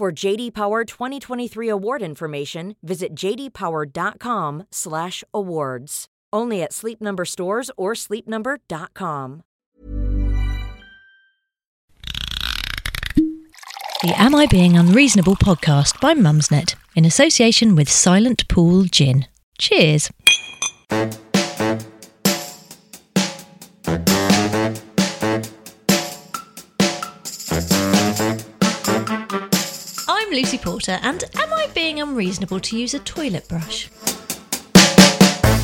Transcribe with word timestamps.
For 0.00 0.10
JD 0.10 0.54
Power 0.54 0.86
2023 0.86 1.68
award 1.68 2.00
information, 2.00 2.74
visit 2.82 3.14
jdpower.com/awards. 3.14 6.06
Only 6.32 6.62
at 6.62 6.72
Sleep 6.72 7.02
Number 7.02 7.26
stores 7.26 7.70
or 7.76 7.92
sleepnumber.com. 7.92 9.42
The 14.02 14.14
Am 14.16 14.34
I 14.34 14.46
Being 14.46 14.78
Unreasonable 14.78 15.36
podcast 15.36 16.00
by 16.00 16.14
Mumsnet 16.14 16.76
in 16.96 17.04
association 17.04 17.76
with 17.76 17.90
Silent 17.90 18.48
Pool 18.48 18.84
Gin. 18.84 19.26
Cheers. 19.58 20.10
Lucy 30.40 30.56
Porter, 30.56 30.98
and 31.02 31.22
am 31.34 31.52
I 31.52 31.68
being 31.74 32.00
unreasonable 32.00 32.60
to 32.60 32.78
use 32.78 32.94
a 32.94 32.98
toilet 33.00 33.46
brush? 33.46 33.90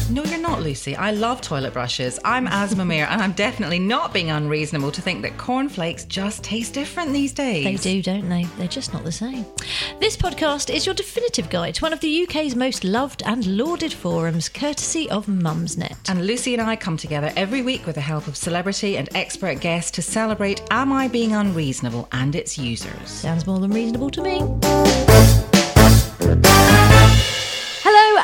No, 0.08 0.22
you're 0.22 0.38
not, 0.38 0.62
Lucy. 0.62 0.94
I 0.94 1.10
love 1.10 1.40
toilet 1.40 1.72
brushes. 1.72 2.20
I'm 2.24 2.46
Aasmah 2.46 2.86
Mir, 2.86 3.06
and 3.06 3.20
I'm 3.20 3.32
definitely 3.32 3.80
not 3.80 4.14
being 4.14 4.30
unreasonable 4.30 4.92
to 4.92 5.02
think 5.02 5.22
that 5.22 5.36
cornflakes 5.36 6.04
just 6.04 6.44
taste 6.44 6.74
different 6.74 7.12
these 7.12 7.32
days. 7.32 7.64
They 7.64 7.76
do, 7.76 8.02
don't 8.02 8.28
they? 8.28 8.44
They're 8.56 8.68
just 8.68 8.92
not 8.92 9.02
the 9.02 9.10
same. 9.10 9.44
This 9.98 10.16
podcast 10.16 10.72
is 10.72 10.86
your 10.86 10.94
definitive 10.94 11.50
guide 11.50 11.74
to 11.76 11.82
one 11.82 11.92
of 11.92 11.98
the 11.98 12.22
UK's 12.22 12.54
most 12.54 12.84
loved 12.84 13.24
and 13.26 13.58
lauded 13.58 13.92
forums, 13.92 14.48
courtesy 14.48 15.10
of 15.10 15.26
Mumsnet. 15.26 15.96
And 16.08 16.24
Lucy 16.24 16.54
and 16.54 16.62
I 16.62 16.76
come 16.76 16.96
together 16.96 17.32
every 17.34 17.62
week 17.62 17.84
with 17.84 17.96
the 17.96 18.00
help 18.00 18.28
of 18.28 18.36
celebrity 18.36 18.96
and 18.98 19.08
expert 19.16 19.60
guests 19.60 19.90
to 19.92 20.02
celebrate 20.02 20.62
Am 20.70 20.92
I 20.92 21.08
Being 21.08 21.34
Unreasonable 21.34 22.08
and 22.12 22.36
its 22.36 22.56
users. 22.56 23.10
Sounds 23.10 23.44
more 23.44 23.58
than 23.58 23.72
reasonable 23.72 24.10
to 24.10 24.22
me. 24.22 25.05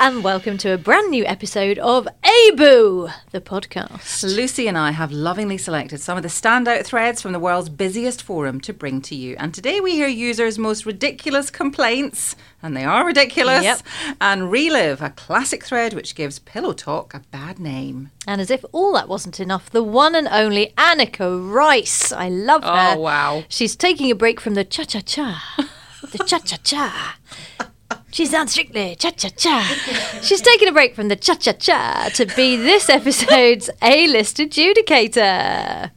And 0.03 0.25
welcome 0.25 0.59
to 0.59 0.73
a 0.73 0.79
brand 0.79 1.13
new 1.13 1.25
episode 1.27 1.79
of 1.79 2.09
AIBU, 2.25 3.13
the 3.31 3.41
podcast. 3.41 4.25
Lucy 4.37 4.67
and 4.67 4.77
I 4.77 4.91
have 4.91 5.13
lovingly 5.13 5.57
selected 5.57 6.01
some 6.01 6.17
of 6.17 6.25
the 6.25 6.29
standout 6.29 6.85
threads 6.85 7.23
from 7.23 7.31
the 7.31 7.39
world's 7.39 7.69
busiest 7.69 8.21
forum 8.21 8.61
to 8.63 8.73
bring 8.73 9.01
to 9.03 9.15
you. 9.15 9.37
And 9.39 9.55
today 9.55 9.81
we 9.81 9.93
hear 9.93 10.09
users' 10.09 10.59
most 10.59 10.85
ridiculous 10.87 11.51
complaints, 11.51 12.35
and 12.65 12.77
they 12.77 12.83
are 12.83 13.07
ridiculous, 13.07 13.63
Yep. 13.63 13.83
and 14.21 14.51
relive 14.51 15.01
a 15.03 15.11
classic 15.11 15.63
thread 15.63 15.95
which 15.95 16.17
gives 16.17 16.41
Pillow 16.41 16.73
Talk 16.73 17.15
a 17.15 17.21
bad 17.31 17.61
name. 17.61 18.11
And 18.27 18.41
as 18.41 18.51
if 18.51 18.65
all 18.73 18.95
that 18.95 19.09
wasn't 19.09 19.39
enough, 19.39 19.71
the 19.71 19.85
one 19.85 20.17
and 20.17 20.27
only 20.27 20.75
Anneka 20.77 21.49
Rice. 21.49 22.11
I 22.11 22.29
love 22.29 22.63
oh, 22.65 22.75
her. 22.75 22.95
Oh, 22.97 23.01
wow. 23.01 23.45
She's 23.49 23.77
taking 23.77 24.11
a 24.11 24.17
break 24.17 24.41
from 24.41 24.55
the 24.55 24.65
cha 24.65 24.83
cha 24.83 24.99
cha. 24.99 25.69
The 26.11 26.19
cha 26.25 26.41
cha 26.41 26.57
cha. 26.65 27.17
She 28.13 28.27
sounds 28.27 28.53
strictly 28.53 28.95
cha 28.95 29.11
cha 29.11 29.31
cha. 29.31 30.21
She's 30.21 30.43
taking 30.43 30.69
a 30.69 30.73
break 30.73 30.95
from 30.95 31.09
the 31.09 31.17
cha 31.17 31.35
cha 31.35 31.53
cha 31.53 32.11
to 32.15 32.27
be 32.27 32.57
this 32.57 32.91
episode's 32.91 33.71
A 33.83 34.07
list 34.07 34.37
adjudicator. 34.37 35.91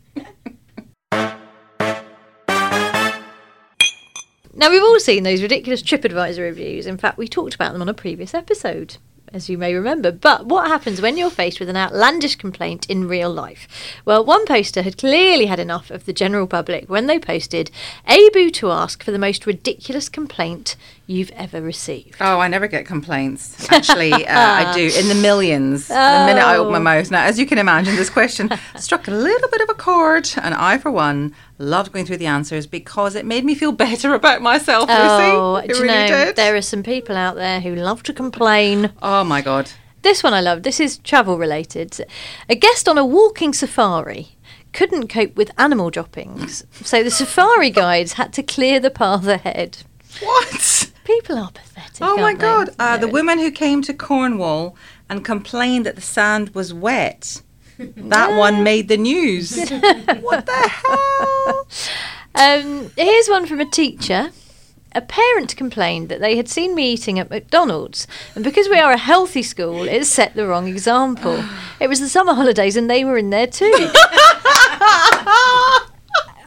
Now, 4.57 4.69
we've 4.69 4.81
all 4.81 4.99
seen 5.01 5.23
those 5.23 5.41
ridiculous 5.41 5.83
TripAdvisor 5.83 6.39
reviews. 6.39 6.87
In 6.87 6.97
fact, 6.97 7.17
we 7.17 7.27
talked 7.27 7.53
about 7.53 7.73
them 7.73 7.81
on 7.81 7.89
a 7.89 7.93
previous 7.93 8.33
episode, 8.33 8.95
as 9.35 9.49
you 9.49 9.57
may 9.57 9.73
remember. 9.73 10.13
But 10.13 10.45
what 10.45 10.67
happens 10.67 11.01
when 11.01 11.17
you're 11.17 11.29
faced 11.29 11.59
with 11.59 11.67
an 11.67 11.75
outlandish 11.75 12.37
complaint 12.37 12.89
in 12.89 13.07
real 13.07 13.29
life? 13.29 13.67
Well, 14.05 14.23
one 14.23 14.45
poster 14.45 14.81
had 14.81 14.97
clearly 14.97 15.47
had 15.47 15.59
enough 15.59 15.91
of 15.91 16.05
the 16.05 16.13
general 16.13 16.47
public 16.47 16.89
when 16.89 17.07
they 17.07 17.19
posted 17.19 17.69
AIBU 18.07 18.53
to 18.53 18.71
ask 18.71 19.03
for 19.03 19.11
the 19.11 19.19
most 19.19 19.45
ridiculous 19.45 20.07
complaint 20.07 20.77
you've 21.05 21.31
ever 21.31 21.61
received. 21.61 22.15
Oh, 22.21 22.39
I 22.39 22.47
never 22.47 22.67
get 22.67 22.85
complaints. 22.85 23.69
Actually, 23.71 24.13
uh, 24.13 24.21
I 24.27 24.73
do 24.73 24.89
in 24.97 25.09
the 25.09 25.15
millions. 25.21 25.89
The 25.89 25.93
minute 26.25 26.41
I 26.41 26.55
open 26.55 26.71
my 26.71 26.79
mouth. 26.79 27.11
Now, 27.11 27.25
as 27.25 27.37
you 27.37 27.45
can 27.45 27.57
imagine, 27.57 27.95
this 27.97 28.09
question 28.09 28.49
struck 28.77 29.07
a 29.09 29.11
little 29.11 29.49
bit 29.49 29.61
of 29.61 29.69
a 29.69 29.73
chord, 29.73 30.29
and 30.41 30.55
I, 30.55 30.77
for 30.77 30.91
one, 30.91 31.35
loved 31.57 31.91
going 31.91 32.05
through 32.05 32.17
the 32.17 32.25
answers 32.25 32.67
because 32.67 33.15
it 33.15 33.25
made 33.25 33.45
me 33.45 33.55
feel 33.55 33.71
better 33.85 34.13
about 34.13 34.41
myself. 34.41 34.89
Oh, 34.89 35.53
Lucy, 35.53 35.65
it 35.65 35.73
do 35.73 35.77
you 35.77 35.83
really 35.83 36.09
know, 36.09 36.25
did. 36.25 36.35
there 36.35 36.55
are 36.55 36.61
some 36.61 36.83
people 36.83 37.15
out 37.15 37.35
there 37.35 37.61
who 37.61 37.75
love 37.75 38.03
to 38.03 38.13
complain. 38.13 38.91
Oh 39.01 39.23
my 39.23 39.41
god. 39.41 39.71
This 40.01 40.23
one 40.23 40.33
I 40.33 40.41
love. 40.41 40.63
This 40.63 40.79
is 40.79 40.99
travel 40.99 41.37
related. 41.37 42.05
A 42.47 42.55
guest 42.55 42.87
on 42.87 42.97
a 42.97 43.05
walking 43.05 43.53
safari 43.53 44.37
couldn't 44.71 45.07
cope 45.07 45.35
with 45.35 45.51
animal 45.57 45.89
droppings, 45.89 46.63
so 46.83 47.01
the 47.01 47.09
safari 47.09 47.69
guides 47.71 48.13
had 48.13 48.33
to 48.33 48.43
clear 48.43 48.79
the 48.79 48.91
path 48.91 49.25
ahead. 49.25 49.79
What? 50.21 50.91
People 51.05 51.37
are 51.37 51.51
pathetic. 51.51 51.97
Oh 52.01 52.17
my 52.17 52.33
god. 52.33 52.69
Uh, 52.77 52.97
the 52.97 53.07
woman 53.07 53.39
who 53.39 53.51
came 53.51 53.81
to 53.83 53.93
Cornwall 53.93 54.75
and 55.09 55.23
complained 55.23 55.85
that 55.85 55.95
the 55.95 56.01
sand 56.01 56.49
was 56.49 56.73
wet. 56.73 57.41
That 57.77 58.37
one 58.37 58.63
made 58.63 58.87
the 58.87 58.97
news. 58.97 59.57
what 60.21 60.45
the 60.45 60.53
hell? 60.53 61.67
Um, 62.35 62.91
here's 62.97 63.27
one 63.27 63.45
from 63.45 63.59
a 63.59 63.65
teacher. 63.65 64.31
A 64.93 65.01
parent 65.01 65.57
complained 65.57 66.07
that 66.07 66.21
they 66.21 66.37
had 66.37 66.47
seen 66.47 66.73
me 66.73 66.93
eating 66.93 67.19
at 67.19 67.29
McDonald's, 67.29 68.07
and 68.33 68.45
because 68.45 68.69
we 68.69 68.79
are 68.79 68.93
a 68.93 68.97
healthy 68.97 69.43
school, 69.43 69.83
it 69.83 70.05
set 70.05 70.35
the 70.35 70.47
wrong 70.47 70.67
example. 70.69 71.43
It 71.81 71.89
was 71.89 71.99
the 71.99 72.07
summer 72.07 72.33
holidays, 72.33 72.77
and 72.77 72.89
they 72.89 73.03
were 73.03 73.17
in 73.17 73.29
there 73.29 73.47
too. 73.47 73.73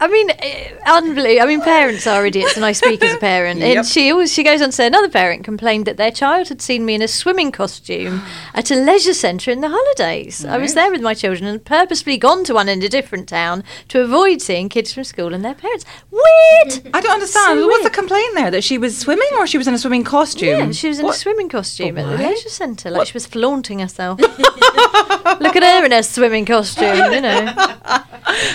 I 0.01 0.07
mean, 0.07 0.29
eh, 0.29 0.71
unbelievable. 0.85 1.41
I 1.41 1.45
mean, 1.45 1.61
parents 1.61 2.07
are 2.07 2.25
idiots, 2.25 2.55
and 2.55 2.65
I 2.65 2.71
speak 2.71 3.03
as 3.03 3.15
a 3.15 3.17
parent. 3.17 3.59
Yep. 3.59 3.77
And 3.77 3.85
she 3.85 4.11
always 4.11 4.31
she 4.33 4.43
goes 4.43 4.61
on 4.61 4.69
to 4.69 4.71
say 4.71 4.87
another 4.87 5.09
parent 5.09 5.43
complained 5.43 5.85
that 5.87 5.97
their 5.97 6.11
child 6.11 6.47
had 6.47 6.61
seen 6.61 6.85
me 6.85 6.95
in 6.95 7.01
a 7.01 7.07
swimming 7.07 7.51
costume 7.51 8.21
at 8.53 8.71
a 8.71 8.75
leisure 8.75 9.13
centre 9.13 9.51
in 9.51 9.61
the 9.61 9.69
holidays. 9.69 10.45
I 10.45 10.57
was 10.57 10.73
there 10.73 10.89
with 10.91 11.01
my 11.01 11.13
children 11.13 11.45
and 11.45 11.63
purposefully 11.63 12.17
gone 12.17 12.43
to 12.45 12.53
one 12.53 12.69
in 12.69 12.81
a 12.81 12.87
different 12.89 13.27
town 13.27 13.63
to 13.89 14.01
avoid 14.01 14.41
seeing 14.41 14.69
kids 14.69 14.93
from 14.93 15.03
school 15.03 15.33
and 15.33 15.43
their 15.43 15.53
parents. 15.53 15.85
Weird. 16.11 16.81
I 16.93 17.01
don't 17.01 17.11
understand. 17.13 17.59
So 17.59 17.67
What's 17.67 17.83
the 17.83 17.89
complaint 17.89 18.35
there? 18.35 18.51
That 18.51 18.63
she 18.63 18.77
was 18.77 18.97
swimming 18.97 19.27
or 19.37 19.47
she 19.47 19.57
was 19.57 19.67
in 19.67 19.73
a 19.73 19.77
swimming 19.79 20.03
costume? 20.05 20.47
Yeah, 20.59 20.71
she 20.71 20.87
was 20.87 20.99
in 20.99 21.05
What? 21.05 21.15
a 21.15 21.19
swimming 21.19 21.49
costume 21.49 21.97
at 21.97 22.05
the 22.05 22.23
leisure 22.23 22.49
centre, 22.49 22.89
like 22.89 23.07
she 23.07 23.13
was 23.13 23.25
flaunting 23.25 23.79
herself. 23.79 24.19
Look 25.39 25.55
at 25.55 25.63
her 25.63 25.85
in 25.85 25.91
her 25.91 26.03
swimming 26.03 26.45
costume, 26.45 27.11
you 27.13 27.21
know. 27.21 27.53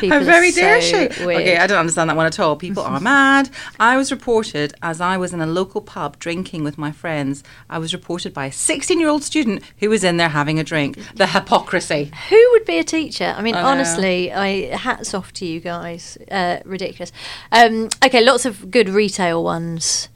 People 0.01 0.19
How 0.19 0.25
very 0.25 0.51
so 0.51 0.61
dare 0.61 0.81
she? 0.81 1.25
weird. 1.27 1.34
Okay, 1.37 1.57
I 1.57 1.67
don't 1.67 1.79
understand 1.79 2.11
that 2.11 2.17
one 2.17 2.27
at 2.27 2.39
all. 2.39 2.57
People 2.57 2.83
are 2.83 3.01
mad. 3.15 3.51
I 3.79 3.97
was 3.97 4.11
reported 4.11 4.75
as 4.83 5.01
I 5.01 5.17
was 5.17 5.33
in 5.33 5.41
a 5.41 5.47
local 5.47 5.81
pub 5.81 6.19
drinking 6.19 6.65
with 6.65 6.79
my 6.79 6.93
friends. 6.93 7.43
I 7.69 7.79
was 7.79 7.93
reported 7.93 8.33
by 8.33 8.47
a 8.47 8.53
16 8.53 8.99
year 8.99 9.09
old 9.09 9.23
student 9.23 9.63
who 9.79 9.91
was 9.91 10.05
in 10.05 10.17
there 10.17 10.29
having 10.29 10.59
a 10.59 10.65
drink. 10.65 10.99
The 11.15 11.27
hypocrisy. 11.27 12.11
Who 12.31 12.49
would 12.53 12.65
be 12.65 12.79
a 12.79 12.85
teacher? 12.85 13.35
I 13.37 13.43
mean, 13.43 13.55
I 13.55 13.63
honestly, 13.63 14.33
I 14.33 14.75
hats 14.77 15.15
off 15.15 15.33
to 15.35 15.47
you 15.47 15.61
guys. 15.61 16.19
Uh, 16.31 16.59
ridiculous. 16.65 17.13
Um, 17.53 17.89
okay, 18.05 18.23
lots 18.23 18.45
of 18.47 18.71
good 18.71 18.89
retail 18.89 19.43
ones. 19.43 20.09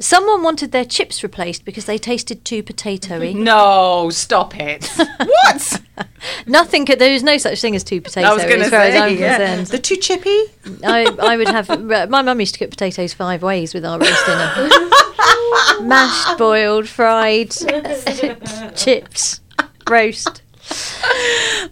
Someone 0.00 0.42
wanted 0.42 0.72
their 0.72 0.84
chips 0.84 1.22
replaced 1.22 1.64
because 1.64 1.84
they 1.84 1.98
tasted 1.98 2.44
too 2.44 2.62
potatoey. 2.62 3.34
No, 3.44 4.10
stop 4.10 4.56
it. 4.58 4.86
what? 5.16 5.80
Nothing 6.46 6.86
could. 6.86 6.98
There 6.98 7.12
is 7.12 7.22
no 7.22 7.36
such 7.36 7.60
thing 7.60 7.76
as 7.76 7.84
too 7.84 8.00
potatoey. 8.00 8.24
I 8.24 8.32
was 8.32 8.42
going 8.44 8.58
to 8.58 8.64
as 8.64 8.70
far 8.70 8.80
as 8.80 8.94
I'm 8.94 9.10
say. 9.10 9.20
Yeah. 9.20 9.36
concerned. 9.36 9.66
The 9.68 9.78
too 9.78 9.96
chippy? 9.96 10.42
I, 10.82 11.14
I 11.22 11.36
would 11.36 11.48
have. 11.48 11.68
My 12.10 12.22
mum 12.22 12.40
used 12.40 12.54
to 12.54 12.58
cook 12.60 12.70
potatoes 12.70 13.12
five 13.12 13.42
ways 13.42 13.74
with 13.74 13.84
our 13.84 13.98
roast 13.98 14.26
dinner: 14.26 15.86
mashed, 15.86 16.38
boiled, 16.38 16.88
fried, 16.88 17.50
chips, 18.74 19.40
roast. 19.88 20.42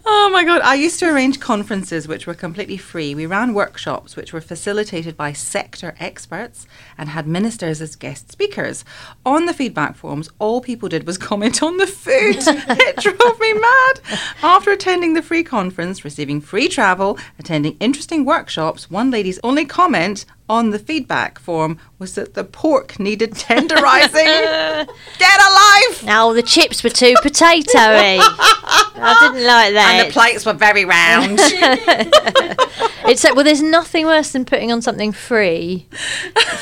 Oh 0.05 0.29
my 0.31 0.43
god! 0.43 0.61
I 0.61 0.75
used 0.75 0.99
to 0.99 1.09
arrange 1.09 1.39
conferences 1.39 2.07
which 2.07 2.27
were 2.27 2.33
completely 2.33 2.77
free. 2.77 3.15
We 3.15 3.25
ran 3.25 3.53
workshops 3.53 4.15
which 4.15 4.33
were 4.33 4.41
facilitated 4.41 5.15
by 5.15 5.33
sector 5.33 5.95
experts 5.99 6.67
and 6.97 7.09
had 7.09 7.27
ministers 7.27 7.81
as 7.81 7.95
guest 7.95 8.31
speakers. 8.31 8.83
On 9.25 9.45
the 9.45 9.53
feedback 9.53 9.95
forms, 9.95 10.29
all 10.39 10.61
people 10.61 10.89
did 10.89 11.07
was 11.07 11.17
comment 11.29 11.63
on 11.63 11.77
the 11.77 11.87
food. 11.87 12.37
it 12.39 12.97
drove 12.97 13.39
me 13.39 13.53
mad. 13.53 13.99
After 14.41 14.71
attending 14.71 15.13
the 15.13 15.21
free 15.21 15.43
conference, 15.43 16.03
receiving 16.03 16.41
free 16.41 16.67
travel, 16.67 17.17
attending 17.39 17.77
interesting 17.79 18.25
workshops, 18.25 18.89
one 18.89 19.11
lady's 19.11 19.39
only 19.43 19.65
comment 19.65 20.25
on 20.49 20.71
the 20.71 20.79
feedback 20.79 21.39
form 21.39 21.77
was 21.99 22.15
that 22.15 22.33
the 22.33 22.43
pork 22.43 22.99
needed 22.99 23.31
tenderizing. 23.31 24.13
Get 25.17 25.39
alive! 25.39 26.03
Now 26.03 26.33
the 26.33 26.43
chips 26.43 26.83
were 26.83 26.89
too 26.89 27.15
potatoey. 27.23 28.19
I 28.19 29.17
didn't 29.21 29.45
like 29.45 29.73
that. 29.73 29.99
And 29.99 30.09
the 30.09 30.13
plates 30.13 30.45
were 30.45 30.53
very 30.53 30.85
round. 30.85 31.39
It's 33.05 33.23
like, 33.23 33.35
well, 33.35 33.43
there's 33.43 33.61
nothing 33.61 34.05
worse 34.05 34.31
than 34.31 34.45
putting 34.45 34.71
on 34.71 34.81
something 34.81 35.11
free 35.11 35.87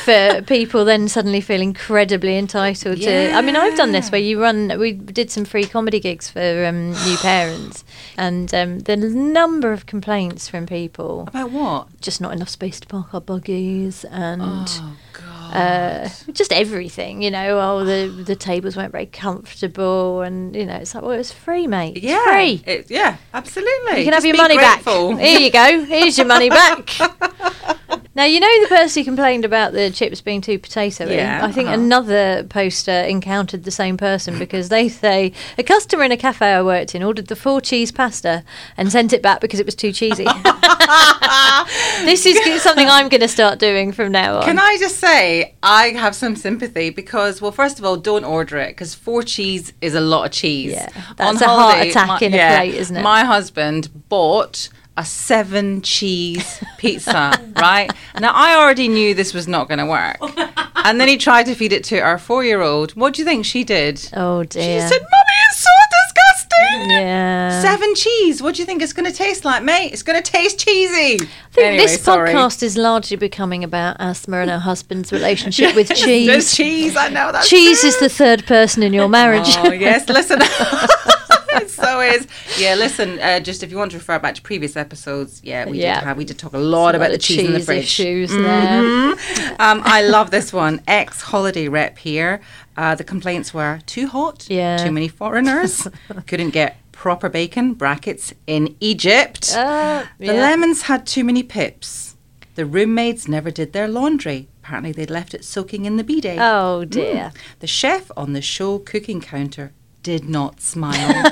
for 0.04 0.42
people 0.48 0.86
then 0.86 1.07
suddenly 1.07 1.39
feel 1.39 1.62
incredibly 1.62 2.36
entitled 2.38 3.00
to. 3.01 3.31
I 3.31 3.42
mean, 3.42 3.56
I've 3.56 3.77
done 3.77 3.92
this 3.92 4.12
where 4.12 4.22
you 4.22 4.42
run. 4.42 4.80
We 4.80 4.94
did 4.94 5.30
some 5.30 5.45
free 5.45 5.66
comedy 5.66 6.00
gigs 6.00 6.30
for 6.30 6.66
um, 6.66 6.92
new 6.92 7.18
parents, 7.18 7.84
and 8.18 8.54
um, 8.56 8.80
the 8.80 8.98
number 8.98 9.72
of 9.72 9.86
complaints 9.86 10.48
from 10.48 10.66
people 10.66 11.25
About 11.27 11.51
what? 11.51 12.01
just 12.01 12.19
not 12.22 12.34
enough 12.34 12.50
space 12.50 12.80
to 12.80 12.88
park 12.88 13.13
our 13.13 13.22
and. 14.06 14.68
Oh 14.70 14.96
god. 15.14 15.56
Uh, 15.56 16.10
just 16.32 16.54
everything, 16.54 17.22
you 17.22 17.30
know. 17.30 17.60
Oh, 17.60 17.84
the 17.84 18.24
the 18.24 18.36
tables 18.36 18.78
weren't 18.78 18.94
very 18.94 19.06
comfortable, 19.06 20.22
and 20.22 20.56
you 20.56 20.66
know, 20.66 20.76
it's 20.76 20.96
like, 20.96 21.04
well, 21.04 21.12
it's 21.12 21.32
free, 21.32 21.68
mate. 21.68 21.98
It's 21.98 22.06
yeah. 22.06 22.24
free. 22.24 22.64
It, 22.66 22.90
yeah, 22.90 23.18
absolutely. 23.34 24.00
You 24.00 24.06
can 24.06 24.14
have 24.14 24.26
your 24.26 24.38
money 24.38 24.56
grateful. 24.56 25.12
back. 25.12 25.20
Here 25.20 25.40
you 25.40 25.52
go. 25.52 25.84
Here's 25.84 26.18
your 26.18 26.28
money 26.28 26.50
back. 26.50 26.90
now 28.22 28.28
you 28.28 28.40
know 28.40 28.62
the 28.62 28.68
person 28.68 29.02
who 29.02 29.06
complained 29.06 29.46
about 29.46 29.74
the 29.74 29.90
chips 29.90 30.22
being 30.22 30.42
too 30.42 30.60
potatoey. 30.60 31.16
Yeah, 31.16 31.44
I 31.44 31.52
think 31.52 31.68
uh-huh. 31.68 31.80
another 31.80 32.44
poster 32.44 32.92
encountered 32.92 33.64
the 33.64 33.72
same 33.72 33.98
person 33.98 34.38
because 34.38 34.70
they 34.70 34.90
say 34.90 35.34
a 35.58 35.64
customer 35.64 36.04
in 36.04 36.12
a 36.12 36.18
cafe 36.18 36.54
I 36.54 36.62
worked 36.62 36.94
in 36.94 37.02
ordered 37.02 37.28
the 37.28 37.36
four 37.36 37.62
cheese 37.62 37.92
pasta 37.92 38.44
and 38.78 38.92
sent 38.92 39.12
it 39.12 39.24
back 39.24 39.42
because 39.42 39.60
it 39.60 39.66
was 39.66 39.74
too 39.74 39.92
cheesy. 39.92 40.26
this 42.06 42.26
is 42.28 42.62
something 42.62 42.88
I'm 42.88 43.10
going 43.10 43.22
to 43.22 43.28
start 43.28 43.58
doing 43.58 43.92
from 43.92 44.12
now 44.12 44.38
on. 44.38 44.44
Can 44.44 44.60
I 44.60 44.78
just 44.80 44.98
say, 44.98 45.56
I 45.64 45.88
have 45.90 46.16
some 46.16 46.36
sympathy 46.36 46.92
because, 46.92 47.42
well, 47.42 47.52
first 47.52 47.80
of 47.80 47.86
all, 47.86 47.98
don't 47.98 48.24
order 48.24 48.58
it 48.58 48.70
because 48.70 48.94
four 48.94 49.24
cheese 49.24 49.74
is 49.82 49.96
a 49.96 50.02
lot 50.02 50.26
of 50.28 50.32
cheese. 50.32 50.74
Yeah, 50.74 50.90
that's 51.18 51.42
a 51.42 51.48
heart 51.48 51.88
attack 51.88 52.22
in 52.22 52.36
a 52.36 52.38
plate, 52.38 52.76
isn't 52.76 52.98
it? 52.98 53.02
My 53.02 53.24
husband 53.24 53.90
bought 54.10 54.70
a 54.98 55.06
seven 55.06 55.82
cheese 55.82 56.64
pizza, 56.78 57.32
right? 57.56 57.90
Now, 58.20 58.32
I 58.34 58.56
already 58.56 58.88
knew 58.88 59.14
this 59.14 59.34
was 59.34 59.48
not 59.48 59.68
going 59.68 59.80
to 59.80 59.86
work. 59.86 60.18
And 60.84 61.00
then 61.00 61.08
he 61.08 61.16
tried 61.18 61.46
to 61.46 61.54
feed 61.54 61.74
it 61.74 61.84
to 61.86 62.00
our 62.00 62.18
four 62.18 62.44
year 62.44 62.60
old. 62.60 62.94
What 62.94 63.14
do 63.14 63.22
you 63.22 63.26
think 63.26 63.46
she 63.46 63.64
did? 63.64 64.10
Oh 64.16 64.44
dear. 64.44 64.82
She 64.82 64.88
said, 64.88 65.00
Mummy, 65.00 65.38
it's 65.52 65.60
so 65.60 65.70
disgusting. 65.92 66.90
yeah. 66.90 67.62
Seven 67.62 67.94
cheese. 67.94 68.42
What 68.42 68.56
do 68.56 68.64
you 68.64 68.66
think 68.66 68.82
it's 68.82 68.92
going 68.92 69.06
to 69.08 69.16
taste 69.16 69.46
like, 69.46 69.62
mate? 69.62 69.92
It's 69.94 70.02
going 70.02 70.20
to 70.20 70.32
taste 70.32 70.58
cheesy. 70.58 71.24
I 71.24 71.28
think 71.52 71.68
Anyway, 71.68 71.84
this 71.84 72.02
sorry. 72.02 72.30
podcast 72.34 72.64
is 72.64 72.78
largely 72.78 73.16
becoming 73.16 73.64
about 73.64 74.00
Aasmah 74.00 74.42
and 74.42 74.50
her 74.50 74.58
husband's 74.58 75.12
relationship 75.12 75.76
with 75.76 75.90
cheese. 75.96 76.56
cheese. 76.56 76.98
I 76.98 77.10
know 77.10 77.32
that's 77.32 77.48
Cheese 77.48 77.82
true. 77.82 77.90
is 77.90 78.00
the 78.00 78.10
third 78.10 78.48
person 78.48 78.82
in 78.82 78.92
your 78.92 79.08
marriage. 79.08 79.56
Oh 79.58 79.72
yes, 79.72 80.10
listen. 80.10 80.40
It 81.56 81.69
so 81.83 82.00
is. 82.01 82.27
Yeah, 82.59 82.75
listen. 82.75 83.19
Uh, 83.19 83.39
just 83.39 83.63
if 83.63 83.71
you 83.71 83.77
want 83.77 83.92
to 83.92 83.98
refer 83.98 84.19
back 84.19 84.36
to 84.36 84.42
previous 84.42 84.75
episodes, 84.75 85.42
yeah, 85.44 85.65
we 85.68 85.80
Yeah. 85.81 85.95
did 86.00 86.03
have 86.06 86.18
we 86.18 86.25
did 86.25 86.38
talk 86.38 86.53
a 86.53 86.57
lot 86.57 86.95
about 86.95 87.12
the 87.12 87.18
cheese, 87.18 87.45
in 87.45 87.53
the 87.53 87.59
fridge. 87.59 87.83
issues 87.86 88.31
there. 88.31 88.81
Mhm. 88.83 89.59
Um, 89.59 89.81
I 89.86 90.01
love 90.03 90.31
this 90.31 90.51
one. 90.53 90.81
Ex 90.88 91.21
holiday 91.21 91.68
rep 91.68 91.98
here. 92.00 92.42
Uh, 92.77 92.95
the 92.95 93.03
complaints 93.03 93.53
were 93.53 93.80
too 93.86 94.07
hot, 94.07 94.45
Yeah. 94.50 94.77
too 94.77 94.92
many 94.92 95.07
foreigners, 95.07 95.88
couldn't 96.27 96.51
get 96.51 96.77
proper 96.92 97.30
bacon 97.30 97.74
(brackets 97.74 98.33
in 98.48 98.75
Egypt). 98.80 99.53
Uh, 99.56 100.03
The 100.19 100.27
yeah. 100.27 100.33
lemons 100.33 100.83
had 100.83 101.06
too 101.06 101.24
many 101.24 101.44
pips. 101.44 102.15
The 102.56 102.65
roommaids 102.65 103.27
never 103.27 103.50
did 103.51 103.74
their 103.74 103.88
laundry. 103.88 104.48
Apparently, 104.63 104.92
they'd 104.92 105.09
left 105.09 105.33
it 105.33 105.44
soaking 105.44 105.86
in 105.86 105.98
the 105.98 106.03
bidet. 106.03 106.38
Oh 106.39 106.86
dear. 106.86 107.31
The 107.59 107.68
chef 107.68 108.12
on 108.15 108.33
the 108.33 108.42
show 108.42 108.77
cooking 108.80 109.19
counter 109.19 109.71
did 110.03 110.27
not 110.27 110.62
smile. 110.62 111.24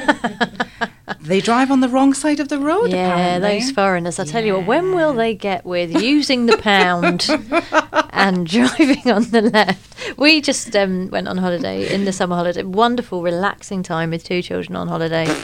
they 1.22 1.42
drive 1.42 1.72
on 1.72 1.80
the 1.80 1.90
wrong 1.90 2.14
side 2.14 2.40
of 2.40 2.50
the 2.50 2.60
road. 2.60 2.92
Yeah, 2.92 3.14
apparently. 3.14 3.60
those 3.60 3.72
foreigners. 3.72 4.20
I 4.20 4.26
tell 4.26 4.44
you 4.44 4.56
what, 4.56 4.66
when 4.66 4.94
will 4.94 5.14
they 5.14 5.34
get 5.34 5.66
with 5.66 6.02
using 6.02 6.46
the 6.46 6.58
pound 6.58 7.28
and 8.12 8.46
driving 8.48 9.12
on 9.12 9.24
the 9.30 9.42
left? 9.42 9.89
We 10.18 10.42
just 10.42 10.76
um, 10.76 11.10
went 11.10 11.28
on 11.28 11.38
holiday 11.38 11.94
in 11.94 12.06
the 12.06 12.12
summer 12.14 12.36
holiday. 12.36 12.64
Wonderful, 12.64 13.22
relaxing 13.22 13.84
time 13.84 14.10
with 14.12 14.24
two 14.24 14.42
children 14.42 14.76
on 14.76 14.88
holiday. 14.88 15.28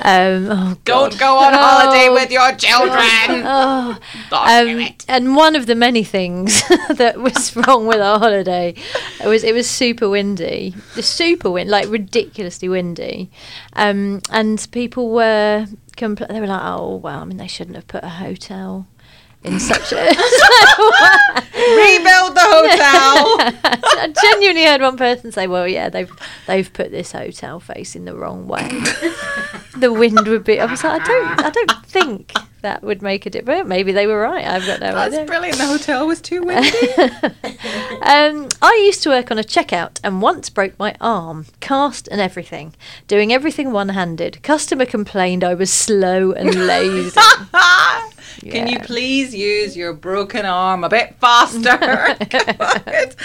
Um, 0.00 0.46
oh 0.48 0.76
Don't 0.84 1.10
God. 1.10 1.18
go 1.18 1.36
on 1.38 1.52
holiday 1.52 2.06
Oh, 2.08 2.12
with 2.14 2.30
your 2.30 2.52
children. 2.52 3.42
Oh, 3.44 3.98
Don't 4.30 4.80
um, 4.84 4.94
and 5.08 5.34
one 5.34 5.56
of 5.56 5.66
the 5.66 5.74
many 5.74 6.04
things 6.04 6.62
that 6.88 7.18
was 7.20 7.56
wrong 7.56 7.84
with 7.88 7.98
our 8.00 8.20
holiday 8.20 8.74
was 9.24 9.42
it 9.42 9.54
was 9.56 9.68
super 9.68 10.08
windy, 10.08 10.72
super 11.00 11.50
wind, 11.50 11.68
like 11.68 11.88
ridiculously 11.88 12.68
windy, 12.68 13.28
um, 13.72 14.22
and 14.30 14.64
people 14.70 15.10
were 15.10 15.66
compl- 15.96 16.28
they 16.28 16.40
were 16.40 16.46
like, 16.46 16.62
oh 16.62 16.94
well, 16.98 17.18
I 17.18 17.24
mean 17.24 17.36
they 17.38 17.48
shouldn't 17.48 17.74
have 17.74 17.88
put 17.88 18.04
a 18.04 18.08
hotel 18.08 18.86
in 19.44 19.60
such 19.60 19.92
a. 19.92 19.96
Rebuild 21.58 22.34
the 22.34 22.40
hotel. 22.40 23.36
I 24.00 24.12
genuinely 24.22 24.64
heard 24.64 24.80
one 24.80 24.96
person 24.96 25.32
say, 25.32 25.46
"Well, 25.46 25.66
yeah, 25.66 25.88
they've 25.88 26.10
they've 26.46 26.72
put 26.72 26.90
this 26.90 27.12
hotel 27.12 27.60
facing 27.60 28.04
the 28.04 28.14
wrong 28.14 28.48
way. 28.48 28.68
the 29.76 29.92
wind 29.92 30.26
would 30.26 30.44
be." 30.44 30.60
I 30.60 30.64
was 30.66 30.82
like, 30.82 31.02
"I 31.02 31.04
don't, 31.04 31.44
I 31.44 31.50
don't 31.50 31.86
think 31.86 32.32
that 32.62 32.82
would 32.82 33.02
make 33.02 33.26
a 33.26 33.30
difference." 33.30 33.68
Maybe 33.68 33.92
they 33.92 34.06
were 34.06 34.20
right. 34.20 34.44
I've 34.44 34.66
got 34.66 34.80
no 34.80 34.86
idea. 34.86 34.94
That's 34.94 35.14
idea. 35.14 35.26
brilliant. 35.26 35.58
The 35.58 35.66
hotel 35.66 36.06
was 36.06 36.20
too 36.20 36.42
windy. 36.42 36.68
um, 38.02 38.48
I 38.62 38.82
used 38.86 39.02
to 39.04 39.10
work 39.10 39.30
on 39.30 39.38
a 39.38 39.44
checkout 39.44 40.00
and 40.02 40.22
once 40.22 40.50
broke 40.50 40.78
my 40.78 40.94
arm, 41.00 41.46
cast 41.60 42.08
and 42.08 42.20
everything, 42.20 42.74
doing 43.06 43.32
everything 43.32 43.72
one 43.72 43.90
handed. 43.90 44.42
Customer 44.42 44.86
complained 44.86 45.44
I 45.44 45.54
was 45.54 45.72
slow 45.72 46.32
and 46.32 46.54
lazy. 46.66 47.18
Can 48.40 48.68
you 48.68 48.78
please 48.80 49.34
use 49.34 49.76
your 49.76 49.92
broken 49.92 50.46
arm 50.46 50.84
a 50.84 50.88
bit 50.88 51.16
faster? 51.20 52.16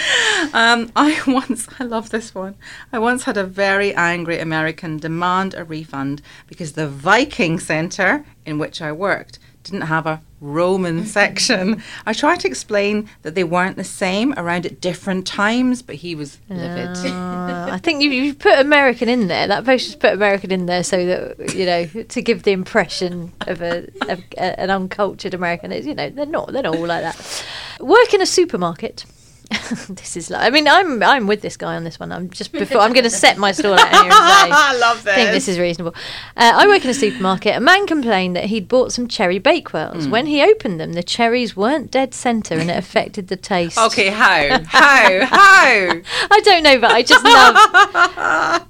Um, 0.52 0.92
I 0.94 1.20
once, 1.26 1.66
I 1.80 1.84
love 1.84 2.10
this 2.10 2.34
one. 2.34 2.54
I 2.92 2.98
once 2.98 3.24
had 3.24 3.36
a 3.36 3.44
very 3.44 3.94
angry 3.94 4.38
American 4.38 4.98
demand 4.98 5.54
a 5.54 5.64
refund 5.64 6.22
because 6.46 6.72
the 6.72 6.86
Viking 6.86 7.58
Centre 7.58 8.24
in 8.44 8.58
which 8.58 8.80
I 8.80 8.92
worked 8.92 9.38
didn't 9.64 9.82
have 9.82 10.06
a 10.06 10.22
Roman 10.40 11.04
section. 11.18 11.82
I 12.06 12.12
tried 12.12 12.40
to 12.40 12.48
explain 12.48 13.08
that 13.22 13.34
they 13.34 13.44
weren't 13.44 13.76
the 13.76 13.84
same 13.84 14.34
around 14.36 14.66
at 14.66 14.80
different 14.80 15.26
times, 15.26 15.82
but 15.82 15.96
he 15.96 16.14
was 16.14 16.38
livid. 16.48 16.96
Uh, 16.96 17.68
I 17.72 17.78
think 17.78 18.02
you, 18.02 18.10
you 18.10 18.34
put 18.34 18.58
American 18.58 19.08
in 19.08 19.26
there. 19.28 19.48
That 19.48 19.64
post 19.64 19.86
just 19.86 20.00
put 20.00 20.12
American 20.12 20.50
in 20.52 20.66
there 20.66 20.84
so 20.84 21.04
that 21.06 21.54
you 21.54 21.66
know 21.66 21.86
to 21.86 22.22
give 22.22 22.44
the 22.44 22.52
impression 22.52 23.32
of 23.42 23.62
a, 23.62 23.88
a 24.08 24.60
an 24.60 24.70
uncultured 24.70 25.34
American. 25.34 25.72
It's, 25.72 25.86
You 25.86 25.94
know, 25.94 26.10
they're 26.10 26.26
not. 26.26 26.52
They're 26.52 26.62
not 26.62 26.76
all 26.76 26.86
like 26.86 27.02
that. 27.02 27.44
Work 27.80 28.14
in 28.14 28.20
a 28.20 28.26
supermarket. 28.26 29.04
this 29.90 30.16
is 30.16 30.30
like. 30.30 30.42
I 30.42 30.50
mean, 30.50 30.66
I'm 30.66 31.02
I'm 31.02 31.26
with 31.26 31.42
this 31.42 31.56
guy 31.56 31.76
on 31.76 31.84
this 31.84 32.00
one. 32.00 32.10
I'm 32.12 32.30
just 32.30 32.50
before 32.52 32.80
I'm 32.80 32.92
going 32.92 33.04
to 33.04 33.10
set 33.10 33.36
my 33.36 33.52
stall 33.52 33.74
out 33.74 33.88
here 33.90 34.00
and 34.02 34.12
say. 34.12 34.18
I 34.18 34.76
love 34.80 35.04
this. 35.04 35.12
I 35.12 35.16
think 35.16 35.30
this 35.32 35.48
is 35.48 35.58
reasonable. 35.58 35.94
Uh, 36.36 36.52
I 36.54 36.66
work 36.66 36.82
in 36.84 36.90
a 36.90 36.94
supermarket. 36.94 37.56
A 37.56 37.60
man 37.60 37.86
complained 37.86 38.36
that 38.36 38.44
he'd 38.44 38.68
bought 38.68 38.92
some 38.92 39.06
cherry 39.06 39.38
bakewells. 39.38 40.08
When 40.08 40.26
he 40.26 40.42
opened 40.42 40.80
them, 40.80 40.94
the 40.94 41.02
cherries 41.02 41.56
weren't 41.56 41.90
dead 41.90 42.14
centre 42.14 42.54
and 42.58 42.70
it 42.70 42.76
affected 42.76 43.28
the 43.28 43.36
taste. 43.36 43.78
Okay, 43.78 44.08
how? 44.08 44.62
How? 44.66 45.24
How? 45.26 46.00
I 46.30 46.40
don't 46.44 46.62
know, 46.62 46.78
but 46.80 46.90
I 46.90 47.02
just 47.02 47.24
love. 47.24 47.54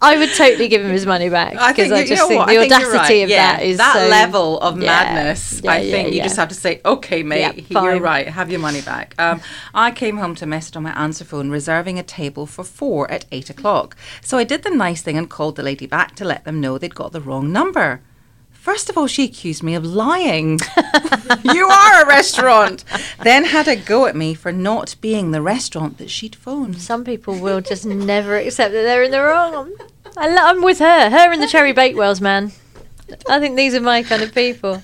I 0.00 0.16
would 0.19 0.31
totally 0.35 0.69
give 0.69 0.83
him 0.85 0.90
his 0.90 1.07
money 1.07 1.28
back 1.28 1.52
because 1.52 1.93
I 1.93 2.00
you 2.00 2.07
just 2.07 2.28
think 2.28 2.38
what? 2.38 2.49
the 2.49 2.59
I 2.59 2.69
think 2.69 2.73
audacity 2.73 2.97
right. 2.99 3.23
of 3.25 3.31
yeah, 3.31 3.57
that 3.57 3.62
is 3.64 3.76
that 3.78 3.95
so- 3.95 4.09
level 4.09 4.61
of 4.61 4.81
Yeah. 4.81 4.87
madness. 4.87 5.61
Yeah, 5.62 5.73
I 5.73 5.90
think 5.90 6.14
you 6.14 6.23
just 6.23 6.37
have 6.37 6.49
to 6.49 6.54
say, 6.54 6.81
"Okay, 6.85 7.23
mate, 7.23 7.66
you're 7.71 8.00
right. 8.00 8.26
Have 8.28 8.50
your 8.50 8.61
money 8.61 8.81
back." 8.83 9.14
Um, 9.19 9.40
I 9.73 9.90
came 9.90 10.16
home 10.16 10.35
to 10.37 10.45
a 10.45 10.49
message 10.64 10.76
on 10.76 10.83
my 10.83 10.99
answer 10.99 11.26
phone 11.26 11.50
reserving 11.50 11.99
a 11.99 12.02
table 12.02 12.47
for 12.47 12.64
four 12.64 13.11
at 13.11 13.26
eight 13.30 13.50
o'clock. 13.50 13.94
So 14.23 14.38
I 14.38 14.44
did 14.44 14.62
the 14.62 14.71
nice 14.71 15.02
thing 15.02 15.18
and 15.18 15.28
called 15.28 15.56
the 15.56 15.62
lady 15.62 15.85
back 15.85 16.16
to 16.16 16.25
let 16.25 16.47
them 16.47 16.59
know 16.59 16.78
they'd 16.78 16.94
got 16.94 17.12
the 17.12 17.21
wrong 17.21 17.52
number. 17.52 18.00
First 18.50 18.88
of 18.88 18.97
all, 18.97 19.06
she 19.06 19.25
accused 19.25 19.62
me 19.62 19.75
of 19.75 19.85
lying. 19.85 20.59
you 21.52 21.66
are 21.66 22.02
a 22.02 22.06
restaurant. 22.06 22.83
Then 23.23 23.44
had 23.44 23.68
a 23.68 23.76
go 23.76 24.06
at 24.06 24.16
me 24.16 24.33
for 24.33 24.52
not 24.52 24.97
being 25.02 25.33
the 25.33 25.42
restaurant 25.42 25.99
that 25.99 26.09
she'd 26.09 26.35
phoned. 26.35 26.80
Some 26.80 27.04
people 27.04 27.38
will 27.38 27.61
just 27.61 27.85
never 27.85 28.38
accept 28.38 28.73
that 28.73 28.85
they're 28.85 29.02
in 29.02 29.11
the 29.11 29.21
wrong. 29.21 29.71
I 30.16 30.35
I'm 30.35 30.62
with 30.62 30.78
her. 30.78 31.11
Her 31.11 31.30
and 31.30 31.42
the 31.42 31.47
cherry 31.47 31.75
bakewells, 31.75 32.23
man. 32.23 32.52
I 33.28 33.38
think 33.38 33.56
these 33.56 33.75
are 33.75 33.83
my 33.83 34.02
kind 34.02 34.23
of 34.23 34.35
people. 34.35 34.83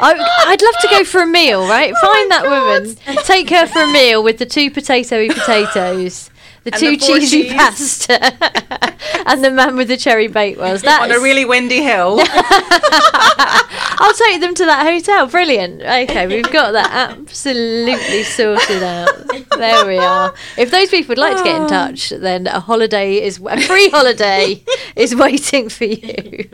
I, 0.00 0.44
I'd 0.48 0.62
love 0.62 0.74
to 0.80 0.88
go 0.90 1.04
for 1.04 1.22
a 1.22 1.26
meal, 1.26 1.66
right? 1.66 1.92
Oh 1.94 2.00
Find 2.00 2.30
that 2.30 2.44
woman, 2.44 2.96
take 3.24 3.50
her 3.50 3.66
for 3.66 3.82
a 3.82 3.92
meal 3.92 4.22
with 4.22 4.38
the 4.38 4.46
two 4.46 4.70
potatoey 4.70 5.30
potatoes, 5.34 6.30
the 6.64 6.74
And 6.74 6.80
two 6.80 6.90
the 6.92 6.96
cheesy 6.96 7.42
cheese. 7.44 7.52
pasta, 7.52 8.94
and 9.26 9.44
the 9.44 9.50
man 9.50 9.76
with 9.76 9.88
the 9.88 9.96
cherry 9.96 10.28
bakewells. 10.28 10.86
On 10.86 11.10
a 11.10 11.20
really 11.20 11.44
windy 11.44 11.82
hill. 11.82 12.20
I'll 13.98 14.14
take 14.14 14.40
them 14.40 14.54
to 14.54 14.64
that 14.66 14.86
hotel. 14.86 15.26
Brilliant. 15.26 15.80
Okay, 15.82 16.26
we've 16.26 16.50
got 16.52 16.72
that 16.72 16.90
absolutely 16.90 18.24
sorted 18.24 18.82
out. 18.82 19.08
There 19.56 19.86
we 19.86 19.98
are. 19.98 20.34
If 20.58 20.70
those 20.70 20.90
people 20.90 21.08
would 21.10 21.18
like 21.18 21.36
to 21.38 21.44
get 21.44 21.56
in 21.56 21.62
oh. 21.62 21.68
touch, 21.68 22.10
then 22.10 22.46
a 22.46 22.60
holiday 22.60 23.22
is 23.22 23.38
a 23.38 23.60
free 23.62 23.88
holiday 23.88 24.62
is 24.96 25.14
waiting 25.16 25.68
for 25.68 25.84
you. 25.84 26.48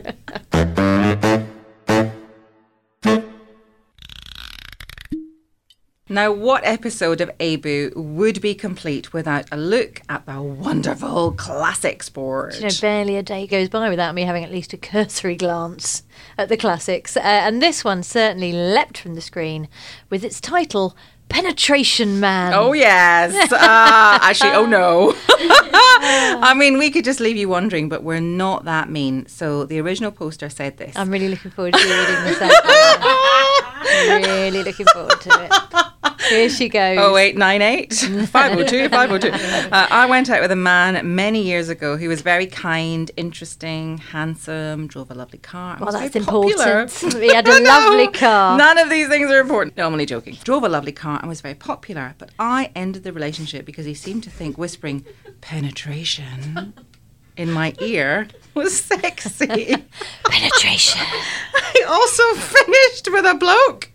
Now, 6.13 6.31
what 6.31 6.63
episode 6.67 7.23
of 7.23 7.31
AIBU 7.39 7.97
would 7.97 8.43
be 8.43 8.55
complete 8.55 9.15
without 9.15 9.47
a 9.51 9.57
look 9.57 10.03
at 10.11 10.27
the 10.27 10.43
wonderful 10.43 11.33
classics 11.33 12.11
board? 12.11 12.55
You 12.57 12.65
know, 12.65 12.69
barely 12.83 13.17
a 13.17 13.23
day 13.23 13.47
goes 13.47 13.71
by 13.71 13.89
without 13.89 14.15
me 14.15 14.25
having 14.25 14.45
at 14.45 14.53
least 14.53 14.75
a 14.75 14.77
cursory 14.77 15.37
glance 15.37 16.03
at 16.37 16.51
the 16.51 16.59
classics. 16.59 17.17
Uh, 17.17 17.21
and 17.21 17.63
this 17.63 17.83
one 17.83 18.03
certainly 18.03 18.53
leapt 18.53 18.99
from 18.99 19.15
the 19.15 19.23
screen 19.23 19.69
with 20.11 20.23
its 20.23 20.39
title, 20.39 20.95
Penetration 21.31 22.21
Man. 22.21 22.53
Oh 22.53 22.75
yes. 22.75 23.51
Uh, 23.51 23.57
actually, 24.21 24.51
oh 24.51 24.67
no. 24.67 25.15
I 25.31 26.53
mean, 26.55 26.77
we 26.77 26.91
could 26.91 27.07
just 27.07 27.21
leave 27.21 27.39
you 27.39 27.49
wondering, 27.49 27.89
but 27.89 28.03
we're 28.03 28.21
not 28.21 28.67
that 28.67 28.91
mean. 28.91 29.25
So 29.29 29.65
the 29.65 29.81
original 29.81 30.11
poster 30.11 30.51
said 30.51 30.77
this. 30.77 30.95
I'm 30.95 31.11
really 31.11 31.29
looking 31.29 31.53
forward 31.53 31.73
to 31.73 31.79
reading 31.79 32.25
this 32.25 32.39
now. 32.39 32.51
really 34.19 34.63
looking 34.63 34.87
forward 34.93 35.19
to 35.23 35.45
it. 35.45 35.82
Here 36.29 36.49
she 36.49 36.69
goes. 36.69 36.99
Oh 37.01 37.17
eight 37.17 37.37
nine 37.37 37.63
eight 37.63 37.93
five 38.29 38.57
oh 38.59 38.65
two 38.65 38.89
five 38.89 39.11
oh 39.11 39.19
two. 39.19 39.31
Uh, 39.73 39.87
I 39.91 40.07
went 40.07 40.29
out 40.29 40.41
with 40.43 40.51
a 40.51 40.57
man 40.57 41.15
many 41.15 41.43
years 41.43 41.69
ago 41.69 41.97
who 41.97 42.09
was 42.09 42.21
very 42.21 42.47
kind, 42.47 43.11
interesting, 43.17 43.99
handsome, 43.99 44.87
drove 44.87 45.11
a 45.11 45.15
lovely 45.15 45.39
car. 45.39 45.79
Well, 45.81 45.93
that's 45.93 46.15
popular. 46.25 46.83
important. 46.83 47.15
He 47.23 47.33
had 47.35 47.47
a 47.49 47.59
No, 47.61 47.71
lovely 47.71 48.09
car. 48.09 48.59
None 48.59 48.79
of 48.79 48.91
these 48.91 49.09
things 49.09 49.31
are 49.31 49.41
important. 49.41 49.77
No, 49.77 49.87
I'm 49.87 49.93
only 49.93 50.07
joking. 50.07 50.37
Drove 50.45 50.63
a 50.65 50.69
lovely 50.69 50.93
car 50.93 51.19
and 51.21 51.29
was 51.29 51.41
very 51.41 51.55
popular, 51.55 52.15
but 52.19 52.31
I 52.39 52.71
ended 52.75 53.05
the 53.05 53.13
relationship 53.13 53.65
because 53.65 53.87
he 53.87 53.95
seemed 53.95 54.25
to 54.25 54.31
think 54.31 54.59
whispering 54.59 55.05
penetration 55.41 56.75
in 57.37 57.51
my 57.51 57.75
ear 57.81 58.29
was 58.55 58.79
sexy. 58.79 59.47
Penetration. 60.25 61.01
I 61.55 61.85
also 61.89 62.23
finished 62.35 63.09
with 63.11 63.25
a 63.25 63.35
bloke 63.35 63.91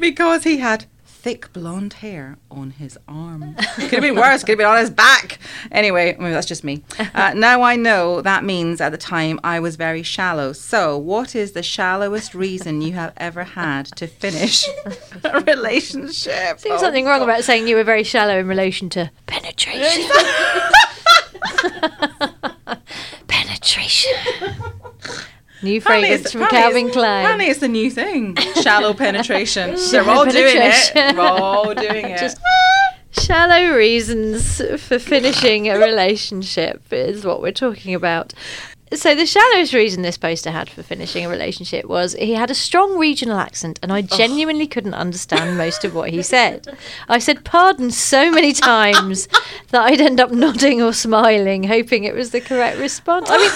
because 0.00 0.44
he 0.44 0.58
had 0.58 0.86
thick 1.26 1.52
blonde 1.52 1.94
hair 1.94 2.38
on 2.52 2.70
his 2.70 2.96
arm. 3.08 3.56
Could 3.74 3.90
have 3.94 4.00
been 4.00 4.14
worse. 4.14 4.42
Could 4.44 4.50
have 4.50 4.58
been 4.58 4.66
on 4.68 4.78
his 4.78 4.90
back. 4.90 5.40
Anyway, 5.72 6.14
I 6.14 6.18
mean, 6.22 6.30
that's 6.30 6.46
just 6.46 6.62
me. 6.62 6.84
Uh, 7.16 7.32
now 7.34 7.62
I 7.62 7.74
know 7.76 8.20
that 8.20 8.44
means 8.44 8.80
at 8.80 8.90
the 8.90 8.98
time 8.98 9.40
I 9.42 9.58
was 9.58 9.74
very 9.76 10.02
shallow. 10.02 10.52
So, 10.52 10.96
what 10.98 11.34
is 11.34 11.52
the 11.52 11.62
shallowest 11.62 12.34
reason 12.34 12.80
you 12.82 12.92
have 12.92 13.12
ever 13.16 13.42
had 13.42 13.86
to 13.96 14.06
finish 14.06 14.68
a 15.24 15.40
relationship? 15.46 16.60
Seems 16.60 16.74
Oh, 16.76 16.78
something 16.78 17.06
wrong 17.06 17.20
God. 17.20 17.24
about 17.30 17.44
saying 17.44 17.66
you 17.66 17.74
were 17.76 17.84
very 17.84 18.02
shallow 18.04 18.38
in 18.38 18.46
relation 18.46 18.88
to 18.90 19.10
penetration. 19.26 20.04
penetration. 23.26 24.12
New 25.62 25.80
fragrance 25.80 26.32
from 26.32 26.46
Calvin 26.48 26.90
Klein. 26.90 27.20
Apparently, 27.24 27.46
it's 27.46 27.60
the 27.60 27.68
new 27.68 27.90
thing. 27.90 28.36
Shallow 28.62 28.92
penetration. 29.06 29.70
They're 29.70 29.78
Shallow 29.78 30.12
all 30.12 30.24
doing 30.26 30.56
it. 30.58 31.16
We're 31.16 31.20
all 31.22 31.74
doing 31.74 32.06
it. 32.06 32.18
Just- 32.18 32.38
Shallow 33.12 33.74
reasons 33.74 34.60
for 34.78 34.98
finishing 34.98 35.68
a 35.68 35.78
relationship 35.78 36.82
is 36.92 37.24
what 37.24 37.40
we're 37.40 37.50
talking 37.52 37.94
about. 37.94 38.34
So 38.92 39.14
the 39.16 39.26
shallowest 39.26 39.72
reason 39.72 40.02
this 40.02 40.16
poster 40.18 40.50
had 40.52 40.68
for 40.70 40.82
finishing 40.82 41.24
a 41.24 41.28
relationship 41.28 41.86
was 41.86 42.12
he 42.12 42.34
had 42.34 42.50
a 42.50 42.54
strong 42.54 42.98
regional 42.98 43.38
accent 43.38 43.80
and 43.82 43.92
I 43.92 44.02
genuinely 44.02 44.68
couldn't 44.68 44.94
understand 44.94 45.58
most 45.58 45.84
of 45.84 45.92
what 45.94 46.10
he 46.10 46.22
said. 46.22 46.68
I 47.08 47.18
said 47.18 47.44
pardon 47.44 47.90
so 47.90 48.30
many 48.30 48.52
times 48.52 49.26
that 49.70 49.82
I'd 49.82 50.00
end 50.00 50.20
up 50.20 50.30
nodding 50.30 50.82
or 50.82 50.92
smiling, 50.92 51.64
hoping 51.64 52.04
it 52.04 52.14
was 52.14 52.30
the 52.30 52.40
correct 52.40 52.78
response. 52.78 53.28
I 53.28 53.38
mean, 53.38 53.50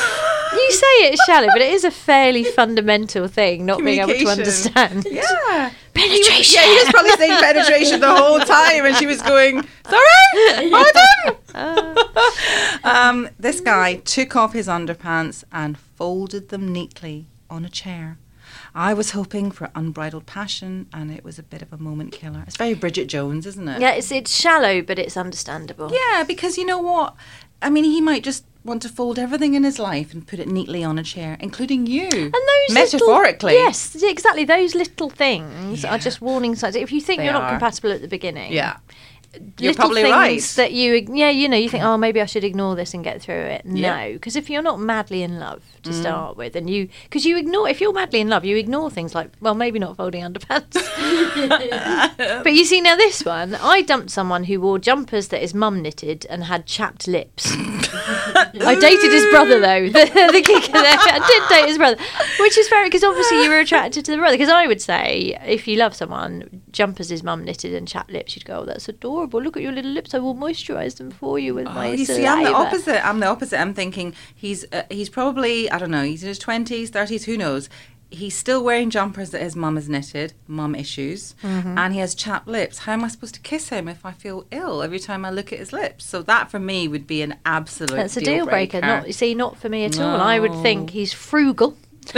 you 0.53 0.73
say 0.73 0.87
it's 1.11 1.25
shallow, 1.25 1.49
but 1.49 1.61
it 1.61 1.73
is 1.73 1.85
a 1.85 1.91
fairly 1.91 2.45
fundamental 2.45 3.29
thing 3.29 3.67
not 3.67 3.83
being 3.85 4.01
able 4.01 4.15
to 4.15 4.27
understand. 4.27 5.07
Yeah. 5.11 5.73
Penetration. 5.95 6.61
Yeah, 6.61 6.67
he 6.67 6.75
was 6.75 6.89
probably 6.91 7.11
saying 7.13 7.41
penetration 7.41 8.01
the 8.01 8.15
whole 8.15 8.41
time, 8.41 8.87
and 8.87 8.97
she 8.97 9.07
was 9.07 9.21
going, 9.23 9.67
"Sorry, 9.89 10.71
pardon." 10.71 11.97
um, 12.85 13.29
this 13.39 13.61
guy 13.61 13.97
took 13.97 14.37
off 14.37 14.53
his 14.53 14.69
underpants 14.69 15.45
and 15.53 15.77
folded 15.79 16.49
them 16.49 16.73
neatly 16.73 17.27
on 17.49 17.65
a 17.65 17.69
chair. 17.69 18.19
I 18.75 18.95
was 18.95 19.11
hoping 19.11 19.51
for 19.51 19.71
unbridled 19.75 20.27
passion, 20.27 20.89
and 20.93 21.11
it 21.11 21.25
was 21.25 21.39
a 21.39 21.43
bit 21.43 21.61
of 21.61 21.73
a 21.73 21.79
moment 21.79 22.13
killer. 22.13 22.45
It's 22.47 22.57
very 22.57 22.75
Bridget 22.75 23.07
Jones, 23.09 23.45
isn't 23.47 23.69
it? 23.69 23.81
Yeah, 23.81 23.93
it's 23.93 24.13
it's 24.13 24.35
shallow, 24.35 24.83
but 24.83 24.99
it's 24.99 25.17
understandable. 25.17 25.91
Yeah, 25.93 26.23
because 26.23 26.57
you 26.57 26.65
know 26.65 26.79
what? 26.79 27.15
I 27.61 27.69
mean, 27.69 27.85
he 27.85 28.01
might 28.01 28.23
just 28.23 28.45
want 28.65 28.83
to 28.83 28.89
fold 28.89 29.19
everything 29.19 29.55
in 29.55 29.65
his 29.65 29.79
life 29.79 30.13
and 30.13 30.27
put 30.27 30.39
it 30.39 30.47
neatly 30.49 30.85
on 30.85 30.99
a 30.99 31.03
chair, 31.03 31.37
including 31.41 31.87
you. 31.87 32.09
And 32.13 32.33
those 32.35 32.71
metaphorically, 32.75 33.53
little, 33.55 33.67
yes, 33.67 33.97
exactly. 34.03 34.45
Those 34.45 34.75
little 34.75 35.09
things 35.11 35.83
Yeah. 35.83 35.95
are 35.95 35.99
just 35.99 36.21
warning 36.21 36.55
signs. 36.57 36.77
If 36.77 36.93
you 36.93 37.01
think 37.01 37.19
They 37.19 37.25
you're 37.25 37.33
not 37.33 37.45
are. 37.45 37.51
compatible 37.51 37.91
at 37.93 38.03
the 38.03 38.09
beginning, 38.09 38.53
Yeah, 38.53 38.77
you're 39.59 39.71
little 39.71 39.75
probably 39.77 40.03
things 40.03 40.13
right. 40.13 40.43
that 40.57 40.73
you, 40.73 41.07
yeah, 41.13 41.31
you 41.31 41.49
know, 41.49 41.57
you 41.57 41.71
think, 41.71 41.85
oh, 41.85 41.97
maybe 41.97 42.21
I 42.21 42.27
should 42.27 42.45
ignore 42.45 42.77
this 42.77 42.93
and 42.93 43.03
get 43.03 43.23
through 43.23 43.35
it. 43.35 43.63
Yeah. 43.65 44.09
No, 44.09 44.13
because 44.15 44.37
if 44.37 44.51
you're 44.51 44.61
not 44.63 44.79
madly 44.79 45.23
in 45.23 45.39
love 45.39 45.63
to 45.85 45.91
Mm. 45.91 46.01
start 46.01 46.37
with, 46.37 46.55
and 46.55 46.69
you, 46.69 46.89
because 47.05 47.25
you 47.25 47.39
ignore, 47.39 47.67
if 47.69 47.81
you're 47.81 47.93
madly 47.95 48.21
in 48.21 48.29
love, 48.29 48.45
you 48.45 48.57
ignore 48.59 48.91
things 48.91 49.15
like, 49.15 49.31
well, 49.41 49.55
maybe 49.55 49.79
not 49.79 49.97
folding 49.97 50.23
underpants. 50.23 50.75
but 52.45 52.53
you 52.53 52.65
see, 52.67 52.81
now 52.83 52.97
this 52.97 53.25
one, 53.25 53.55
I 53.55 53.81
dumped 53.83 54.11
someone 54.11 54.45
who 54.45 54.61
wore 54.61 54.79
jumpers 54.79 55.29
that 55.29 55.41
his 55.41 55.55
mum 55.55 55.81
knitted 55.81 56.27
and 56.29 56.45
had 56.45 56.67
chapped 56.67 57.09
lips. 57.09 57.57
I 58.61 58.75
dated 58.81 59.13
his 59.13 59.27
brother 59.27 59.61
though. 59.61 59.89
The, 60.01 60.31
the 60.33 60.43
kicker 60.43 60.73
there, 60.73 60.97
I 60.99 61.19
did 61.27 61.49
date 61.55 61.69
his 61.69 61.79
brother, 61.79 61.97
which 62.41 62.57
is 62.57 62.69
fair 62.69 62.85
because 62.85 63.05
obviously 63.05 63.43
you 63.45 63.51
were 63.51 63.59
attracted 63.61 64.05
to 64.07 64.11
the 64.13 64.17
brother. 64.19 64.35
Because 64.37 64.49
I 64.49 64.67
would 64.67 64.81
say 64.81 65.39
if 65.47 65.67
you 65.69 65.77
love 65.77 65.95
someone, 65.95 66.63
jumpers 66.71 67.09
his 67.11 67.23
mum 67.23 67.45
knitted 67.45 67.75
and 67.75 67.87
chapped 67.87 68.11
lips, 68.11 68.35
you'd 68.37 68.45
go, 68.45 68.61
"Oh, 68.61 68.65
that's 68.65 68.89
adorable. 68.89 69.43
Look 69.43 69.57
at 69.57 69.63
your 69.63 69.73
little 69.73 69.91
lips. 69.91 70.15
I 70.15 70.19
will 70.19 70.35
moisturise 70.35 70.97
them 70.97 71.11
for 71.11 71.39
you 71.39 71.55
with 71.55 71.67
my 71.67 71.89
Oh, 71.89 71.93
you 71.93 72.05
saliva." 72.05 72.23
see, 72.23 72.27
I'm 72.27 72.45
the 72.45 72.53
opposite. 72.55 73.07
I'm 73.07 73.21
the 73.21 73.27
opposite. 73.27 73.61
I'm 73.61 73.75
thinking 73.75 74.15
he's 74.35 74.65
uh, 74.73 74.83
he's 74.91 75.09
probably 75.09 75.71
I 75.71 75.79
don't 75.79 75.91
know. 75.91 76.05
He's 76.05 76.23
in 76.23 76.29
his 76.29 76.39
twenties, 76.39 76.91
thirties. 76.91 77.25
Who 77.25 77.37
knows? 77.37 77.69
He's 78.13 78.37
still 78.37 78.65
wearing 78.65 78.91
jumpers 78.91 79.31
that 79.31 79.41
his 79.41 79.55
mum 79.55 79.77
has 79.77 79.89
knitted, 79.89 80.33
mum 80.49 80.75
issues, 80.75 81.35
Mm-hmm. 81.43 81.79
and 81.79 81.95
he 81.95 82.01
has 82.01 82.15
chapped 82.15 82.49
lips. 82.49 82.79
How 82.79 82.93
am 82.95 83.05
I 83.05 83.09
supposed 83.09 83.35
to 83.35 83.41
kiss 83.41 83.69
him 83.69 83.87
if 83.89 84.05
I 84.05 84.11
feel 84.13 84.47
ill 84.51 84.83
every 84.83 84.99
time 84.99 85.25
I 85.25 85.31
look 85.31 85.53
at 85.53 85.61
his 85.61 85.73
lips? 85.73 86.05
So 86.07 86.21
that 86.23 86.51
for 86.51 86.59
me 86.59 86.89
would 86.89 87.07
be 87.07 87.23
an 87.23 87.37
absolute. 87.47 87.95
That's 87.97 88.17
a 88.17 88.21
deal 88.21 88.47
breaker. 88.47 88.81
Not 88.81 89.07
you 89.07 89.13
see, 89.13 89.35
not 89.35 89.59
for 89.59 89.69
me 89.69 89.85
at 89.85 90.01
all. 90.01 90.21
I 90.21 90.39
would 90.41 90.55
think 90.63 90.91
he's 90.91 91.13
frugal. 91.13 91.77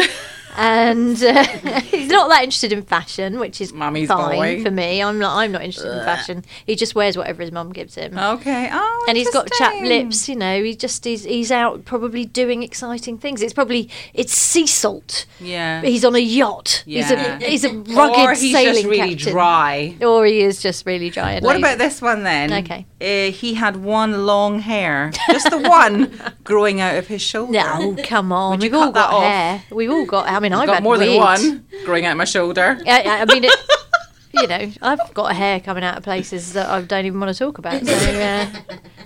and 0.56 1.22
uh, 1.22 1.42
he's 1.80 2.08
not 2.08 2.28
that 2.28 2.44
interested 2.44 2.72
in 2.72 2.82
fashion, 2.82 3.38
which 3.38 3.60
is 3.60 3.72
Mummy's 3.72 4.08
fine 4.08 4.36
boy. 4.36 4.62
for 4.62 4.70
me. 4.70 5.02
I'm 5.02 5.18
not. 5.18 5.36
I'm 5.36 5.52
not 5.52 5.62
interested 5.62 5.92
in 5.96 6.04
fashion. 6.04 6.44
He 6.66 6.74
just 6.74 6.94
wears 6.94 7.16
whatever 7.16 7.42
his 7.42 7.52
mum 7.52 7.72
gives 7.72 7.94
him. 7.94 8.18
Okay. 8.18 8.68
Oh, 8.70 9.06
and 9.08 9.16
he's 9.16 9.30
got 9.30 9.50
chapped 9.52 9.82
lips. 9.82 10.28
You 10.28 10.36
know, 10.36 10.62
he 10.62 10.74
just 10.76 11.04
he's 11.04 11.24
he's 11.24 11.50
out 11.50 11.84
probably 11.84 12.24
doing 12.24 12.62
exciting 12.62 13.18
things. 13.18 13.42
It's 13.42 13.54
probably 13.54 13.88
it's 14.14 14.34
sea 14.34 14.66
salt. 14.66 15.26
Yeah. 15.40 15.82
He's 15.82 16.04
on 16.04 16.14
a 16.14 16.18
yacht. 16.18 16.82
Yeah. 16.86 17.02
He's 17.02 17.10
a 17.10 17.46
he's 17.50 17.64
a 17.64 17.94
rugged 17.94 18.18
or 18.18 18.34
he's 18.34 18.52
sailing 18.52 18.74
just 18.74 18.86
really 18.86 19.14
captain. 19.16 19.32
dry. 19.32 19.96
Or 20.00 20.26
he 20.26 20.42
is 20.42 20.60
just 20.60 20.84
really 20.86 21.10
dry. 21.10 21.34
What 21.34 21.44
lazy. 21.44 21.58
about 21.62 21.78
this 21.78 22.02
one 22.02 22.24
then? 22.24 22.52
Okay. 22.64 22.86
Uh, 23.00 23.32
he 23.32 23.54
had 23.54 23.76
one 23.76 24.26
long 24.26 24.60
hair, 24.60 25.10
just 25.28 25.50
the 25.50 25.58
one, 25.58 26.12
growing 26.44 26.80
out 26.80 26.96
of 26.96 27.08
his 27.08 27.20
shoulder. 27.20 27.52
No, 27.52 27.96
come 28.04 28.30
on. 28.30 28.52
Would 28.52 28.60
We've 28.62 28.74
all 28.74 28.92
got 28.92 29.12
off? 29.12 29.22
hair. 29.24 29.62
We've 29.70 29.90
all 29.90 30.06
got. 30.06 30.28
Mean, 30.42 30.52
I've, 30.52 30.60
I've 30.62 30.66
got 30.66 30.82
more 30.82 30.98
than 30.98 31.16
one 31.16 31.64
growing 31.84 32.06
out 32.06 32.16
my 32.16 32.24
shoulder. 32.24 32.78
I, 32.86 33.02
I 33.02 33.20
I 33.22 33.24
mean, 33.24 33.44
it, 33.44 33.52
you 34.32 34.46
know, 34.46 34.70
I've 34.82 35.14
got 35.14 35.34
hair 35.36 35.60
coming 35.60 35.84
out 35.84 35.96
of 35.96 36.04
places 36.04 36.52
that 36.54 36.68
I 36.68 36.80
don't 36.82 37.06
even 37.06 37.20
want 37.20 37.34
to 37.34 37.38
talk 37.38 37.58
about. 37.58 37.84
So, 37.86 37.92
uh, 37.92 38.46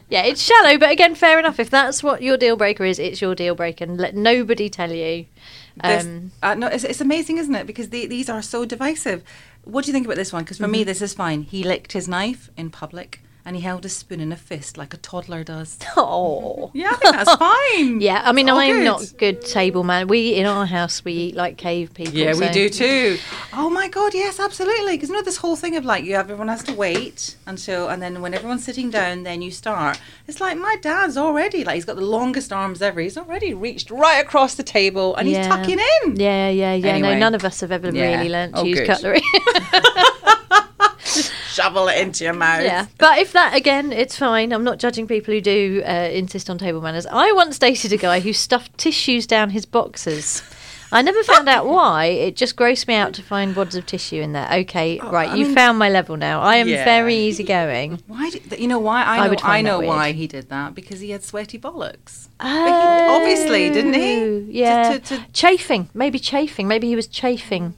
yeah, 0.09 0.23
it's 0.23 0.41
shallow, 0.41 0.79
but 0.79 0.91
again, 0.91 1.15
fair 1.15 1.39
enough. 1.39 1.59
If 1.59 1.71
that's 1.71 2.03
what 2.03 2.23
your 2.23 2.37
deal 2.37 2.57
breaker 2.57 2.85
is, 2.85 2.99
it's 2.99 3.21
your 3.21 3.35
deal 3.35 3.55
breaker, 3.55 3.85
and 3.85 3.99
let 3.99 4.15
nobody 4.15 4.69
tell 4.69 4.93
you. 4.93 5.27
Um, 5.83 6.33
uh, 6.43 6.55
no, 6.55 6.69
it's, 6.69 6.85
it's 6.85 7.01
amazing, 7.01 7.39
isn't 7.39 7.55
it? 7.55 7.67
Because 7.67 7.91
the, 7.91 8.07
these 8.07 8.31
are 8.31 8.41
so 8.41 8.65
divisive. 8.65 9.23
What 9.65 9.85
do 9.85 9.89
you 9.89 9.93
think 9.93 10.07
about 10.07 10.17
this 10.17 10.33
one? 10.33 10.45
Because 10.45 10.59
for 10.59 10.69
me, 10.69 10.81
Mm-hmm. 10.81 10.87
this 10.87 11.03
is 11.03 11.13
fine. 11.13 11.43
He 11.43 11.65
licked 11.65 11.93
his 11.93 12.09
knife 12.09 12.49
in 12.57 12.71
public 12.71 13.21
and 13.47 13.57
he 13.57 13.63
held 13.63 13.85
a 13.87 13.89
spoon 13.89 14.21
in 14.21 14.33
a 14.33 14.37
fist 14.37 14.77
like 14.77 14.93
a 14.93 14.97
toddler 14.99 15.43
does. 15.45 15.79
Oh. 15.97 16.71
Yeah, 16.75 16.91
I 16.91 16.97
think 16.97 17.15
that's 17.15 17.35
fine. 17.49 18.01
Yeah, 18.03 18.21
I 18.25 18.33
mean, 18.33 18.51
I'm 18.51 18.77
good. 18.77 18.85
not 18.85 19.13
good 19.19 19.41
table 19.43 19.83
man. 19.85 20.09
We 20.09 20.35
in 20.35 20.45
our 20.47 20.67
house 20.67 21.03
we 21.05 21.13
eat 21.13 21.35
like 21.37 21.57
cave 21.57 21.95
people. 21.95 22.13
Yeah, 22.15 22.35
we 22.35 22.49
do 22.51 22.69
too. 22.69 23.17
Oh 23.55 23.71
my 23.71 23.89
god, 23.89 24.13
yes, 24.15 24.39
absolutely. 24.41 24.97
Because 24.97 25.09
you 25.09 25.15
know 25.15 25.23
this 25.23 25.39
whole 25.39 25.57
thing 25.57 25.77
of 25.77 25.85
like 25.85 26.05
you 26.05 26.15
have 26.17 26.27
everyone 26.27 26.49
has 26.49 26.63
to 26.65 26.75
wait 26.75 27.37
until, 27.47 27.89
and 27.89 28.03
then 28.03 28.21
when 28.21 28.35
everyone's 28.35 28.65
sitting 28.65 28.91
down, 28.91 29.23
then 29.23 29.41
you 29.43 29.51
start. 29.51 29.99
It's 30.27 30.41
like 30.41 30.59
my 30.59 30.77
dad's 30.83 31.17
already 31.17 31.63
like 31.65 31.77
he's 31.77 31.85
got 31.85 31.97
the 31.97 32.03
longest 32.05 32.53
arms 32.53 32.83
ever. 32.83 33.01
He's 33.01 33.17
already 33.17 33.55
reached 33.55 33.91
right 33.91 34.19
across 34.23 34.57
the 34.57 34.65
table 34.65 35.15
and 35.17 35.29
he's 35.29 35.47
tucking 35.47 35.79
in. 36.05 36.17
Yeah, 36.17 36.49
yeah, 36.51 36.75
yeah. 36.75 36.89
Anyway. 36.93 37.15
No, 37.15 37.19
none 37.21 37.35
of 37.35 37.45
us 37.45 37.61
have 37.61 37.71
ever 37.73 37.91
Yeah. 37.91 38.17
really 38.19 38.29
learned 38.29 38.55
to 38.57 38.61
Oh, 38.61 38.65
use 38.65 38.81
good. 38.81 38.87
cutlery. 38.89 39.23
Shovel 41.57 41.89
it 41.89 41.99
into 41.99 42.25
your 42.25 42.35
mouth. 42.35 42.63
yeah, 42.63 42.87
but 42.99 43.19
if 43.19 43.33
that 43.33 43.55
again, 43.55 43.93
it's 43.93 44.17
fine. 44.19 44.53
I'm 44.53 44.65
not 44.65 44.79
judging 44.79 45.07
people 45.07 45.33
who 45.35 45.41
do 45.41 45.83
uh, 45.87 45.91
insist 46.13 46.51
on 46.51 46.59
table 46.59 46.81
manners. 46.81 47.07
I 47.07 47.33
once 47.33 47.59
dated 47.59 47.93
a 47.93 47.97
guy 47.97 48.21
who 48.21 48.33
stuffed 48.33 48.77
tissues 48.77 49.27
down 49.27 49.51
his 49.51 49.65
boxers. 49.67 50.43
I 50.93 51.03
never 51.03 51.21
found 51.25 51.49
out 51.49 51.67
why. 51.67 52.05
It 52.07 52.37
just 52.37 52.55
grossed 52.55 52.87
me 52.87 52.95
out 52.95 53.13
to 53.15 53.23
find 53.23 53.57
wads 53.57 53.75
of 53.75 53.87
tissue 53.87 54.21
in 54.23 54.33
there. 54.33 54.49
Okay, 54.61 55.01
right, 55.03 55.29
Oh, 55.29 55.33
I 55.33 55.35
you 55.35 55.47
mean- 55.47 55.55
found 55.55 55.79
my 55.81 55.89
level 55.89 56.17
now. 56.17 56.41
I 56.43 56.57
am 56.57 56.69
Yeah. 56.69 56.85
very 56.85 57.17
easygoing. 57.17 58.01
Why? 58.07 58.31
Did, 58.31 58.61
you 58.61 58.69
know 58.69 58.79
why? 58.79 59.03
I 59.03 59.17
I 59.19 59.25
know. 59.25 59.31
would 59.31 59.43
I, 59.43 59.63
know 59.63 59.81
why 59.81 60.13
he 60.13 60.29
did 60.29 60.49
that 60.51 60.77
because 60.77 61.01
he 61.01 61.11
had 61.11 61.25
sweaty 61.25 61.59
bollocks. 61.59 62.29
Oh, 62.39 63.17
obviously, 63.19 63.69
didn't 63.71 63.95
he? 63.95 64.61
Yeah, 64.61 64.93
To- 64.93 64.99
to- 65.01 65.17
to- 65.17 65.27
chafing. 65.33 65.89
Maybe 65.93 66.21
chafing. 66.21 66.69
Maybe 66.69 66.87
he 66.87 66.95
was 66.95 67.09
chafing. 67.09 67.75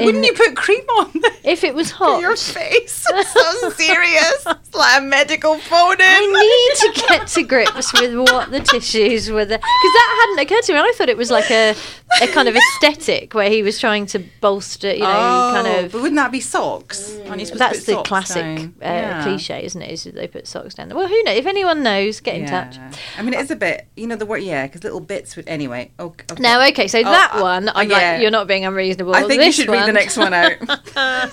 But 0.00 0.04
wouldn't 0.06 0.24
you 0.24 0.32
put 0.34 0.56
cream 0.56 0.82
on 0.98 1.12
If 1.44 1.64
it 1.64 1.74
was 1.74 1.90
hot, 1.90 2.20
your 2.20 2.36
face? 2.36 2.92
so 2.92 3.70
serious. 3.70 4.46
It's 4.46 4.74
like 4.74 4.98
a 5.00 5.04
medical 5.04 5.58
phone 5.58 5.94
in. 5.94 6.00
I 6.00 6.84
need 6.86 6.94
to 6.94 7.06
get 7.08 7.26
to 7.28 7.42
grips 7.42 7.92
with 8.00 8.14
what 8.16 8.50
the 8.50 8.60
tissues 8.60 9.30
were 9.30 9.44
there 9.44 9.58
because 9.58 9.92
that 9.94 10.16
hadn't 10.36 10.46
occurred 10.46 10.64
to 10.64 10.72
me. 10.74 10.78
I 10.78 10.92
thought 10.96 11.08
it 11.08 11.16
was 11.16 11.30
like 11.30 11.50
a, 11.50 11.74
a 12.22 12.26
kind 12.28 12.48
of 12.48 12.56
aesthetic 12.56 13.34
where 13.34 13.48
he 13.50 13.62
was 13.62 13.78
trying 13.78 14.06
to 14.06 14.18
bolster, 14.40 14.92
you 14.92 15.00
know, 15.00 15.06
kind 15.52 15.66
Oh, 15.66 15.84
of. 15.84 15.92
But 15.92 16.02
wouldn't 16.02 16.16
that 16.16 16.32
be 16.32 16.40
socks? 16.40 17.16
You 17.16 17.46
to 17.46 17.56
That's 17.58 17.84
the 17.84 18.02
classic 18.02 18.44
uh, 18.44 18.68
Yeah. 18.80 19.22
cliche, 19.22 19.64
isn't 19.64 19.80
it? 19.82 19.90
Is 19.90 20.04
that 20.04 20.14
they 20.14 20.28
put 20.28 20.46
socks 20.46 20.74
down 20.74 20.88
there. 20.88 20.96
Well, 20.96 21.08
who 21.08 21.22
knows? 21.24 21.36
If 21.36 21.46
anyone 21.46 21.82
knows, 21.82 22.20
get 22.20 22.36
in 22.36 22.46
touch. 22.46 22.76
I 23.18 23.22
mean, 23.22 23.34
it 23.34 23.40
is 23.40 23.50
a 23.50 23.56
bit, 23.56 23.86
you 23.96 24.06
know, 24.06 24.16
the 24.16 24.26
word, 24.26 24.42
yeah, 24.42 24.66
because 24.66 24.84
little 24.84 25.00
bits 25.00 25.36
would, 25.36 25.48
anyway. 25.48 25.90
Okay, 25.98 26.24
okay. 26.32 26.42
Now, 26.42 26.66
okay, 26.68 26.88
so 26.88 26.98
Oh, 27.00 27.02
that 27.02 27.32
uh, 27.34 27.40
one, 27.42 27.68
I'm 27.74 27.88
yeah. 27.90 28.12
like, 28.12 28.22
you're 28.22 28.30
not 28.30 28.46
being 28.46 28.64
unreasonable. 28.64 29.14
I 29.14 29.20
think 29.22 29.34
you 29.40 29.48
This 29.48 29.56
should 29.56 29.68
read 29.68 29.88
the 29.92 30.00
next 30.00 30.16
one 30.16 30.32
out. 30.34 31.30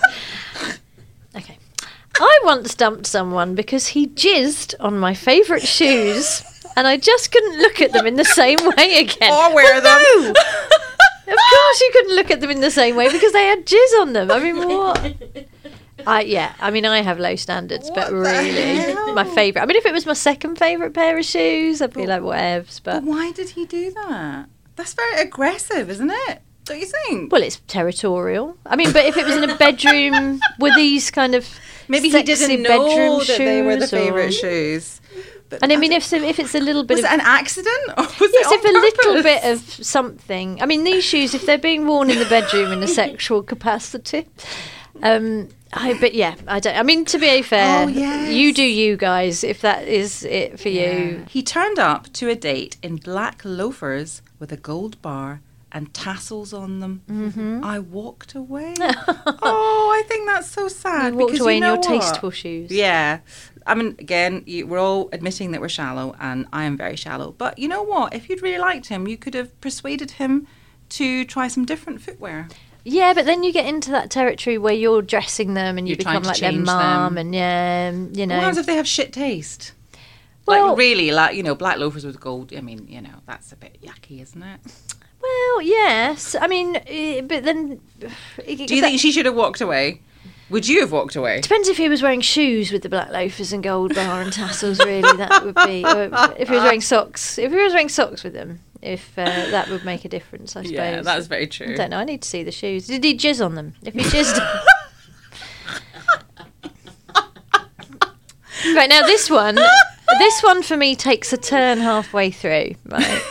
Okay. 1.36 1.58
I 2.20 2.38
once 2.44 2.74
dumped 2.74 3.06
someone 3.06 3.54
because 3.54 3.88
he 3.88 4.06
jizzed 4.08 4.74
on 4.80 4.98
my 4.98 5.14
favourite 5.14 5.62
shoes 5.66 6.42
and 6.76 6.86
I 6.88 6.96
just 6.96 7.30
couldn't 7.30 7.58
look 7.58 7.80
at 7.80 7.92
them 7.92 8.06
in 8.06 8.16
the 8.16 8.24
same 8.24 8.58
way 8.76 8.98
again. 9.00 9.30
or 9.32 9.54
wear 9.54 9.80
Well, 9.80 9.82
them. 9.82 10.02
no. 10.24 10.30
of 10.30 11.38
course 11.50 11.80
you 11.80 11.90
couldn't 11.92 12.16
look 12.16 12.30
at 12.30 12.40
them 12.40 12.50
in 12.50 12.60
the 12.60 12.70
same 12.70 12.96
way 12.96 13.10
because 13.12 13.32
they 13.32 13.44
had 13.46 13.66
jizz 13.66 14.00
on 14.00 14.12
them. 14.14 14.30
I 14.32 14.40
mean, 14.40 14.56
what? 14.56 15.14
I, 16.06 16.22
yeah, 16.22 16.54
I 16.60 16.70
mean, 16.70 16.86
I 16.86 17.02
have 17.02 17.18
low 17.20 17.36
standards, 17.36 17.88
but 17.90 18.10
What 18.10 18.10
the 18.10 18.16
really, 18.16 19.12
my 19.14 19.24
favourite. 19.34 19.62
I 19.62 19.66
mean, 19.66 19.76
if 19.76 19.86
it 19.86 19.92
was 19.92 20.06
my 20.06 20.14
second 20.14 20.56
favourite 20.58 20.94
pair 20.94 21.18
of 21.18 21.24
shoes, 21.24 21.80
I'd 21.82 21.92
be 21.92 22.06
like, 22.06 22.22
whatevs. 22.22 22.80
But 22.82 23.00
But 23.00 23.04
why 23.04 23.30
did 23.32 23.50
he 23.50 23.64
do 23.66 23.92
that? 23.92 24.48
That's 24.76 24.94
very 24.94 25.20
aggressive, 25.20 25.90
isn't 25.90 26.10
it? 26.28 26.40
Don't 26.68 26.80
you 26.80 26.86
think? 26.86 27.32
well, 27.32 27.42
it's 27.42 27.60
territorial. 27.66 28.56
I 28.66 28.76
mean, 28.76 28.92
but 28.92 29.04
if 29.06 29.16
it 29.16 29.26
was 29.26 29.36
in 29.36 29.48
a 29.50 29.56
bedroom 29.56 30.40
with 30.58 30.74
these 30.76 31.10
kind 31.10 31.34
of 31.34 31.48
Maybe 31.88 32.10
he 32.10 32.22
didn't 32.22 32.62
bedroom 32.64 32.88
know 32.88 33.24
that 33.24 33.38
they 33.38 33.62
were 33.62 33.76
the 33.76 33.86
shoes 33.86 33.92
or- 33.92 33.96
favourite 33.96 34.34
shoes. 34.34 35.00
But 35.50 35.60
And 35.62 35.72
I 35.72 35.76
mean, 35.76 35.92
if 35.92 36.12
if 36.12 36.38
it's 36.38 36.54
a 36.54 36.60
little 36.60 36.84
bit 36.84 36.96
was 36.96 37.04
of 37.04 37.10
it 37.10 37.14
an 37.14 37.20
accident 37.22 37.88
or 37.96 38.02
was 38.20 38.30
Yes, 38.34 38.52
it 38.52 38.60
if 38.62 38.64
a 38.64 38.78
little 39.06 39.22
bit 39.22 39.44
of 39.44 39.60
something. 39.84 40.60
I 40.62 40.66
mean, 40.66 40.84
these 40.84 41.02
shoes, 41.04 41.32
if 41.34 41.46
they're 41.46 41.56
being 41.56 41.86
worn 41.86 42.10
in 42.10 42.18
the 42.18 42.26
bedroom 42.26 42.70
in 42.70 42.82
a 42.82 42.86
sexual 42.86 43.42
capacity, 43.42 44.26
um, 45.02 45.48
I 45.72 45.94
but 45.98 46.12
yeah, 46.14 46.34
I 46.46 46.60
don't. 46.60 46.76
I 46.76 46.82
mean, 46.82 47.06
to 47.06 47.18
be 47.18 47.40
fair, 47.40 47.84
Oh, 47.84 47.88
yes. 47.88 48.30
you 48.34 48.52
do 48.52 48.62
you 48.62 48.98
guys. 48.98 49.42
If 49.42 49.62
that 49.62 49.88
is 49.88 50.22
it 50.24 50.60
for 50.60 50.68
you, 50.68 51.24
He 51.30 51.42
turned 51.42 51.78
up 51.78 52.12
to 52.14 52.28
a 52.28 52.34
date 52.34 52.76
in 52.82 52.96
black 52.96 53.40
loafers 53.42 54.20
with 54.38 54.52
a 54.52 54.56
gold 54.58 55.00
bar 55.00 55.40
and 55.72 55.92
tassels 55.92 56.52
on 56.52 56.80
them. 56.80 57.02
Mm-hmm. 57.08 57.64
I 57.64 57.78
walked 57.78 58.34
away. 58.34 58.74
oh, 58.80 59.92
I 59.94 60.06
think 60.08 60.26
that's 60.26 60.50
so 60.50 60.68
sad. 60.68 61.12
you 61.12 61.18
walked 61.18 61.38
away 61.38 61.54
you 61.54 61.56
in 61.58 61.62
your 61.64 61.76
what? 61.76 61.82
tasteful 61.82 62.30
shoes. 62.30 62.70
Yeah. 62.70 63.20
I 63.66 63.74
mean, 63.74 63.96
again, 63.98 64.42
you, 64.46 64.66
we're 64.66 64.78
all 64.78 65.10
admitting 65.12 65.52
that 65.52 65.60
we're 65.60 65.68
shallow, 65.68 66.16
and 66.18 66.46
I 66.52 66.64
am 66.64 66.76
very 66.76 66.96
shallow. 66.96 67.32
But 67.36 67.58
you 67.58 67.68
know 67.68 67.82
what? 67.82 68.14
If 68.14 68.28
you'd 68.28 68.42
really 68.42 68.58
liked 68.58 68.86
him, 68.86 69.06
you 69.06 69.18
could 69.18 69.34
have 69.34 69.58
persuaded 69.60 70.12
him 70.12 70.46
to 70.90 71.24
try 71.26 71.48
some 71.48 71.66
different 71.66 72.00
footwear. 72.00 72.48
Yeah, 72.84 73.12
but 73.12 73.26
then 73.26 73.42
you 73.42 73.52
get 73.52 73.66
into 73.66 73.90
that 73.90 74.10
territory 74.10 74.56
where 74.56 74.72
you're 74.72 75.02
dressing 75.02 75.52
them 75.52 75.76
and 75.76 75.86
you 75.86 75.92
You're 75.92 75.98
become 75.98 76.22
like 76.22 76.38
their 76.38 76.52
mum, 76.52 77.18
and 77.18 77.34
yeah, 77.34 77.90
um, 77.92 78.12
you 78.14 78.26
know. 78.26 78.36
What 78.36 78.44
happens 78.44 78.58
if 78.58 78.66
they 78.66 78.76
have 78.76 78.88
shit 78.88 79.12
taste? 79.12 79.72
Well- 80.46 80.68
like 80.70 80.78
really, 80.78 81.10
like 81.10 81.36
you 81.36 81.42
know, 81.42 81.54
black 81.54 81.76
loafers 81.76 82.06
with 82.06 82.18
gold. 82.18 82.54
I 82.56 82.62
mean, 82.62 82.86
you 82.88 83.02
know, 83.02 83.20
that's 83.26 83.52
a 83.52 83.56
bit 83.56 83.82
yucky, 83.82 84.22
isn't 84.22 84.42
it? 84.42 84.60
Well, 85.20 85.62
yes. 85.62 86.36
I 86.40 86.46
mean, 86.46 86.76
eh, 86.86 87.20
but 87.22 87.44
then. 87.44 87.80
Do 88.00 88.08
you 88.46 88.80
think 88.82 89.00
she 89.00 89.12
should 89.12 89.26
have 89.26 89.34
walked 89.34 89.60
away? 89.60 90.00
Would 90.50 90.66
you 90.66 90.80
have 90.80 90.92
walked 90.92 91.14
away? 91.14 91.42
Depends 91.42 91.68
if 91.68 91.76
he 91.76 91.90
was 91.90 92.02
wearing 92.02 92.22
shoes 92.22 92.72
with 92.72 92.82
the 92.82 92.88
black 92.88 93.10
loafers 93.10 93.52
and 93.52 93.62
gold 93.62 93.94
bar 93.94 94.22
and 94.22 94.32
tassels. 94.32 94.78
Really, 94.78 95.14
that 95.18 95.44
would 95.44 95.54
be. 95.66 95.84
Or 95.84 96.04
if 96.38 96.48
he 96.48 96.54
was 96.54 96.62
wearing 96.62 96.80
socks, 96.80 97.38
if 97.38 97.52
he 97.52 97.58
was 97.58 97.74
wearing 97.74 97.90
socks 97.90 98.24
with 98.24 98.32
them, 98.32 98.60
if 98.80 99.12
uh, 99.18 99.26
that 99.26 99.68
would 99.68 99.84
make 99.84 100.06
a 100.06 100.08
difference, 100.08 100.56
I 100.56 100.62
suppose. 100.62 100.72
Yeah, 100.72 101.02
that's 101.02 101.26
very 101.26 101.46
true. 101.46 101.74
I 101.74 101.76
don't 101.76 101.90
know. 101.90 101.98
I 101.98 102.04
need 102.04 102.22
to 102.22 102.28
see 102.28 102.42
the 102.42 102.52
shoes. 102.52 102.86
Did 102.86 103.04
he 103.04 103.14
jizz 103.14 103.44
on 103.44 103.56
them? 103.56 103.74
If 103.82 103.92
he 103.92 104.00
jizzed. 104.00 104.38
right 108.74 108.88
now, 108.88 109.02
this 109.02 109.28
one, 109.28 109.58
this 110.18 110.42
one 110.42 110.62
for 110.62 110.78
me 110.78 110.96
takes 110.96 111.30
a 111.32 111.36
turn 111.36 111.76
halfway 111.78 112.30
through. 112.30 112.74
Right. 112.86 113.22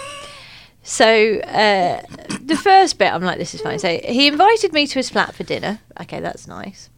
So 0.89 1.39
uh, 1.39 2.01
the 2.41 2.55
first 2.55 2.97
bit, 2.97 3.11
I'm 3.11 3.21
like, 3.21 3.37
this 3.37 3.53
is 3.53 3.59
fine. 3.59 3.77
So 3.77 3.99
he 4.05 4.27
invited 4.27 4.71
me 4.71 4.87
to 4.87 4.93
his 4.95 5.09
flat 5.09 5.35
for 5.35 5.43
dinner. 5.43 5.81
Okay, 5.99 6.21
that's 6.21 6.47
nice. 6.47 6.89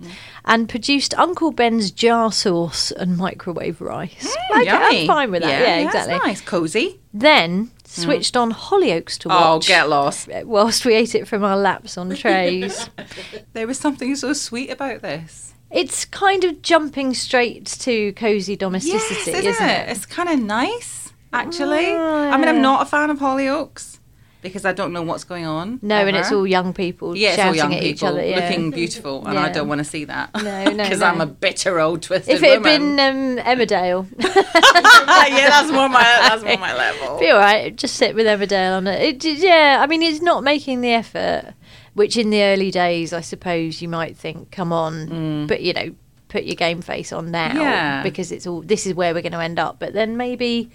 And 0.45 0.69
produced 0.69 1.17
Uncle 1.17 1.49
Ben's 1.51 1.89
jar 1.89 2.31
sauce 2.31 2.91
and 2.91 3.17
microwave 3.17 3.81
rice. 3.81 4.37
okay, 4.51 4.65
Yummy. 4.65 5.01
I'm 5.01 5.07
fine 5.07 5.31
with 5.31 5.41
that. 5.41 5.49
Yeah, 5.49 5.83
that's 5.85 5.95
exactly. 6.05 6.27
nice, 6.29 6.41
cozy. 6.41 6.99
Then 7.15 7.71
switched 7.83 8.37
on 8.37 8.51
Hollyoaks 8.53 9.17
to 9.19 9.29
watch. 9.29 9.65
Oh, 9.65 9.67
get 9.67 9.89
lost. 9.89 10.29
uh, 10.29 10.43
Whilst 10.45 10.85
we 10.85 10.93
ate 10.93 11.15
it 11.15 11.27
from 11.27 11.43
our 11.43 11.57
laps 11.57 11.97
on 11.97 12.15
trays. 12.15 12.87
There 13.53 13.65
was 13.65 13.79
something 13.79 14.15
so 14.15 14.33
sweet 14.33 14.69
about 14.69 15.01
this. 15.01 15.55
it's 15.71 16.05
kind 16.05 16.43
of 16.43 16.61
jumping 16.61 17.15
straight 17.15 17.65
to 17.65 18.13
cozy 18.13 18.55
domesticity, 18.55 19.31
yes, 19.31 19.45
isn't, 19.55 19.67
it? 19.67 19.89
It's 19.89 20.05
kind 20.05 20.29
of 20.29 20.39
nice, 20.39 21.08
actually. 21.33 21.93
I 21.93 22.37
mean, 22.37 22.47
I'm 22.47 22.61
not 22.61 22.81
a 22.83 22.85
fan 22.85 23.09
of 23.09 23.19
Hollyoaks 23.19 23.97
because 24.41 24.63
I 24.63 24.71
don't 24.71 24.93
know 24.93 25.01
what's 25.01 25.25
going 25.25 25.45
on. 25.45 25.79
No, 25.81 25.95
and 26.07 26.15
it's 26.15 26.31
all 26.31 26.47
young 26.47 26.73
people 26.73 27.13
yeah, 27.15 27.29
it's 27.29 27.35
shouting 27.37 27.49
all 27.49 27.55
young 27.69 27.73
at 27.73 27.83
each 27.83 27.97
people 27.97 28.07
other. 28.09 28.25
Yeah. 28.25 28.35
looking 28.39 28.71
beautiful, 28.71 29.25
and 29.27 29.37
I 29.37 29.49
don't 29.51 29.67
want 29.67 29.79
to 29.79 29.85
see 29.85 30.05
that. 30.05 30.33
No, 30.33 30.41
no, 30.71 30.83
because 30.83 30.99
no. 31.01 31.07
I'm 31.07 31.19
a 31.21 31.25
bitter 31.25 31.79
old 31.79 32.01
twisted 32.03 32.35
if 32.35 32.43
it 32.43 32.49
had 32.49 32.63
woman. 32.63 32.95
been 32.95 33.39
um, 33.39 33.45
Emmerdale, 33.45 34.07
yeah, 34.19 35.49
that's 35.49 35.71
more 35.71 35.89
my 35.89 36.01
that's 36.03 36.43
more 36.43 36.57
my 36.57 36.73
level. 36.75 37.19
be 37.19 37.29
all 37.29 37.39
right. 37.39 37.75
Just 37.75 37.95
sit 37.95 38.15
with 38.15 38.25
Emmerdale 38.25 38.77
on 38.77 38.87
it. 38.87 39.23
it. 39.25 39.39
Yeah, 39.39 39.79
I 39.81 39.87
mean, 39.87 40.01
it's 40.01 40.21
not 40.21 40.43
making 40.43 40.81
the 40.81 40.91
effort, 40.93 41.53
which 41.93 42.15
in 42.17 42.29
the 42.29 42.41
early 42.43 42.71
days, 42.71 43.11
I 43.13 43.21
suppose 43.21 43.81
you 43.81 43.89
might 43.89 44.15
think, 44.17 44.51
come 44.51 44.71
on, 44.71 45.47
but 45.47 45.61
you 45.61 45.73
know, 45.73 45.91
put 46.29 46.43
your 46.45 46.55
game 46.55 46.81
face 46.81 47.11
on 47.11 47.31
now 47.31 47.49
Mm. 47.49 47.55
Yeah. 47.55 48.03
because 48.03 48.31
it's 48.31 48.47
all. 48.47 48.61
This 48.61 48.85
is 48.87 48.93
where 48.93 49.13
we're 49.13 49.21
going 49.21 49.33
to 49.33 49.39
end 49.41 49.59
up. 49.59 49.79
But 49.79 49.91
then 49.93 50.15
maybe, 50.15 50.69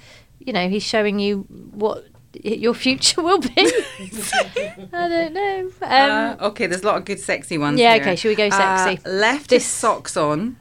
you 0.44 0.52
know, 0.52 0.68
he's 0.68 0.82
showing 0.82 1.18
you 1.18 1.40
what 1.72 2.04
your 2.42 2.74
future 2.74 3.22
will 3.22 3.38
be. 3.38 3.52
I 4.92 5.08
don't 5.08 5.32
know. 5.34 5.70
Um, 5.82 5.90
Uh, 5.90 6.36
okay, 6.48 6.66
there's 6.66 6.82
a 6.82 6.86
lot 6.86 6.96
of 6.96 7.04
good 7.04 7.20
sexy 7.20 7.58
ones. 7.58 7.78
Yeah, 7.80 7.94
here. 7.94 8.02
okay, 8.02 8.16
shall 8.16 8.30
we 8.30 8.34
go 8.34 8.50
sexy? 8.50 9.00
Uh, 9.04 9.10
left 9.10 9.50
This- 9.50 9.62
his 9.64 9.70
socks 9.72 10.16
on 10.16 10.56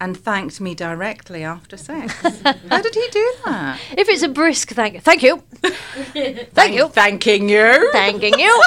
and 0.00 0.16
thanked 0.16 0.60
me 0.60 0.74
directly 0.76 1.42
after 1.42 1.76
sex. 1.76 2.14
How 2.70 2.80
did 2.80 2.94
he 2.94 3.06
do 3.10 3.34
that? 3.44 3.80
if 3.96 4.08
it's 4.08 4.22
a 4.22 4.28
brisk 4.28 4.70
thank, 4.70 5.02
thank 5.02 5.22
you, 5.24 5.42
thank 6.54 6.74
you, 6.74 6.88
Thanking 6.88 7.48
you. 7.48 7.90
thanking 7.92 8.38
you. 8.38 8.62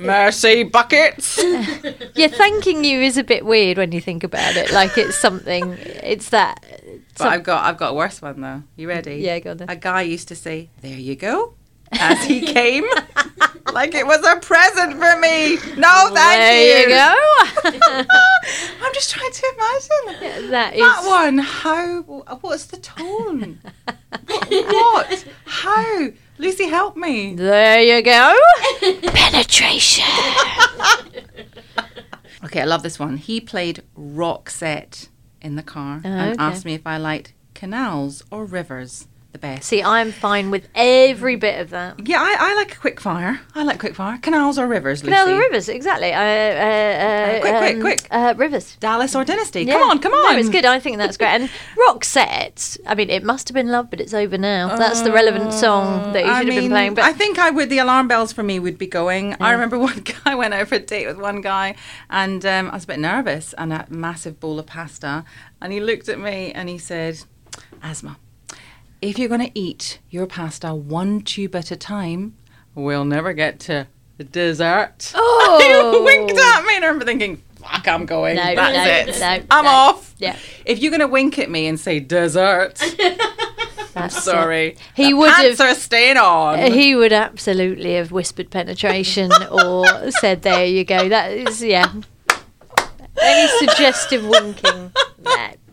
Mercy 0.00 0.62
buckets. 0.62 1.42
Yeah, 2.14 2.28
thanking 2.28 2.84
you 2.84 3.00
is 3.00 3.16
a 3.16 3.24
bit 3.24 3.44
weird 3.44 3.78
when 3.78 3.90
you 3.90 4.00
think 4.00 4.22
about 4.22 4.54
it. 4.56 4.70
Like 4.72 4.96
it's 4.96 5.16
something. 5.18 5.72
It's 6.04 6.28
that. 6.28 6.64
But 7.18 7.28
I've 7.28 7.42
got 7.42 7.64
I've 7.64 7.76
got 7.76 7.90
a 7.90 7.94
worse 7.94 8.22
one 8.22 8.40
though. 8.40 8.62
You 8.76 8.88
ready? 8.88 9.16
Yeah, 9.16 9.38
go 9.40 9.50
on 9.50 9.56
then. 9.58 9.70
A 9.70 9.76
guy 9.76 10.02
used 10.02 10.28
to 10.28 10.36
say, 10.36 10.70
"There 10.80 10.98
you 10.98 11.16
go," 11.16 11.54
as 11.92 12.24
he 12.24 12.40
came. 12.40 12.84
like 13.72 13.94
it 13.94 14.06
was 14.06 14.24
a 14.24 14.36
present 14.40 14.92
for 14.92 15.18
me. 15.18 15.56
No, 15.76 16.10
thank 16.12 16.38
there 16.38 16.80
you 16.80 16.88
go. 16.88 17.14
I'm 18.82 18.94
just 18.94 19.10
trying 19.10 19.32
to 19.32 19.52
imagine 19.54 20.50
that 20.50 20.74
is 20.74 20.80
that 20.80 21.02
one. 21.06 21.38
How? 21.38 22.02
What's 22.40 22.66
the 22.66 22.78
tone? 22.78 23.60
what? 24.26 25.24
How? 25.44 26.08
Lucy, 26.38 26.68
help 26.68 26.96
me. 26.96 27.34
There 27.34 27.82
you 27.82 28.00
go. 28.02 28.34
Penetration. 29.10 30.04
Okay, 32.44 32.60
I 32.60 32.64
love 32.64 32.84
this 32.84 32.98
one. 32.98 33.16
He 33.16 33.40
played 33.40 33.82
Roxette 33.98 35.08
in 35.40 35.56
the 35.56 35.62
car 35.62 36.00
and 36.04 36.30
oh, 36.30 36.32
okay. 36.32 36.42
asked 36.42 36.64
me 36.64 36.74
if 36.74 36.86
I 36.86 36.96
liked 36.96 37.32
canals 37.54 38.22
or 38.30 38.44
rivers 38.44 39.06
the 39.40 39.46
best. 39.46 39.68
See, 39.68 39.82
I'm 39.82 40.12
fine 40.12 40.50
with 40.50 40.68
every 40.74 41.36
bit 41.36 41.60
of 41.60 41.70
that. 41.70 42.06
Yeah, 42.06 42.20
I, 42.20 42.36
I 42.38 42.54
like 42.54 42.74
a 42.74 42.78
quick 42.78 43.00
fire. 43.00 43.40
I 43.54 43.62
like 43.62 43.78
quick 43.78 43.94
fire. 43.94 44.18
Canals 44.18 44.58
or 44.58 44.66
rivers, 44.66 45.02
Lucy? 45.02 45.14
No, 45.14 45.26
the 45.26 45.36
rivers, 45.36 45.68
exactly. 45.68 46.12
Uh, 46.12 46.20
uh, 46.20 46.22
uh, 46.22 47.40
quick, 47.40 47.52
quick, 47.58 47.74
um, 47.74 47.80
quick. 47.80 48.08
Uh, 48.10 48.34
rivers. 48.36 48.76
Dallas 48.76 49.14
or 49.14 49.24
Dynasty. 49.24 49.62
Yeah. 49.62 49.74
Come 49.74 49.90
on, 49.90 49.98
come 49.98 50.12
on. 50.12 50.32
No, 50.32 50.38
it's 50.38 50.48
good. 50.48 50.64
I 50.64 50.80
think 50.80 50.98
that's 50.98 51.16
great. 51.16 51.28
And 51.28 51.50
rock 51.76 51.98
Roxette, 51.98 52.78
I 52.86 52.94
mean, 52.94 53.10
it 53.10 53.22
must 53.22 53.48
have 53.48 53.54
been 53.54 53.68
love, 53.68 53.90
but 53.90 54.00
it's 54.00 54.14
over 54.14 54.38
now. 54.38 54.76
That's 54.76 55.02
the 55.02 55.12
relevant 55.12 55.52
song 55.52 56.12
that 56.12 56.20
you 56.20 56.26
should 56.26 56.32
I 56.32 56.44
have 56.44 56.62
been 56.62 56.70
playing. 56.70 56.94
But 56.94 57.04
I 57.04 57.12
think 57.12 57.38
I 57.38 57.50
would. 57.50 57.70
The 57.70 57.78
alarm 57.78 58.08
bells 58.08 58.32
for 58.32 58.42
me 58.42 58.58
would 58.58 58.78
be 58.78 58.86
going. 58.86 59.36
I 59.40 59.52
remember 59.52 59.78
one 59.90 60.00
guy 60.00 60.14
I 60.26 60.34
went 60.34 60.54
out 60.54 60.68
for 60.68 60.76
a 60.76 60.80
date 60.80 61.06
with 61.06 61.18
one 61.18 61.40
guy, 61.40 61.76
and 62.10 62.44
um, 62.44 62.70
I 62.70 62.74
was 62.74 62.84
a 62.84 62.88
bit 62.88 62.98
nervous, 62.98 63.54
and 63.54 63.72
a 63.72 63.86
massive 63.88 64.40
bowl 64.40 64.58
of 64.58 64.66
pasta, 64.66 65.24
and 65.60 65.72
he 65.72 65.80
looked 65.80 66.08
at 66.08 66.18
me 66.18 66.52
and 66.52 66.68
he 66.68 66.78
said, 66.78 67.20
"Aasmah, 67.82 68.16
if 69.00 69.18
you're 69.18 69.28
going 69.28 69.46
to 69.46 69.58
eat 69.58 69.98
your 70.10 70.26
pasta 70.26 70.74
one 70.74 71.20
tube 71.22 71.54
at 71.54 71.70
a 71.70 71.76
time, 71.76 72.36
we'll 72.74 73.04
never 73.04 73.32
get 73.32 73.58
to 73.60 73.86
the 74.16 74.24
dessert." 74.24 75.12
Oh. 75.50 75.94
you 75.96 76.04
winked 76.04 76.38
at 76.38 76.64
me, 76.66 76.76
and 76.76 76.84
I 76.84 76.88
remember 76.88 77.04
thinking. 77.04 77.42
Fuck, 77.58 77.88
I'm 77.88 78.06
going. 78.06 78.36
No, 78.36 78.54
That's 78.54 79.18
no, 79.18 79.28
it. 79.34 79.40
no, 79.40 79.46
I'm 79.50 79.64
no. 79.64 79.70
off. 79.70 80.14
Yeah. 80.18 80.36
If 80.64 80.78
you're 80.78 80.90
going 80.92 81.00
to 81.00 81.08
wink 81.08 81.38
at 81.40 81.50
me 81.50 81.66
and 81.66 81.78
say 81.80 81.98
dessert, 81.98 82.74
That's 83.94 84.16
it. 84.16 84.20
sorry. 84.22 84.76
He 84.94 85.08
The 85.10 85.14
would 85.14 85.30
pants 85.32 85.58
have- 85.60 85.70
are 85.72 85.74
staying 85.74 86.18
on. 86.18 86.60
Uh, 86.60 86.70
he 86.70 86.94
would 86.94 87.12
absolutely 87.12 87.94
have 87.94 88.12
whispered 88.12 88.50
penetration 88.50 89.32
or 89.50 90.10
said, 90.12 90.42
"There 90.42 90.64
you 90.66 90.84
go." 90.84 91.08
That 91.08 91.32
is, 91.32 91.60
yeah. 91.62 91.92
Any 93.20 93.48
suggestive 93.66 94.24
winking? 94.24 94.92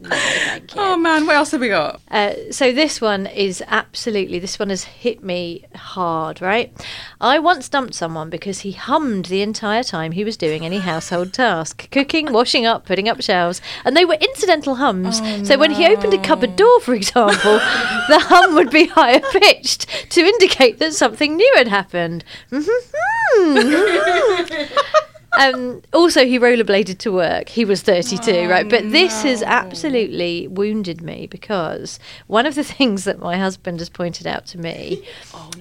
No, 0.10 0.16
no, 0.16 0.22
thank 0.22 0.76
you. 0.76 0.82
Oh 0.82 0.98
man, 0.98 1.26
what 1.26 1.36
else 1.36 1.52
have 1.52 1.62
we 1.62 1.70
got? 1.70 2.02
Uh, 2.10 2.34
so 2.52 2.72
this 2.72 3.02
one 3.02 3.28
is 3.28 3.64
absolutely 3.68 4.40
this 4.40 4.60
one 4.60 4.70
has 4.70 4.84
hit 4.84 5.24
me 5.24 5.66
hard 5.76 6.42
right? 6.42 6.72
I 7.20 7.40
once 7.40 7.70
dumped 7.70 7.96
someone 7.96 8.30
because 8.30 8.60
he 8.60 8.74
hummed 8.74 9.26
the 9.26 9.42
entire 9.42 9.84
time 9.84 10.12
he 10.12 10.24
was 10.24 10.38
doing 10.38 10.66
any 10.66 10.80
household 10.80 11.34
task 11.34 11.90
cooking 11.92 12.32
washing 12.32 12.66
up 12.66 12.86
putting 12.86 13.10
up 13.10 13.22
shelves 13.22 13.62
and 13.84 13.96
they 13.96 14.06
were 14.06 14.16
incidental 14.16 14.76
hums. 14.76 15.18
So 15.48 15.58
when 15.58 15.72
he 15.72 15.88
opened 15.88 16.14
a 16.14 16.22
cupboard 16.22 16.56
door 16.56 16.80
for 16.82 16.94
example 16.94 17.54
the 18.10 18.20
hum 18.22 18.56
would 18.56 18.70
be 18.70 18.88
higher 18.88 19.22
pitched 19.32 19.88
to 20.12 20.22
indicate 20.22 20.80
that 20.80 20.94
something 20.94 21.36
new 21.36 21.54
had 21.56 21.68
happened 21.68 22.24
um, 25.40 25.82
also, 25.94 26.26
he 26.26 26.40
rollerbladed 26.40 26.98
to 27.00 27.12
work. 27.12 27.50
He 27.50 27.66
was 27.66 27.82
32, 27.82 28.50
right? 28.50 28.68
But 28.68 28.92
this 28.92 29.24
has 29.24 29.44
absolutely 29.44 30.48
wounded 30.48 31.02
me 31.02 31.28
because 31.28 32.00
one 32.28 32.46
of 32.46 32.56
the 32.56 32.64
things 32.76 33.04
that 33.04 33.20
my 33.20 33.38
husband 33.38 33.80
has 33.80 33.90
pointed 33.90 34.28
out 34.28 34.46
to 34.48 34.58
me 34.58 35.08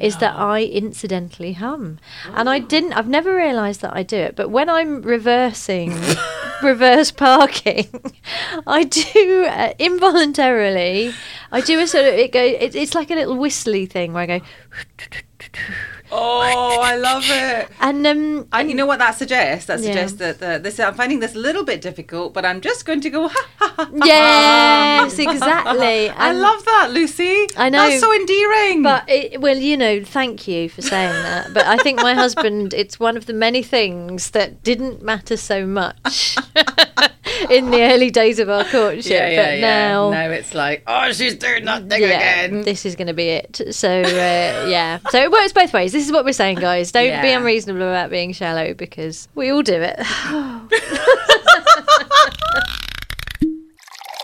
is 0.00 0.18
that 0.18 0.34
I 0.36 0.64
incidentally 0.64 1.54
hum. 1.54 1.98
And 2.34 2.48
I 2.48 2.58
didn't, 2.58 2.92
I've 2.92 3.08
never 3.08 3.34
realised 3.34 3.80
that 3.82 3.94
I 3.94 4.02
do 4.02 4.16
it. 4.16 4.36
But 4.36 4.50
when 4.50 4.68
I'm 4.68 5.02
reversing, 5.02 5.94
reverse 6.62 7.10
parking, 7.10 7.88
I 8.66 8.84
do 8.84 9.46
uh, 9.48 9.74
involuntarily, 9.78 11.12
I 11.52 11.60
do 11.60 11.80
a 11.80 11.86
sort 11.86 12.04
of, 12.06 12.14
it 12.14 12.32
go, 12.32 12.42
it, 12.42 12.74
it's 12.74 12.94
like 12.94 13.10
a 13.10 13.14
little 13.14 13.36
whistly 13.36 13.86
thing 13.86 14.12
where 14.12 14.22
I 14.22 14.38
go, 14.38 14.44
Oh, 16.16 16.80
I 16.82 16.96
love 16.96 17.24
it. 17.26 17.68
and 17.80 18.06
um, 18.06 18.46
And 18.52 18.68
you 18.70 18.76
know 18.76 18.86
what 18.86 18.98
that 19.00 19.16
suggests? 19.16 19.66
That 19.66 19.80
Yeah. 19.80 19.86
suggests 19.86 20.18
that 20.18 20.38
the, 20.38 20.58
this. 20.62 20.78
I'm 20.78 20.94
finding 20.94 21.18
this 21.20 21.34
a 21.34 21.38
little 21.38 21.64
bit 21.64 21.80
difficult, 21.80 22.32
but 22.34 22.44
I'm 22.44 22.60
just 22.60 22.86
going 22.86 23.00
to 23.00 23.10
go. 23.10 23.28
Ha, 23.28 23.48
ha, 23.58 23.74
ha, 23.76 23.90
Yes, 24.04 25.18
exactly. 25.18 26.08
I 26.28 26.32
love 26.32 26.64
that, 26.64 26.90
Lucy. 26.92 27.46
I 27.56 27.68
know. 27.68 27.78
That's 27.88 28.00
so 28.00 28.12
endearing. 28.14 28.82
But 28.82 29.08
it, 29.08 29.40
well, 29.40 29.56
you 29.56 29.76
know, 29.76 30.04
thank 30.04 30.46
you 30.46 30.68
for 30.68 30.82
saying 30.82 31.12
that. 31.22 31.52
But 31.52 31.66
I 31.66 31.76
think 31.78 32.00
my 32.00 32.14
husband, 32.24 32.72
it's 32.74 33.00
one 33.00 33.16
of 33.16 33.26
the 33.26 33.32
many 33.32 33.62
things 33.62 34.30
that 34.30 34.62
didn't 34.62 35.02
matter 35.02 35.36
so 35.36 35.66
much 35.66 36.36
in 37.50 37.70
the 37.70 37.82
early 37.82 38.10
days 38.10 38.38
of 38.38 38.48
our 38.48 38.64
courtship. 38.64 39.12
yeah, 39.12 39.28
yeah, 39.28 39.44
but 39.44 39.58
yeah. 39.58 39.60
now, 39.60 40.10
now 40.10 40.30
it's 40.30 40.54
like, 40.54 40.82
oh, 40.86 41.12
she's 41.12 41.34
doing 41.34 41.64
nothing 41.64 42.02
yeah, 42.02 42.44
again. 42.44 42.62
this 42.62 42.86
is 42.86 42.96
going 42.96 43.08
to 43.08 43.14
be 43.14 43.28
it. 43.28 43.60
So 43.70 44.02
uh, 44.02 44.66
yeah, 44.68 44.98
so 45.10 45.22
it 45.22 45.30
works 45.30 45.52
both 45.52 45.72
ways. 45.72 45.92
This 45.92 46.06
is 46.06 46.12
what 46.12 46.24
we're 46.24 46.32
saying, 46.32 46.58
guys. 46.58 46.92
Don't 46.92 47.22
be 47.22 47.30
unreasonable 47.30 47.82
about 47.82 48.10
being 48.10 48.32
shallow 48.32 48.74
because 48.74 49.28
we 49.34 49.50
all 49.50 49.62
do 49.62 49.80
it. 49.80 49.98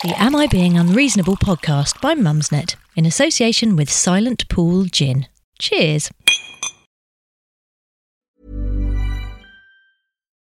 The 0.02 0.14
Am 0.16 0.34
I 0.34 0.46
Being 0.46 0.78
Unreasonable 0.78 1.36
podcast 1.36 2.00
by 2.00 2.14
Mumsnet 2.14 2.76
in 2.96 3.04
association 3.04 3.76
with 3.76 3.90
Silent 3.90 4.48
Pool 4.48 4.86
Gin. 4.86 5.26
Cheers. 5.58 6.10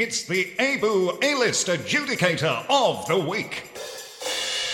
It's 0.00 0.22
the 0.22 0.46
AIBU 0.58 1.22
A-List 1.22 1.66
Adjudicator 1.66 2.64
of 2.70 3.04
the 3.06 3.18
Week. 3.18 3.70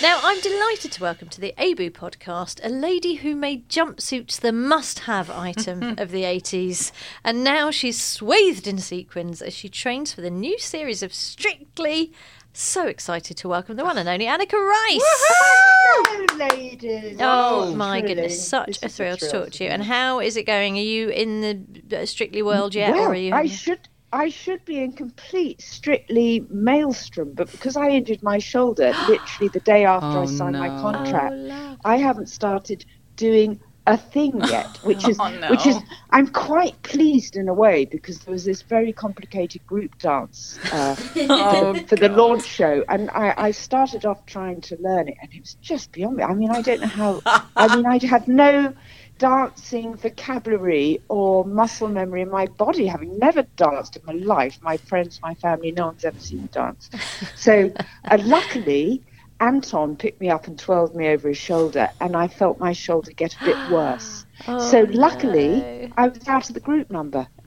Now, 0.01 0.21
I'm 0.23 0.41
delighted 0.41 0.93
to 0.93 1.03
welcome 1.03 1.29
to 1.31 1.41
the 1.41 1.53
AIBU 1.59 1.91
podcast 1.95 2.61
a 2.62 2.69
lady 2.69 3.15
who 3.17 3.35
made 3.35 3.69
jumpsuits 3.69 4.39
the 4.39 4.53
must 4.53 5.01
have 5.01 5.29
item 5.29 5.83
of 5.99 6.12
the 6.12 6.23
80s. 6.23 6.93
And 7.25 7.43
now 7.43 7.73
she's 7.73 8.01
swathed 8.01 8.69
in 8.69 8.79
sequins 8.79 9.43
as 9.43 9.53
she 9.53 9.69
trains 9.69 10.12
for 10.12 10.21
the 10.21 10.31
new 10.31 10.61
series 10.61 11.03
of 11.03 11.12
Strictly. 11.12 12.12
So 12.53 12.87
excited 12.87 13.37
to 13.39 13.49
welcome 13.49 13.75
the 13.75 13.85
one 13.85 13.99
and 13.99 14.09
only 14.09 14.27
Anneka 14.27 14.53
Rice. 14.53 15.03
Hello, 15.03 16.37
ladies. 16.55 17.17
Oh, 17.21 17.65
Oh, 17.73 17.75
my 17.75 17.99
thrilling. 17.99 18.15
goodness, 18.15 18.49
such 18.49 18.67
This 18.69 18.83
a 18.83 18.87
is 18.87 18.93
a 18.93 18.97
thrill 18.97 19.17
to 19.17 19.29
talk 19.29 19.45
to 19.47 19.51
to 19.59 19.65
you. 19.65 19.71
And 19.71 19.83
how 19.83 20.21
is 20.21 20.37
it 20.37 20.45
going? 20.47 20.79
Are 20.79 20.83
you 20.83 21.09
in 21.09 21.41
the 21.89 22.03
uh, 22.03 22.07
Strictly 22.07 22.43
world 22.43 22.77
yet, 22.77 22.95
well, 22.95 23.07
or 23.09 23.09
are 23.09 23.15
you? 23.17 23.35
I 23.35 23.47
should 23.47 23.89
I 24.16 24.31
should 24.31 24.64
be 24.64 24.79
in 24.83 24.92
complete 24.92 25.61
strictly 25.61 26.46
maelstrom, 26.48 27.33
but 27.35 27.52
because 27.52 27.76
I 27.76 27.90
injured 27.90 28.22
my 28.22 28.38
shoulder 28.38 28.92
literally 29.09 29.48
the 29.52 29.61
day 29.61 29.85
after 29.85 30.18
Oh, 30.18 30.22
I 30.22 30.26
signed 30.26 30.59
my 30.59 30.68
contract, 30.68 31.35
Oh. 31.37 31.76
I 31.85 31.96
haven't 31.98 32.29
started 32.31 32.85
doing 33.16 33.61
a 33.87 33.96
thing 33.98 34.40
yet, 34.57 34.79
which 34.85 35.07
is 35.07 35.18
Oh, 35.20 35.29
no. 35.29 35.50
which 35.50 35.66
is 35.66 35.76
I'm 36.11 36.29
quite 36.29 36.83
pleased 36.83 37.37
in 37.37 37.46
a 37.48 37.52
way 37.55 37.85
because 37.85 38.20
there 38.20 38.33
was 38.33 38.44
this 38.46 38.62
very 38.62 38.92
complicated 38.92 39.66
group 39.66 39.98
dance 39.98 40.59
uh, 40.72 40.96
Oh, 41.29 41.74
for 41.87 41.96
the 41.96 42.09
launch 42.09 42.44
show, 42.46 42.85
and 42.88 43.11
I, 43.11 43.35
I 43.37 43.50
started 43.50 44.07
off 44.07 44.24
trying 44.24 44.62
to 44.62 44.76
learn 44.81 45.09
it, 45.09 45.16
and 45.20 45.31
it 45.35 45.40
was 45.40 45.55
just 45.61 45.92
beyond 45.92 46.16
me. 46.16 46.22
I 46.22 46.33
mean, 46.33 46.50
I 46.50 46.62
don't 46.62 46.81
know 46.81 46.87
how. 46.87 47.20
I 47.55 47.76
mean, 47.76 47.85
I 47.85 47.98
had 48.05 48.26
no 48.29 48.72
dancing 49.18 49.96
vocabulary 49.96 51.00
or 51.09 51.44
muscle 51.44 51.88
memory 51.88 52.22
in 52.22 52.31
my 52.31 52.46
body, 52.46 52.87
having 52.87 53.18
never 53.18 53.42
danced 53.57 53.96
in 53.96 54.02
my 54.07 54.12
life. 54.12 54.59
My 54.62 54.76
friends, 54.76 55.20
my 55.22 55.35
family, 55.35 55.72
no 55.72 55.87
one's 55.87 56.05
ever 56.05 56.18
seen 56.18 56.42
me 56.42 56.48
dance. 56.52 56.90
So, 57.37 57.72
uh, 58.11 58.18
luckily. 58.22 59.02
Anton 59.38 59.96
picked 59.96 60.18
me 60.18 60.31
up 60.31 60.46
and 60.46 60.59
twirled 60.59 60.96
me 60.96 61.09
over 61.09 61.29
his 61.29 61.37
shoulder, 61.37 61.90
and 62.00 62.16
I 62.16 62.26
felt 62.26 62.59
my 62.59 62.72
shoulder 62.72 63.11
get 63.11 63.37
a 63.38 63.44
bit 63.44 63.70
worse. 63.70 64.24
so, 64.46 64.87
luckily, 64.88 65.92
I 65.94 66.09
was 66.09 66.26
out 66.26 66.48
of 66.48 66.55
the 66.55 66.61
group 66.61 66.90
number. 66.90 67.29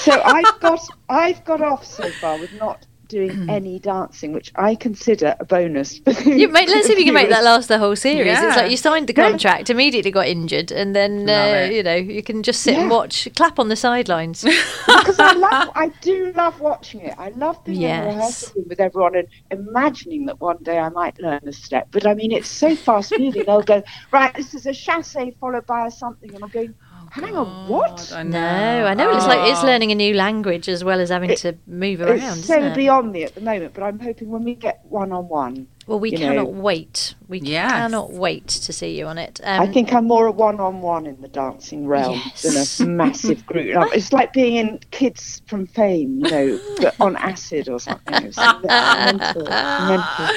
so 0.00 0.20
I've 0.22 0.60
got 0.60 0.80
I've 1.08 1.44
got 1.44 1.60
off 1.60 1.84
so 1.86 2.10
far 2.10 2.38
with 2.38 2.52
not 2.54 2.86
doing 3.10 3.50
any 3.50 3.78
dancing, 3.78 4.32
which 4.32 4.52
I 4.56 4.74
consider 4.74 5.34
a 5.38 5.44
bonus. 5.44 6.00
You 6.24 6.48
mate, 6.48 6.68
let's 6.68 6.86
see 6.86 6.92
if 6.94 6.98
you 6.98 7.04
can 7.04 7.14
make 7.14 7.28
that 7.28 7.44
last 7.52 7.68
the 7.68 7.78
whole 7.78 7.96
series. 7.96 8.38
It's 8.38 8.56
like 8.56 8.70
you 8.70 8.76
signed 8.76 9.08
the 9.08 9.12
contract, 9.12 9.68
immediately 9.68 10.10
got 10.10 10.26
injured, 10.28 10.70
and 10.72 10.94
then 10.96 11.28
uh, 11.28 11.68
you 11.70 11.82
know 11.82 11.94
you 11.96 12.22
can 12.22 12.42
just 12.42 12.62
sit 12.62 12.76
and 12.78 12.90
watch, 12.90 13.28
clap 13.36 13.58
on 13.58 13.68
the 13.68 13.76
sidelines. 13.76 14.42
because 14.86 15.18
I 15.18 15.32
love 15.32 15.70
I 15.74 15.88
do 16.00 16.32
love 16.36 16.60
watching 16.60 17.00
it. 17.00 17.14
I 17.18 17.30
love 17.30 17.62
being 17.64 17.82
in 17.82 17.82
Yes. 17.82 18.04
the 18.04 18.08
rehearsal 18.14 18.52
room 18.56 18.66
with 18.68 18.80
everyone 18.80 19.14
and 19.16 19.28
imagining 19.50 20.26
that 20.26 20.40
one 20.40 20.58
day 20.62 20.78
I 20.78 20.88
might 20.88 21.18
learn 21.20 21.40
a 21.46 21.52
step. 21.52 21.88
But 21.90 22.06
I 22.06 22.14
mean, 22.14 22.32
it's 22.32 22.48
so 22.48 22.76
fast 22.76 23.12
moving. 23.18 23.44
They'll 23.46 23.62
go 23.62 23.82
right. 24.12 24.32
This 24.34 24.54
is 24.54 24.66
a 24.66 24.72
chasse 24.72 25.16
followed 25.40 25.66
by 25.66 25.86
a 25.86 25.90
something, 25.90 26.34
and 26.34 26.44
I'm 26.44 26.50
going. 26.50 26.74
Hang 27.10 27.34
on, 27.36 27.68
what? 27.68 28.12
I 28.14 28.22
no, 28.22 28.86
I 28.86 28.94
know 28.94 29.10
it's 29.10 29.26
like 29.26 29.50
it's 29.50 29.62
Oh. 29.62 29.66
learning 29.66 29.90
a 29.90 29.96
new 29.96 30.14
language 30.14 30.68
as 30.68 30.84
well 30.84 31.00
as 31.00 31.08
having 31.10 31.34
to 31.36 31.56
move 31.66 32.00
around. 32.00 32.18
It's 32.18 32.24
isn't 32.24 32.42
so 32.44 32.62
it? 32.66 32.74
beyond 32.76 33.10
me 33.10 33.24
at 33.24 33.34
the 33.34 33.40
moment, 33.40 33.74
but 33.74 33.82
I'm 33.82 33.98
hoping 33.98 34.30
when 34.30 34.44
we 34.44 34.54
get 34.54 34.80
one 34.88 35.10
on 35.10 35.28
one, 35.28 35.66
Well, 35.88 35.98
we 35.98 36.12
cannot 36.12 36.52
know. 36.52 36.60
wait. 36.60 37.16
We 37.28 37.40
Yes. 37.40 37.72
cannot 37.72 38.12
wait 38.12 38.46
to 38.46 38.72
see 38.72 38.96
you 38.96 39.06
on 39.06 39.18
it. 39.18 39.40
Um, 39.42 39.60
I 39.60 39.66
think 39.66 39.92
I'm 39.92 40.06
more 40.06 40.26
a 40.28 40.30
one-on-one 40.32 41.06
in 41.06 41.20
the 41.20 41.26
dancing 41.28 41.88
realm 41.88 42.20
Yes. 42.24 42.78
than 42.78 42.86
a 42.86 42.90
massive 42.90 43.44
group. 43.44 43.66
It's 43.92 44.12
like 44.12 44.32
being 44.32 44.54
in 44.56 44.78
Kids 44.92 45.42
from 45.46 45.66
Fame, 45.66 46.20
you 46.20 46.30
know, 46.30 46.60
but 46.80 46.94
on 47.00 47.16
acid 47.16 47.68
or 47.68 47.80
something. 47.80 48.14
It's 48.22 48.36
mental, 48.62 49.44
mental. 49.46 50.28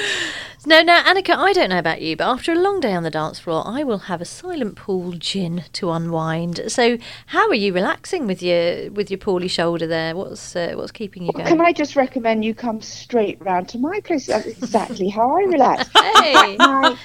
No, 0.66 0.80
no, 0.82 0.94
Anneka, 1.02 1.36
I 1.36 1.52
don't 1.52 1.68
know 1.68 1.78
about 1.78 2.00
you, 2.00 2.16
but 2.16 2.24
after 2.26 2.52
a 2.52 2.58
long 2.58 2.80
day 2.80 2.94
on 2.94 3.02
the 3.02 3.10
dance 3.10 3.38
floor, 3.38 3.62
I 3.66 3.84
will 3.84 3.98
have 3.98 4.22
a 4.22 4.24
silent 4.24 4.76
pool 4.76 5.12
gin 5.12 5.64
to 5.74 5.90
unwind. 5.90 6.62
So, 6.68 6.96
how 7.26 7.48
are 7.48 7.54
you 7.54 7.74
relaxing 7.74 8.26
with 8.26 8.42
your 8.42 8.90
with 8.90 9.10
your 9.10 9.18
poorly 9.18 9.48
shoulder 9.48 9.86
there? 9.86 10.16
What's 10.16 10.56
uh, 10.56 10.72
what's 10.76 10.90
keeping 10.92 11.24
you 11.24 11.32
Well, 11.32 11.42
going? 11.42 11.46
can 11.46 11.60
I 11.60 11.72
just 11.72 11.96
recommend 11.96 12.44
you 12.44 12.54
come 12.54 12.80
straight 12.80 13.38
round 13.42 13.68
to 13.70 13.78
my 13.78 14.00
place? 14.00 14.26
That's 14.26 14.46
exactly 14.46 15.08
how 15.08 15.36
I 15.36 15.42
relax. 15.42 15.90
Hey. 16.02 16.56
my, 16.58 16.96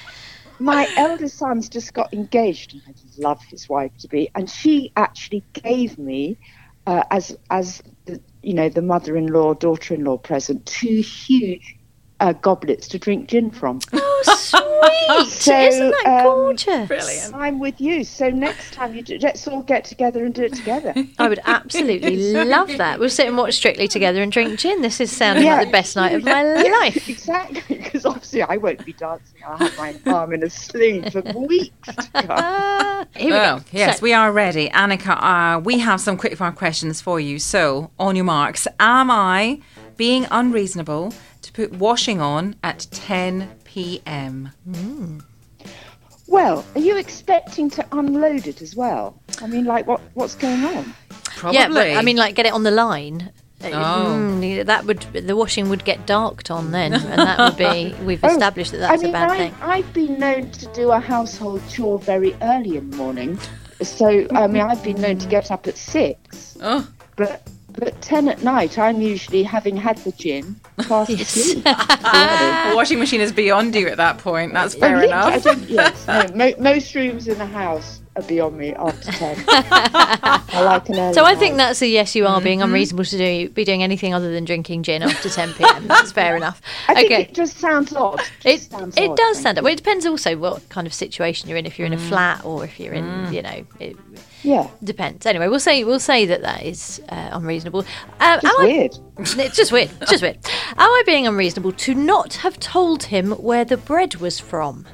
my 0.58 0.90
eldest 0.96 1.38
son's 1.38 1.68
just 1.68 1.94
got 1.94 2.12
engaged, 2.14 2.74
and 2.74 2.82
I 2.88 2.94
love 3.18 3.42
his 3.50 3.68
wife 3.68 3.92
to 4.00 4.08
be, 4.08 4.30
and 4.34 4.48
she 4.50 4.92
actually 4.96 5.44
gave 5.52 5.98
me, 5.98 6.38
uh, 6.86 7.02
as 7.10 7.36
as 7.50 7.82
the, 8.06 8.20
you 8.42 8.54
know, 8.54 8.68
the 8.68 8.82
mother-in-law, 8.82 9.54
daughter-in-law 9.54 10.18
present, 10.18 10.66
two 10.66 11.00
huge 11.02 11.76
uh, 12.20 12.32
goblets 12.34 12.86
to 12.88 12.98
drink 12.98 13.28
gin 13.28 13.50
from. 13.50 13.80
Oh, 14.22 15.24
sweet! 15.24 15.28
So, 15.32 15.58
Isn't 15.58 15.90
that 15.90 16.06
um, 16.06 16.22
gorgeous? 16.24 16.86
Brilliant. 16.88 17.34
I'm 17.34 17.58
with 17.58 17.80
you. 17.80 18.04
So 18.04 18.28
next 18.28 18.72
time 18.74 18.94
you 18.94 19.02
do, 19.02 19.18
let's 19.20 19.48
all 19.48 19.62
get 19.62 19.84
together 19.84 20.24
and 20.24 20.34
do 20.34 20.42
it 20.42 20.52
together. 20.54 20.92
I 21.18 21.28
would 21.28 21.40
absolutely 21.46 22.16
love 22.44 22.68
that. 22.76 23.00
We'll 23.00 23.08
sit 23.08 23.26
and 23.26 23.36
watch 23.36 23.54
Strictly 23.54 23.88
together 23.88 24.22
and 24.22 24.30
drink 24.30 24.58
gin. 24.60 24.82
This 24.82 25.00
is 25.00 25.10
sounding 25.10 25.44
Yeah. 25.46 25.56
like 25.56 25.68
the 25.68 25.72
best 25.72 25.96
night 25.96 26.12
of 26.14 26.22
my 26.22 26.42
life. 26.80 27.08
exactly, 27.08 27.76
because 27.78 28.04
obviously 28.06 28.42
I 28.42 28.56
won't 28.58 28.84
be 28.84 28.92
dancing. 28.92 29.42
I'll 29.46 29.56
have 29.56 29.76
my 29.78 29.96
arm 30.12 30.32
in 30.34 30.42
a 30.44 30.50
sling 30.50 31.10
for 31.10 31.22
weeks 31.22 31.86
to 31.86 31.94
come. 32.12 32.26
Ah, 32.28 33.06
here 33.16 33.26
we 33.30 33.32
Oh, 33.32 33.56
go. 33.58 33.64
yes, 33.72 33.98
So- 33.98 34.02
we 34.02 34.12
are 34.12 34.30
ready. 34.30 34.68
Anneka, 34.68 35.56
uh, 35.56 35.60
we 35.60 35.78
have 35.78 36.00
some 36.00 36.16
quickfire 36.18 36.54
questions 36.54 37.00
for 37.00 37.18
you. 37.18 37.38
So, 37.38 37.90
on 37.98 38.14
your 38.16 38.26
marks, 38.26 38.68
am 38.78 39.10
I 39.10 39.60
being 39.96 40.26
unreasonable 40.30 41.10
to 41.10 41.16
put 41.60 41.72
washing 41.78 42.20
on 42.22 42.54
at 42.64 42.86
10 42.90 43.50
p.m.? 43.64 44.50
Well, 46.26 46.64
are 46.74 46.80
you 46.80 46.96
expecting 46.96 47.68
to 47.70 47.86
unload 47.92 48.46
it 48.46 48.62
as 48.62 48.74
well? 48.74 49.20
I 49.42 49.46
mean, 49.46 49.64
like 49.66 49.86
what 49.86 50.00
what's 50.14 50.34
going 50.36 50.64
on? 50.64 50.94
Probably. 51.36 51.58
Yeah, 51.58 51.68
but 51.68 51.90
I 51.90 52.02
mean, 52.02 52.16
like, 52.16 52.34
get 52.34 52.46
it 52.46 52.52
on 52.52 52.62
the 52.62 52.70
line. 52.70 53.30
Oh. 53.62 53.68
mm, 53.68 54.64
that 54.64 54.86
would 54.86 55.00
the 55.12 55.36
washing 55.36 55.68
would 55.68 55.84
get 55.84 56.06
darked 56.06 56.50
on 56.50 56.70
then, 56.70 56.94
and 56.94 57.18
that 57.18 57.38
would 57.38 57.58
be 57.58 57.94
we've 58.04 58.24
established 58.24 58.72
that 58.72 58.78
that's 58.78 59.02
Oh, 59.02 59.06
I 59.08 59.08
mean, 59.08 59.10
a 59.10 59.12
bad 59.12 59.30
I, 59.30 59.36
thing. 59.36 59.54
I've 59.60 59.92
been 59.92 60.18
known 60.18 60.50
to 60.52 60.66
do 60.72 60.92
a 60.92 61.00
household 61.00 61.60
chore 61.68 61.98
very 61.98 62.34
early 62.40 62.78
in 62.78 62.88
the 62.90 62.96
morning. 62.96 63.38
So, 63.82 64.26
I 64.32 64.46
mean, 64.46 64.62
I've 64.62 64.82
been 64.82 65.00
known 65.00 65.18
to 65.18 65.28
get 65.28 65.50
up 65.50 65.66
at 65.66 65.76
six, 65.76 66.56
Oh, 66.62 66.88
but 67.16 67.46
but 67.72 68.00
ten 68.02 68.28
at 68.28 68.42
night, 68.42 68.78
I'm 68.78 69.00
usually 69.00 69.42
having 69.42 69.76
had 69.76 69.98
the 69.98 70.12
gin, 70.12 70.56
fast 70.82 71.10
Yes. 71.10 71.36
asleep. 71.36 71.64
the 71.64 72.72
washing 72.74 72.98
machine 72.98 73.20
is 73.20 73.32
beyond 73.32 73.74
you 73.74 73.88
at 73.88 73.96
that 73.98 74.18
point. 74.18 74.52
That's 74.52 74.74
oh, 74.74 74.80
fair 74.80 74.96
Oh, 74.96 75.00
literally, 75.00 75.12
I 75.12 75.28
enough. 75.34 75.42
don't- 75.44 75.68
yes, 75.70 76.06
no, 76.06 76.26
mo- 76.34 76.54
most 76.58 76.94
rooms 76.94 77.28
in 77.28 77.38
the 77.38 77.46
house 77.46 77.99
are 78.20 78.28
beyond 78.28 78.56
me 78.58 78.72
after 78.74 79.10
ten. 79.12 79.36
I 79.48 80.62
like 80.62 80.88
an 80.88 80.98
early 80.98 81.14
So 81.14 81.24
I 81.24 81.34
think 81.34 81.56
night. 81.56 81.64
that's 81.68 81.82
a 81.82 81.86
yes. 81.88 82.14
You 82.14 82.26
are 82.26 82.40
being 82.40 82.58
Mm-hmm. 82.60 82.68
unreasonable 82.68 83.04
to 83.06 83.18
do 83.18 83.48
be 83.50 83.64
doing 83.64 83.82
anything 83.82 84.12
other 84.14 84.32
than 84.32 84.44
drinking 84.44 84.82
gin 84.82 85.02
after 85.02 85.28
10 85.28 85.54
p.m. 85.54 85.86
That's 85.86 86.12
fair 86.12 86.36
enough. 86.36 86.60
I 86.88 86.94
think 86.94 87.12
okay. 87.12 87.22
it 87.22 87.34
just 87.34 87.58
sounds 87.58 87.92
odd. 87.94 88.20
It, 88.44 88.58
Just 88.58 88.70
sounds 88.70 88.96
it 88.96 89.08
odd, 89.10 89.16
does 89.16 89.40
sound. 89.40 89.56
you. 89.56 89.62
Well, 89.64 89.72
it 89.72 89.76
depends 89.76 90.04
also 90.06 90.36
what 90.36 90.68
kind 90.68 90.86
of 90.86 90.92
situation 90.94 91.48
you're 91.48 91.58
in. 91.58 91.66
If 91.66 91.78
you're 91.78 91.88
Mm. 91.88 91.92
in 91.94 91.98
a 91.98 92.02
flat 92.02 92.44
or 92.44 92.64
if 92.64 92.78
you're 92.78 92.92
in, 92.94 93.32
you 93.32 93.42
know, 93.42 93.64
it 93.78 93.96
Yeah, 94.42 94.68
depends. 94.84 95.26
Anyway, 95.26 95.48
we'll 95.48 95.60
say 95.60 95.84
we'll 95.84 96.00
say 96.00 96.26
that 96.26 96.42
that 96.42 96.62
is 96.64 97.00
uh, 97.08 97.30
unreasonable. 97.32 97.80
Um, 98.20 98.40
just 98.40 98.44
am 98.46 98.60
I- 98.60 98.64
weird. 98.64 98.98
it's 99.18 99.56
just 99.56 99.72
weird. 99.72 99.90
Just 100.08 100.22
weird. 100.22 100.36
Am 100.76 100.90
I 100.90 101.02
being 101.06 101.26
unreasonable 101.26 101.72
to 101.72 101.94
not 101.94 102.34
have 102.34 102.58
told 102.60 103.04
him 103.04 103.32
where 103.32 103.64
the 103.64 103.76
bread 103.76 104.16
was 104.16 104.38
from? 104.40 104.86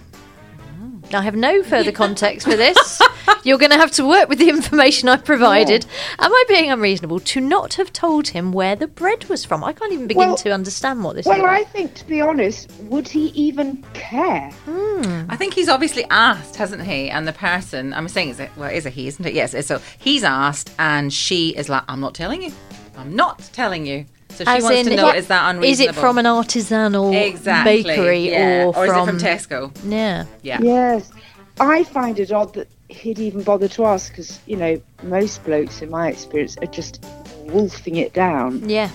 I 1.12 1.22
have 1.22 1.36
no 1.36 1.62
further 1.62 1.92
context 2.04 2.46
for 2.46 2.56
this. 2.56 3.00
You're 3.44 3.58
going 3.58 3.70
to 3.70 3.76
have 3.78 3.92
to 3.92 4.04
work 4.06 4.28
with 4.28 4.38
the 4.38 4.48
information 4.48 5.08
I've 5.08 5.24
provided. 5.24 5.86
Am 6.18 6.32
I 6.32 6.44
being 6.48 6.70
unreasonable 6.70 7.20
to 7.20 7.40
not 7.40 7.74
have 7.74 7.92
told 7.92 8.28
him 8.28 8.52
where 8.52 8.74
the 8.74 8.88
bread 8.88 9.24
was 9.26 9.44
from? 9.44 9.62
I 9.62 9.72
can't 9.72 9.92
even 9.92 10.06
begin 10.08 10.28
Well- 10.28 10.36
to 10.38 10.50
understand 10.50 11.04
what 11.04 11.14
this 11.16 11.26
is. 11.26 11.30
Well. 11.30 11.46
I 11.46 11.62
think, 11.64 11.94
to 11.94 12.04
be 12.06 12.20
honest, 12.20 12.70
would 12.82 13.06
he 13.08 13.26
even 13.28 13.84
care? 13.94 14.50
Hmm. 14.64 15.26
I 15.30 15.36
think 15.36 15.54
he's 15.54 15.68
obviously 15.68 16.04
asked, 16.10 16.56
hasn't 16.56 16.82
he? 16.82 17.08
And 17.08 17.26
the 17.26 17.32
person, 17.32 17.94
I'm 17.94 18.08
saying, 18.08 18.30
is 18.30 18.40
it, 18.40 18.50
well, 18.56 18.70
is 18.70 18.84
a 18.84 18.90
he, 18.90 19.06
isn't 19.06 19.24
it? 19.24 19.32
Yes. 19.32 19.66
So 19.66 19.80
he's 19.98 20.24
asked, 20.24 20.70
and 20.78 21.12
she 21.12 21.50
is 21.50 21.68
like, 21.68 21.84
I'm 21.88 22.00
not 22.00 22.14
telling 22.14 22.42
you. 22.42 22.52
I'm 22.96 23.14
not 23.14 23.38
telling 23.52 23.86
you. 23.86 24.06
So 24.36 24.44
she 24.44 24.50
As 24.50 24.62
wants 24.62 24.78
in, 24.80 24.86
to 24.86 24.96
know, 24.96 25.08
is 25.10 25.22
is 25.22 25.28
that 25.28 25.44
Is 25.48 25.56
unreasonable? 25.56 25.98
it 25.98 26.00
from 26.00 26.18
an 26.18 26.24
artisanal 26.26 27.26
exactly, 27.26 27.82
bakery 27.82 28.30
yeah. 28.30 28.66
or, 28.66 28.84
is 28.84 28.92
from, 28.92 29.08
it 29.08 29.12
from 29.12 29.18
Tesco? 29.18 29.76
Yeah. 29.90 30.26
Yeah. 30.42 30.60
Yes. 30.62 31.10
I 31.58 31.84
find 31.84 32.20
it 32.20 32.30
odd 32.32 32.52
that 32.54 32.68
he'd 32.88 33.18
even 33.18 33.42
bother 33.42 33.66
to 33.68 33.86
ask 33.86 34.12
because, 34.12 34.38
you 34.46 34.56
know, 34.56 34.80
most 35.02 35.42
blokes, 35.44 35.80
in 35.80 35.88
my 35.90 36.08
experience, 36.08 36.58
are 36.58 36.66
just 36.66 37.02
wolfing 37.44 37.96
it 37.96 38.12
down. 38.12 38.68
Yeah. 38.68 38.90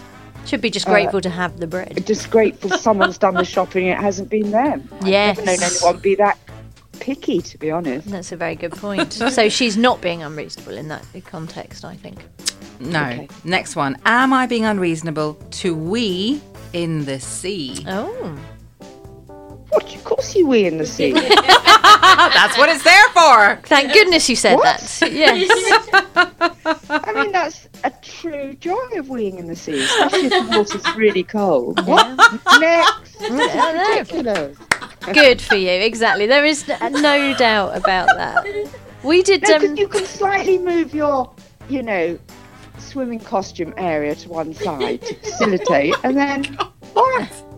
Should 0.46 0.62
be 0.62 0.70
just 0.70 0.88
Uh, 0.88 0.92
grateful 0.92 1.22
to 1.22 1.30
have 1.30 1.60
the 1.60 1.68
bread. 1.68 2.04
Just 2.06 2.30
grateful 2.30 2.70
someone's 2.78 3.18
done 3.18 3.34
the 3.34 3.46
shopping 3.46 3.90
and 3.90 4.00
it 4.00 4.04
hasn't 4.04 4.30
been 4.30 4.52
them. 4.52 4.88
Yes. 5.04 5.40
I've 5.40 5.46
never 5.46 5.62
known 5.62 5.70
anyone 5.72 5.98
be 6.02 6.16
that 6.16 6.38
picky, 7.00 7.42
to 7.42 7.58
be 7.58 7.72
honest. 7.72 8.08
That's 8.10 8.32
a 8.32 8.38
very 8.38 8.56
good 8.56 8.74
point. 8.74 9.14
so 9.14 9.50
she's 9.50 9.76
not 9.76 10.02
being 10.02 10.22
unreasonable 10.22 10.78
in 10.78 10.88
that 10.90 11.04
context, 11.26 11.84
I 11.84 11.96
think. 11.96 12.20
No. 12.82 13.04
Okay. 13.04 13.28
Next 13.44 13.76
one. 13.76 13.98
Am 14.06 14.34
I 14.34 14.46
being 14.48 14.66
unreasonable 14.66 15.36
to 15.52 15.76
we 15.76 16.42
in 16.74 17.06
the 17.06 17.20
sea? 17.20 17.86
Oh. 17.88 18.38
What? 19.70 19.96
Of 19.96 20.04
course 20.04 20.36
you 20.36 20.48
wee 20.48 20.66
in 20.66 20.78
the 20.78 20.86
sea. 20.86 21.12
That's 21.14 22.58
what 22.58 22.68
it's 22.70 22.84
there 22.84 23.08
for. 23.10 23.62
Thank 23.68 23.94
goodness 23.94 24.30
you 24.30 24.36
said 24.36 24.56
What? 24.56 24.80
that. 25.00 25.12
Yes. 25.12 25.50
I 26.90 27.14
mean, 27.14 27.32
that's 27.32 27.70
a 27.84 27.92
true 28.02 28.54
joy 28.56 28.76
of 28.98 29.08
weeing 29.08 29.38
in 29.40 29.48
the 29.48 29.56
sea, 29.56 29.82
especially 29.84 30.26
if 30.28 30.50
the 30.50 30.58
water's 30.58 30.96
really 30.98 31.24
cold. 31.24 31.86
What? 31.88 32.06
Next. 32.60 33.18
This 33.20 33.32
is 33.32 33.52
I 33.56 33.72
know. 33.74 33.90
ridiculous. 34.00 34.58
Good 35.14 35.42
for 35.42 35.56
you. 35.56 35.70
Exactly. 35.70 36.26
There 36.28 36.44
is 36.46 36.68
no 36.68 37.34
doubt 37.38 37.76
about 37.78 38.08
that. 38.18 38.46
We 39.04 39.24
did. 39.24 39.42
No, 39.44 39.60
'cause 39.60 39.70
Um, 39.70 39.78
you 39.78 39.88
can 39.88 40.06
slightly 40.06 40.58
move 40.60 40.94
your, 40.94 41.32
you 41.70 41.82
know, 41.84 42.20
swimming 42.92 43.20
costume 43.20 43.74
area 43.78 44.14
to 44.14 44.30
one 44.30 44.54
side 44.54 45.02
to 45.02 45.16
facilitate, 45.16 45.96
and 46.04 46.18
then 46.18 46.44
what? 46.94 47.51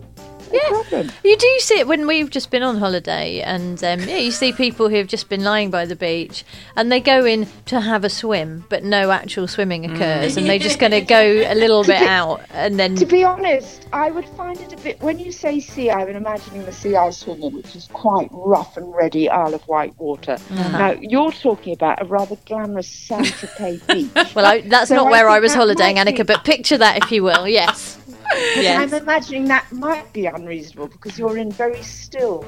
The 0.54 0.68
problem? 0.68 1.10
You 1.24 1.36
do 1.36 1.56
see 1.60 1.78
it 1.78 1.86
when 1.86 2.06
we've 2.06 2.30
just 2.30 2.50
been 2.50 2.62
on 2.62 2.78
holiday, 2.78 3.40
and 3.40 3.82
um, 3.84 4.00
yeah, 4.00 4.16
you 4.18 4.30
see 4.30 4.52
people 4.52 4.88
who 4.88 4.96
have 4.96 5.06
just 5.08 5.28
been 5.28 5.42
lying 5.44 5.70
by 5.70 5.84
the 5.86 5.96
beach, 5.96 6.44
and 6.76 6.90
they 6.90 7.00
go 7.00 7.24
in 7.24 7.46
to 7.66 7.80
have 7.80 8.04
a 8.04 8.10
swim, 8.10 8.64
but 8.68 8.84
no 8.84 9.10
actual 9.10 9.46
swimming 9.48 9.84
occurs, 9.90 10.36
and 10.36 10.46
they're 10.46 10.58
just 10.58 10.78
going 10.78 10.92
to 11.00 11.00
go 11.00 11.20
a 11.20 11.54
little 11.54 11.84
bit 11.84 12.02
out, 12.02 12.40
and 12.50 12.78
then 12.78 12.94
To 12.96 13.06
be 13.06 13.24
honest, 13.24 13.86
I 13.92 14.10
would 14.10 14.28
find 14.30 14.58
it 14.60 14.72
a 14.72 14.76
bit. 14.76 15.00
When 15.00 15.18
you 15.18 15.32
say 15.32 15.60
sea, 15.60 15.90
I'm 15.90 16.08
imagining 16.08 16.64
the 16.64 16.72
sea 16.72 16.96
I 16.96 17.10
swim 17.10 17.42
in, 17.42 17.54
which 17.54 17.74
is 17.76 17.88
quite 17.92 18.28
rough 18.32 18.76
and 18.76 18.94
ready 18.94 19.28
Isle 19.28 19.54
of 19.54 19.66
Wight 19.68 19.94
water. 19.98 20.38
Now 20.50 20.92
you're 20.92 21.32
talking 21.32 21.72
about 21.74 22.00
a 22.02 22.04
rather 22.04 22.36
glamorous 22.46 22.88
Saint 22.88 23.26
Tropez 23.26 23.86
beach. 23.86 24.34
well, 24.34 24.46
I, 24.46 24.60
that's 24.62 24.88
So 24.88 24.96
not 24.96 25.08
I 25.08 25.10
where 25.10 25.28
I 25.28 25.40
was 25.40 25.54
holidaying, 25.54 25.96
might 25.96 26.04
be- 26.06 26.12
Anneka, 26.12 26.26
but 26.26 26.44
picture 26.44 26.78
that 26.78 27.02
if 27.02 27.10
you 27.12 27.22
will. 27.22 27.46
Yes, 27.48 27.98
yes. 28.32 28.92
I'm 28.92 29.02
imagining 29.02 29.46
that 29.46 29.70
might 29.72 30.12
be 30.12 30.26
unreasonable 30.26 30.88
because 30.88 31.18
you're 31.18 31.38
in 31.38 31.50
very 31.50 31.82
still 31.82 32.44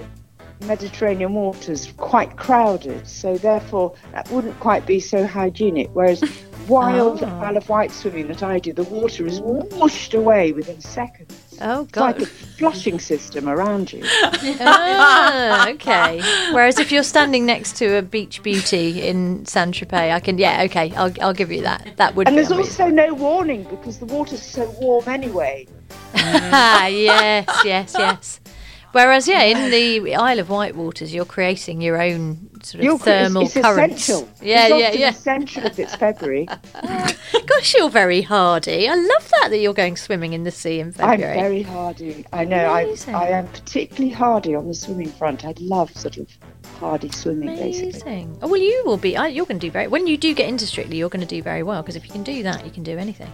Mediterranean 0.62 1.34
waters, 1.34 1.92
quite 1.96 2.36
crowded. 2.36 3.06
So 3.06 3.36
therefore, 3.36 3.94
that 4.12 4.30
wouldn't 4.30 4.58
quite 4.60 4.86
be 4.86 5.00
so 5.00 5.26
hygienic. 5.26 5.90
Whereas 5.92 6.22
wild 6.68 7.22
ah. 7.22 7.40
Oh. 7.40 7.44
Isle 7.44 7.56
of 7.58 7.68
Wight 7.68 7.90
swimming 7.90 8.28
that 8.28 8.42
I 8.42 8.58
do, 8.58 8.72
the 8.72 8.84
water 8.84 9.26
is 9.26 9.40
washed 9.40 10.14
away 10.14 10.52
within 10.52 10.80
seconds. 10.80 11.45
Oh 11.60 11.82
It's 11.82 11.96
like 11.96 12.18
God. 12.18 12.22
a 12.22 12.26
flushing 12.26 12.98
system 13.00 13.48
around 13.48 13.92
you. 13.92 14.02
ah, 14.60 15.68
okay. 15.74 16.20
Whereas 16.52 16.78
if 16.78 16.90
you're 16.92 17.02
standing 17.02 17.46
next 17.46 17.76
to 17.76 17.96
a 17.98 18.02
beach 18.02 18.42
beauty 18.42 19.02
in 19.06 19.44
Saint 19.46 19.74
Tropez, 19.74 20.12
I 20.12 20.20
can. 20.20 20.38
Yeah, 20.38 20.62
okay. 20.64 20.92
I'll 20.94 21.12
I'll 21.20 21.34
give 21.34 21.50
you 21.52 21.62
that. 21.62 21.96
That 21.96 22.14
would. 22.14 22.26
And 22.28 22.36
be 22.36 22.42
there's 22.42 22.52
also 22.52 22.88
no 22.88 23.14
warning 23.14 23.64
because 23.64 23.98
the 23.98 24.06
water's 24.06 24.42
so 24.42 24.68
warm 24.80 25.08
anyway. 25.08 25.66
Ah, 26.14 26.86
yes, 26.86 27.48
yes, 27.64 27.94
yes. 27.98 28.40
Whereas, 28.92 29.28
yeah, 29.28 29.42
in 29.42 29.70
the 29.70 30.14
Isle 30.14 30.38
of 30.38 30.48
Wight 30.48 30.74
waters, 30.74 31.12
you're 31.12 31.26
creating 31.26 31.82
your 31.82 32.00
own 32.00 32.48
sort 32.66 32.80
of 32.80 32.84
You're- 32.84 32.98
thermal 32.98 33.42
it's, 33.42 33.56
it's 33.56 33.66
currents. 33.66 34.08
essential. 34.08 34.28
Yeah, 34.42 34.66
it's 34.66 34.78
yeah, 34.78 35.00
yeah. 35.00 35.08
essential 35.10 35.64
if 35.64 35.78
it's 35.78 35.94
February. 35.94 36.46
Gosh, 37.46 37.74
you're 37.74 37.88
very 37.88 38.22
hardy. 38.22 38.88
I 38.88 38.94
love 38.94 39.28
that 39.30 39.48
that 39.50 39.58
you're 39.58 39.72
going 39.74 39.96
swimming 39.96 40.32
in 40.32 40.42
the 40.44 40.50
sea 40.50 40.80
in 40.80 40.92
February. 40.92 41.38
I'm 41.38 41.40
very 41.44 41.62
hardy. 41.62 42.26
I 42.32 42.44
know. 42.44 42.56
I, 42.66 42.82
Amazing. 42.82 43.14
I 43.14 43.28
am 43.28 43.46
particularly 43.48 44.10
hardy 44.12 44.54
on 44.54 44.66
the 44.66 44.74
swimming 44.74 45.10
front. 45.10 45.44
I 45.44 45.54
love 45.60 45.96
sort 45.96 46.16
of 46.16 46.28
hardy 46.80 47.10
swimming, 47.10 47.56
basically. 47.56 48.00
Amazing. 48.00 48.38
Oh, 48.42 48.48
well, 48.48 48.60
you 48.60 48.82
will 48.84 48.96
be. 48.96 49.10
You're 49.10 49.46
going 49.46 49.60
to 49.60 49.66
do 49.66 49.70
very. 49.70 49.86
When 49.86 50.06
you 50.06 50.16
do 50.16 50.34
get 50.34 50.48
into 50.48 50.66
Strictly, 50.66 50.96
you're 50.96 51.08
going 51.08 51.26
to 51.26 51.26
do 51.26 51.42
very 51.42 51.62
well 51.62 51.82
because 51.82 51.96
if 51.96 52.04
you 52.04 52.10
can 52.12 52.24
do 52.24 52.42
that, 52.42 52.64
you 52.64 52.70
can 52.72 52.82
do 52.82 52.98
anything. 52.98 53.32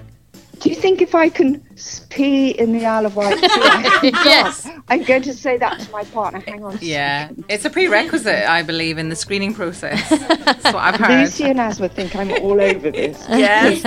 Do 0.63 0.69
you 0.71 0.77
think 0.77 1.03
if 1.03 1.13
I 1.17 1.29
can 1.29 1.61
pee 2.09 2.51
in 2.51 2.73
the 2.73 2.87
Isle 2.87 3.07
of 3.07 3.17
Wight? 3.17 3.37
I 3.43 3.99
can 4.01 4.13
Yes. 4.25 4.63
dance? 4.63 4.81
I'm 4.89 5.03
going 5.03 5.23
to 5.23 5.35
say 5.35 5.57
that 5.59 5.81
to 5.81 5.91
my 5.91 6.05
partner. 6.05 6.39
Hang 6.39 6.63
on. 6.65 6.79
Yeah, 6.81 7.31
it's 7.49 7.65
a 7.65 7.71
prerequisite, 7.71 8.45
I 8.49 8.63
believe, 8.63 8.97
in 8.97 9.09
the 9.09 9.17
screening 9.17 9.55
process. 9.55 10.09
That's 10.09 10.65
what 10.65 10.77
I've 10.77 11.01
heard. 11.01 11.21
Lucy 11.23 11.45
and 11.47 11.59
Aasmah 11.59 11.91
think 11.91 12.15
I'm 12.15 12.31
all 12.43 12.61
over 12.61 12.91
this. 12.93 13.27
Yes. 13.43 13.83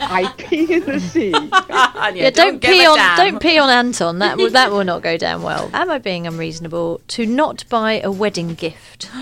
I 0.00 0.32
pee 0.38 0.72
in 0.76 0.84
the 0.86 0.98
sea. 0.98 1.34
And 1.34 2.16
Yeah, 2.16 2.30
don't, 2.30 2.58
give 2.60 2.70
pee 2.70 2.86
on 2.86 2.96
damn. 2.96 3.16
don't 3.18 3.40
pee 3.42 3.58
on 3.58 3.68
Anton. 3.68 4.18
That 4.20 4.38
will 4.38 4.50
that 4.50 4.70
will 4.70 4.84
not 4.84 5.02
go 5.02 5.18
down 5.18 5.42
well. 5.42 5.68
Am 5.74 5.90
I 5.90 5.98
being 5.98 6.26
unreasonable 6.26 7.02
to 7.08 7.26
not 7.26 7.68
buy 7.68 8.00
a 8.00 8.10
wedding 8.10 8.54
gift? 8.54 9.10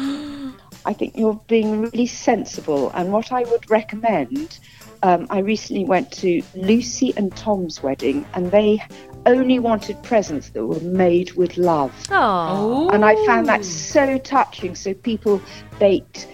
I 0.85 0.93
think 0.93 1.17
you're 1.17 1.41
being 1.49 1.83
really 1.83 2.07
sensible. 2.07 2.91
And 2.95 3.12
what 3.12 3.33
I 3.33 3.43
would 3.45 3.71
recommend, 3.71 4.59
um, 5.03 5.27
I 5.31 5.38
recently 5.41 5.85
went 5.85 6.12
to 6.12 6.43
Lucy 6.55 7.12
and 7.17 7.35
Tom's 7.37 7.83
wedding, 7.83 8.25
and 8.35 8.51
they 8.51 8.83
only 9.27 9.59
wanted 9.59 10.03
presents 10.03 10.51
that 10.51 10.67
were 10.67 10.81
made 10.81 11.33
with 11.33 11.57
love. 11.57 11.93
Oh, 12.11 12.88
And 12.91 13.05
I 13.05 13.15
found 13.27 13.47
that 13.49 13.65
so 13.65 14.19
touching. 14.19 14.75
So 14.75 14.95
people 14.95 15.41
baked 15.79 16.29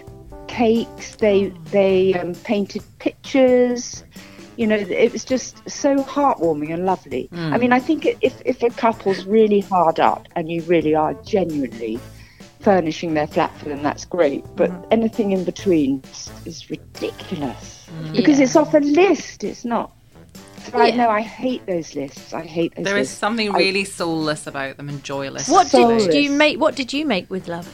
cakes, 0.47 1.15
they 1.15 1.49
they 1.71 2.13
um, 2.15 2.33
painted 2.35 2.83
pictures. 2.99 4.03
You 4.57 4.67
know, 4.67 4.75
it 4.75 5.13
was 5.13 5.23
just 5.23 5.67
so 5.69 6.03
heartwarming 6.03 6.73
and 6.73 6.85
lovely. 6.85 7.29
I 7.31 7.57
mean, 7.57 7.71
I 7.71 7.79
think 7.79 8.05
if 8.05 8.41
if 8.43 8.61
a 8.61 8.69
couple's 8.69 9.25
really 9.25 9.61
hard 9.61 9.99
up 9.99 10.27
and 10.35 10.51
you 10.51 10.61
really 10.63 10.93
are 10.95 11.13
genuinely 11.23 11.97
furnishing 12.59 13.13
their 13.13 13.27
flat 13.27 13.55
for 13.57 13.69
them, 13.69 13.81
that's 13.83 14.05
great. 14.05 14.43
But 14.55 14.71
anything 14.91 15.31
in 15.31 15.43
between 15.43 16.01
is, 16.11 16.29
is 16.45 16.69
ridiculous 16.69 17.87
because 18.13 18.37
Yeah. 18.39 18.43
it's 18.45 18.55
off 18.55 18.73
a 18.73 18.79
list. 18.79 19.43
It's 19.43 19.65
not. 19.65 19.91
So 20.71 20.77
I 20.77 20.91
know 20.91 21.09
I 21.09 21.21
hate 21.21 21.65
those 21.65 21.95
lists. 21.95 22.33
I 22.33 22.43
hate 22.45 22.75
those 22.75 22.85
There 22.85 22.97
is 22.97 23.07
lists. 23.07 23.17
something 23.17 23.49
I- 23.55 23.57
really 23.57 23.85
soulless 23.85 24.45
about 24.45 24.77
them 24.77 24.89
and 24.89 25.03
joyless. 25.03 25.47
what 25.47 25.67
Soulless. 25.67 26.05
did 26.05 26.21
you 26.23 26.31
make? 26.31 26.59
What 26.59 26.75
did 26.75 26.91
you 26.93 27.05
make 27.05 27.29
with 27.29 27.47
love? 27.47 27.67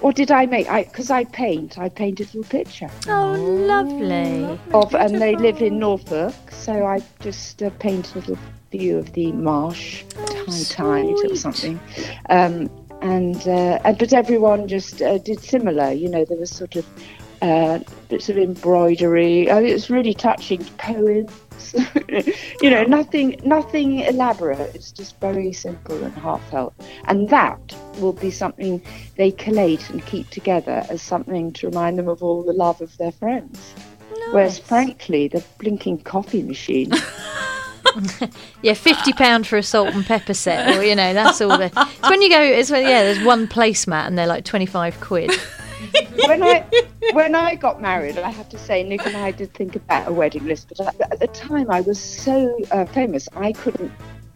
What 0.00 0.14
did 0.16 0.30
I 0.30 0.46
make? 0.46 0.68
I 0.70 0.84
because 0.84 1.10
I 1.10 1.24
paint. 1.24 1.78
I 1.78 1.88
painted 1.88 2.28
a 2.34 2.38
little 2.38 2.50
picture. 2.50 2.90
Oh, 3.08 3.32
lovely. 3.32 4.58
of, 4.74 4.94
and 4.94 5.20
they 5.20 5.36
live 5.36 5.62
in 5.62 5.78
Norfolk, 5.78 6.34
so 6.50 6.84
I 6.86 7.02
just 7.20 7.62
uh, 7.62 7.70
paint 7.78 8.14
a 8.14 8.18
little 8.18 8.38
view 8.72 8.98
of 8.98 9.12
the 9.12 9.32
marsh 9.32 10.02
at 10.20 10.32
high 10.34 10.62
tide 10.68 11.14
or 11.30 11.36
something. 11.36 11.78
Um, 12.30 12.68
and, 13.06 13.46
uh, 13.46 13.78
and 13.84 13.96
but 13.98 14.12
everyone 14.12 14.66
just 14.66 15.00
uh, 15.00 15.18
did 15.18 15.40
similar. 15.40 15.92
You 15.92 16.08
know, 16.08 16.24
there 16.24 16.36
was 16.36 16.50
sort 16.50 16.74
of 16.74 16.86
uh, 17.40 17.78
bits 18.08 18.28
of 18.28 18.36
embroidery. 18.36 19.46
Mean, 19.46 19.66
it 19.66 19.72
was 19.72 19.90
really 19.90 20.12
touching 20.12 20.64
poems. 20.78 21.32
you 22.62 22.70
know, 22.70 22.82
nothing, 22.82 23.40
nothing 23.44 24.00
elaborate. 24.00 24.74
It's 24.74 24.90
just 24.90 25.20
very 25.20 25.52
simple 25.52 26.02
and 26.02 26.14
heartfelt. 26.14 26.74
And 27.04 27.28
that 27.28 27.60
will 27.98 28.12
be 28.12 28.30
something 28.30 28.82
they 29.16 29.30
collate 29.30 29.88
and 29.90 30.04
keep 30.06 30.30
together 30.30 30.84
as 30.90 31.00
something 31.00 31.52
to 31.54 31.68
remind 31.68 31.98
them 31.98 32.08
of 32.08 32.24
all 32.24 32.42
the 32.42 32.52
love 32.52 32.80
of 32.80 32.96
their 32.98 33.12
friends. 33.12 33.74
Whereas, 34.32 34.58
frankly, 34.58 35.28
the 35.28 35.44
blinking 35.58 35.98
coffee 35.98 36.42
machine. 36.42 36.90
Yeah, 38.62 38.74
fifty 38.74 39.12
pound 39.12 39.46
for 39.46 39.56
a 39.56 39.62
salt 39.62 39.94
and 39.94 40.04
pepper 40.04 40.34
set, 40.34 40.76
or 40.76 40.82
you 40.82 40.94
know, 40.94 41.12
that's 41.12 41.40
all. 41.40 41.56
The, 41.56 41.66
it's 41.66 42.10
when 42.10 42.22
you 42.22 42.30
go. 42.30 42.40
It's 42.40 42.70
when 42.70 42.82
yeah, 42.82 43.04
there's 43.04 43.22
one 43.22 43.46
placemat 43.46 44.06
and 44.06 44.18
they're 44.18 44.26
like 44.26 44.44
twenty 44.44 44.66
five 44.66 44.98
quid. 45.00 45.30
when 46.26 46.42
I 46.42 46.64
when 47.12 47.34
I 47.34 47.54
got 47.54 47.80
married, 47.80 48.18
I 48.18 48.30
have 48.30 48.48
to 48.50 48.58
say, 48.58 48.82
Nick 48.82 49.06
and 49.06 49.16
I 49.16 49.30
did 49.30 49.52
think 49.54 49.76
about 49.76 50.08
a 50.08 50.12
wedding 50.12 50.46
list, 50.46 50.72
but 50.76 50.80
at, 50.80 51.20
the 51.20 51.28
time 51.28 51.70
I 51.70 51.80
was 51.82 52.00
so 52.00 52.58
uh, 52.70 52.86
famous, 52.86 53.28
I 53.36 53.52
couldn't 53.52 53.92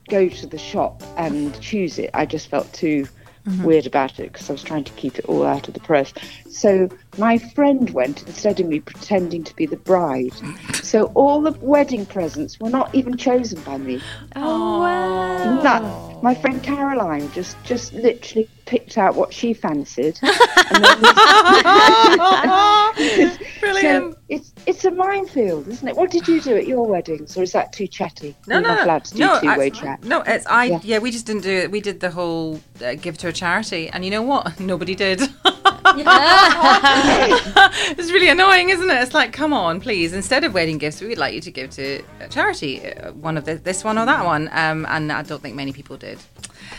go 0.09 0.29
to 0.29 0.47
the 0.47 0.59
shop 0.59 1.03
and 1.17 1.59
choose 1.61 1.99
it. 1.99 2.11
I 2.15 2.27
just 2.27 2.49
felt 2.49 2.73
too 2.73 3.07
Mm-hmm. 3.51 3.65
weird 3.65 3.87
about 3.87 4.21
it 4.21 4.33
because 4.33 4.49
I 4.49 4.53
was 4.53 4.63
trying 4.63 4.85
to 4.85 4.93
keep 4.93 5.19
it 5.19 5.25
all 5.25 5.45
out 5.45 5.67
of 5.67 5.75
the 5.75 5.81
press. 5.81 6.13
So 6.49 6.89
my 7.19 7.39
friend 7.39 7.91
went 7.91 8.23
instead 8.23 8.61
of 8.61 8.67
me 8.67 8.81
pretending 8.81 9.43
to 9.45 9.57
be 9.57 9.67
the 9.67 9.77
bride. 9.77 10.33
So 10.85 11.07
all 11.15 11.41
the 11.41 11.53
wedding 11.61 12.07
presents 12.07 12.61
were 12.61 12.71
not 12.71 12.95
even 12.95 13.17
chosen 13.17 13.61
by 13.63 13.79
me. 13.79 14.01
Oh 14.37 14.81
wow! 14.81 15.63
None. 15.63 16.23
My 16.23 16.35
friend 16.35 16.63
Caroline 16.63 17.31
just 17.33 17.57
just 17.65 17.93
literally 17.93 18.49
picked 18.67 18.97
out 18.97 19.17
what 19.17 19.35
she 19.35 19.53
fancied. 19.53 20.19
and 20.23 20.85
then 20.85 21.03
Brilliant. 23.61 24.15
So 24.15 24.19
it's 24.29 24.53
it's 24.67 24.85
a 24.85 24.91
minefield, 25.11 25.67
isn't 25.69 25.89
it? 25.89 25.97
What 25.97 26.11
did 26.11 26.27
you 26.29 26.41
do 26.41 26.57
at 26.57 26.67
your 26.67 26.87
weddings, 26.87 27.37
or 27.37 27.43
is 27.43 27.53
that 27.53 27.73
too 27.73 27.87
chatty? 27.87 28.35
No, 28.47 28.55
You're 28.57 28.63
no, 28.63 28.69
not 28.69 28.79
no, 28.79 28.85
allowed 28.85 29.05
to 29.05 29.15
do 29.15 29.19
no, 29.21 29.41
two-way 29.41 29.67
I- 29.67 29.71
chat. 29.71 30.05
No, 30.05 30.23
it's 30.23 30.47
I. 30.47 30.65
Yeah. 30.65 30.81
Yeah. 30.83 30.99
we 30.99 31.11
just 31.11 31.27
didn't 31.27 31.43
do 31.43 31.51
it. 31.51 31.71
We 31.71 31.81
did 31.81 32.01
the 32.01 32.11
whole 32.11 32.61
uh, 32.85 32.95
give 32.95 33.19
to 33.19 33.29
a 33.29 33.33
charity, 33.33 33.89
and 33.89 34.05
you 34.05 34.11
know 34.11 34.23
what? 34.23 34.59
Nobody 34.73 34.95
did. 34.95 35.21
it's 37.99 38.13
really 38.13 38.29
annoying, 38.29 38.71
isn't 38.71 38.89
it? 38.91 39.03
It's 39.03 39.15
like, 39.15 39.33
come 39.33 39.53
on, 39.53 39.81
please. 39.81 40.13
Instead 40.13 40.45
of 40.45 40.55
wedding 40.55 40.79
gifts, 40.79 41.01
we 41.01 41.09
would 41.09 41.19
like 41.19 41.35
you 41.35 41.41
to 41.41 41.51
give 41.51 41.71
to 41.71 42.03
a 42.21 42.29
charity, 42.29 42.87
uh, 42.93 43.13
one 43.13 43.37
of 43.37 43.45
the, 43.45 43.57
this 43.57 43.83
one 43.83 43.99
or 43.99 44.07
that 44.07 44.25
one. 44.25 44.49
Um, 44.53 44.87
and 44.89 45.11
I 45.11 45.23
don't 45.23 45.43
think 45.43 45.57
many 45.57 45.73
people 45.73 45.97
did. 45.97 46.19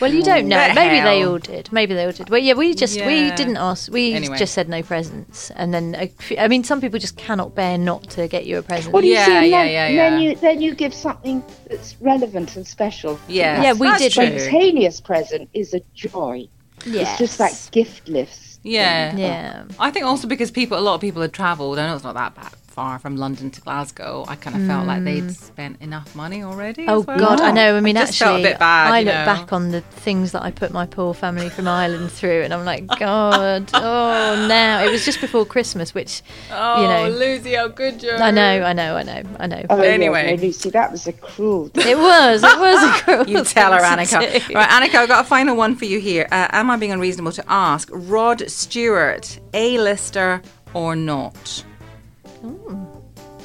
Well, 0.02 0.12
you 0.12 0.22
don't 0.22 0.48
know. 0.48 0.68
The 0.68 0.74
Maybe 0.74 1.00
they 1.00 1.24
all 1.24 1.38
did. 1.38 1.72
Maybe 1.72 1.94
they 1.94 2.04
all 2.04 2.12
did. 2.12 2.28
Well, 2.28 2.40
yeah, 2.40 2.54
we 2.54 2.74
just 2.74 2.96
we 3.00 3.30
didn't 3.30 3.56
ask. 3.56 3.90
We 3.92 4.12
Anyway. 4.12 4.36
just 4.36 4.52
said 4.52 4.68
no 4.68 4.82
presents, 4.82 5.50
and 5.52 5.72
then 5.72 6.10
few- 6.18 6.36
I 6.38 6.48
mean, 6.48 6.64
some 6.64 6.80
people 6.80 6.98
just 6.98 7.16
cannot 7.16 7.54
bear 7.54 7.78
not 7.78 8.10
to 8.10 8.26
get 8.26 8.44
you 8.46 8.58
a 8.58 8.62
present. 8.62 8.92
What 8.92 9.02
do 9.02 9.06
you 9.06 9.14
Yeah, 9.14 9.26
see? 9.26 9.32
Yeah, 9.50 9.62
then, 9.64 9.72
yeah, 9.72 9.86
and 9.86 9.98
then 9.98 10.20
you 10.22 10.34
then 10.36 10.60
you 10.60 10.74
give 10.74 10.92
something 10.92 11.42
that's 11.70 11.94
relevant 12.00 12.56
and 12.56 12.66
special. 12.66 13.18
Yeah, 13.28 13.62
Yeah, 13.62 13.72
we 13.74 13.86
that's 13.86 14.02
did 14.02 14.12
true. 14.12 14.38
Spontaneous 14.38 15.00
present 15.00 15.48
is 15.54 15.72
a 15.72 15.80
joy. 15.94 16.48
It's 16.84 17.18
just 17.18 17.38
like 17.38 17.54
gift 17.70 18.08
list. 18.08 18.60
Yeah. 18.64 19.16
Yeah. 19.16 19.64
I 19.78 19.90
think 19.90 20.04
also 20.04 20.26
because 20.26 20.50
people, 20.50 20.78
a 20.78 20.80
lot 20.80 20.94
of 20.94 21.00
people 21.00 21.22
had 21.22 21.32
travelled. 21.32 21.78
I 21.78 21.86
know 21.86 21.94
it's 21.94 22.04
not 22.04 22.14
that 22.14 22.34
bad 22.34 22.52
far 22.72 22.98
from 22.98 23.16
London 23.16 23.50
to 23.50 23.60
Glasgow, 23.60 24.24
I 24.28 24.34
kind 24.36 24.56
of 24.56 24.66
felt 24.66 24.86
like 24.86 25.04
they'd 25.04 25.30
spent 25.30 25.80
enough 25.82 26.14
money 26.16 26.42
already. 26.42 26.84
Hmm. 26.84 26.90
Oh 26.90 27.00
well. 27.00 27.18
God, 27.18 27.40
I 27.40 27.50
know. 27.52 27.76
I 27.76 27.80
mean, 27.80 27.94
just 27.94 28.12
actually, 28.20 28.26
felt 28.26 28.40
a 28.40 28.42
bit 28.42 28.58
bad. 28.58 28.90
I 28.92 28.98
look 29.00 29.06
know. 29.14 29.24
back 29.26 29.52
on 29.52 29.70
the 29.70 29.80
things 29.82 30.32
that 30.32 30.42
I 30.42 30.50
put 30.50 30.72
my 30.72 30.86
poor 30.86 31.14
family 31.14 31.48
from 31.50 31.68
Ireland 31.68 32.10
through, 32.10 32.42
and 32.42 32.52
I'm 32.54 32.64
like, 32.64 32.86
God, 32.98 33.70
oh, 33.74 34.46
now 34.48 34.82
it 34.82 34.90
was 34.90 35.04
just 35.04 35.20
before 35.20 35.44
Christmas, 35.44 35.94
which 35.94 36.22
Oh, 36.50 36.82
you 36.82 36.88
know, 36.88 37.16
Lucy, 37.18 37.54
how 37.54 37.68
good 37.68 38.02
you 38.02 38.12
I 38.12 38.30
know, 38.30 38.62
I 38.62 38.72
know, 38.72 38.96
I 38.96 39.02
know, 39.02 39.22
I 39.38 39.46
know. 39.46 39.62
Oh, 39.70 39.80
Anyway. 39.80 40.36
no, 40.36 40.42
Lucy, 40.42 40.70
that 40.70 40.90
was 40.90 41.06
a 41.06 41.12
cruel. 41.12 41.70
It 41.74 41.98
was, 41.98 42.42
it 42.42 42.58
was 42.58 42.82
a 43.00 43.02
cruel 43.04 43.28
You 43.28 43.44
tell 43.44 43.72
her, 43.72 43.80
thing 43.80 44.06
to 44.06 44.16
Anneka. 44.16 44.48
do. 44.48 44.54
Right, 44.54 44.68
Anneka, 44.68 44.94
I've 44.96 45.08
got 45.08 45.24
a 45.24 45.28
final 45.28 45.56
one 45.56 45.76
for 45.76 45.84
you 45.84 46.00
here. 46.00 46.26
Uh, 46.32 46.48
am 46.50 46.70
I 46.70 46.76
being 46.76 46.92
unreasonable 46.92 47.32
to 47.32 47.44
ask 47.48 47.88
Rod 47.92 48.48
Stewart, 48.50 49.38
A-lister 49.54 50.40
or 50.74 50.96
not? 50.96 51.64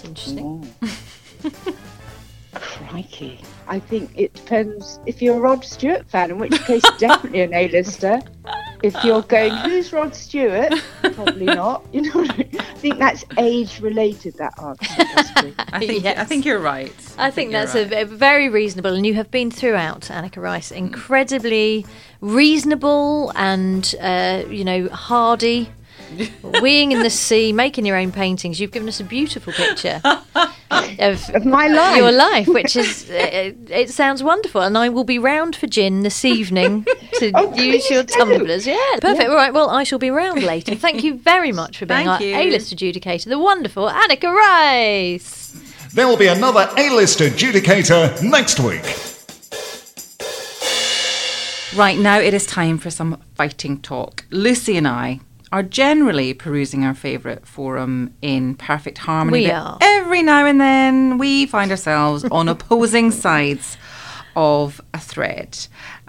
Interesting. 0.03 0.73
Crikey. 2.53 3.41
I 3.67 3.79
think 3.79 4.11
it 4.15 4.33
depends 4.33 4.99
if 5.05 5.21
you're 5.21 5.37
a 5.37 5.39
Rod 5.39 5.63
Stewart 5.63 6.09
fan, 6.09 6.31
in 6.31 6.39
which 6.39 6.59
case 6.61 6.83
definitely 6.97 7.41
an 7.41 7.53
A-lister. 7.53 8.21
If 8.83 8.95
you're 9.03 9.23
going, 9.23 9.53
who's 9.57 9.91
Rod 9.91 10.15
Stewart? 10.15 10.73
Probably 11.01 11.45
not. 11.61 11.85
You 11.91 12.01
know, 12.03 12.21
I, 12.23 12.37
mean? 12.37 12.49
I 12.59 12.73
think 12.75 12.99
that's 12.99 13.25
age-related. 13.37 14.35
That 14.37 14.53
answer. 14.61 15.53
I 15.73 15.85
think 15.85 16.05
I 16.05 16.23
think 16.23 16.45
you're 16.45 16.59
right. 16.59 16.93
I 17.17 17.31
think 17.31 17.51
you're 17.51 17.65
that's 17.65 17.73
right. 17.73 17.91
a, 17.91 18.01
a 18.01 18.05
very 18.05 18.49
reasonable, 18.49 18.93
and 18.93 19.05
you 19.05 19.15
have 19.15 19.31
been 19.31 19.49
throughout, 19.49 20.01
Anneka 20.01 20.41
Rice, 20.41 20.71
incredibly 20.71 21.85
reasonable 22.21 23.31
and 23.35 23.95
uh, 23.99 24.43
you 24.49 24.63
know 24.63 24.89
hardy, 24.89 25.71
weeing 26.62 26.91
in 26.91 27.03
the 27.03 27.10
sea, 27.10 27.51
making 27.53 27.86
your 27.86 27.97
own 27.97 28.12
paintings. 28.12 28.60
You've 28.60 28.72
given 28.72 28.88
us 28.88 28.99
a 28.99 29.03
beautiful 29.03 29.53
picture 29.53 30.01
of 30.03 31.30
Of 31.36 31.45
my 31.45 31.68
life. 31.68 31.97
your 31.97 32.12
life, 32.12 32.47
which 32.47 32.76
is 32.76 33.10
uh, 33.10 33.51
it 33.70 33.89
sounds 33.89 34.24
wonderful. 34.24 34.62
And 34.62 34.78
I 34.78 34.89
will 34.89 35.03
be 35.03 35.20
round 35.20 35.55
for 35.55 35.68
gin 35.68 36.03
this 36.03 36.24
evening 36.26 36.86
to 37.16 37.32
Oh, 37.36 37.47
use 37.55 37.55
please 37.55 37.89
your 37.89 38.03
do. 38.03 38.14
tumblers. 38.18 38.66
Yeah, 38.68 38.78
perfect. 39.01 39.30
All 39.30 39.36
right, 39.36 39.53
well, 39.53 39.70
I 39.70 39.84
shall 39.84 39.99
be 39.99 40.10
round 40.10 40.43
later. 40.43 40.76
Thank 40.76 41.03
you 41.03 41.16
very 41.16 41.51
much 41.51 41.78
for 41.78 41.86
being 41.86 42.05
Thank 42.05 42.22
our 42.22 42.24
you. 42.24 42.36
A-list 42.36 42.76
adjudicator, 42.76 43.26
the 43.26 43.39
wonderful 43.39 43.89
Anneka 43.89 44.34
Rice. 44.34 45.53
There 45.93 46.08
will 46.08 46.18
be 46.18 46.28
another 46.28 46.70
A-list 46.78 47.20
adjudicator 47.20 48.22
next 48.24 48.60
week. 48.60 48.84
Right 51.76 51.97
now, 51.99 52.18
it 52.20 52.34
is 52.34 52.45
time 52.45 52.78
for 52.78 52.89
some 52.89 53.22
fighting 53.36 53.80
talk. 53.82 54.26
Lucy 54.32 54.78
and 54.78 54.88
I 54.88 55.20
are 55.51 55.63
generally 55.63 56.33
perusing 56.33 56.83
our 56.83 56.93
favourite 56.93 57.45
forum 57.47 58.13
in 58.21 58.55
perfect 58.55 58.97
harmony. 58.97 59.45
We 59.45 59.51
are. 59.51 59.77
Every 59.81 60.21
now 60.23 60.45
and 60.45 60.59
then, 60.59 61.17
we 61.17 61.45
find 61.45 61.71
ourselves 61.71 62.25
on 62.25 62.47
opposing 62.49 63.11
sides 63.25 63.77
of 64.35 64.79
a 64.93 64.99
thread. 64.99 65.67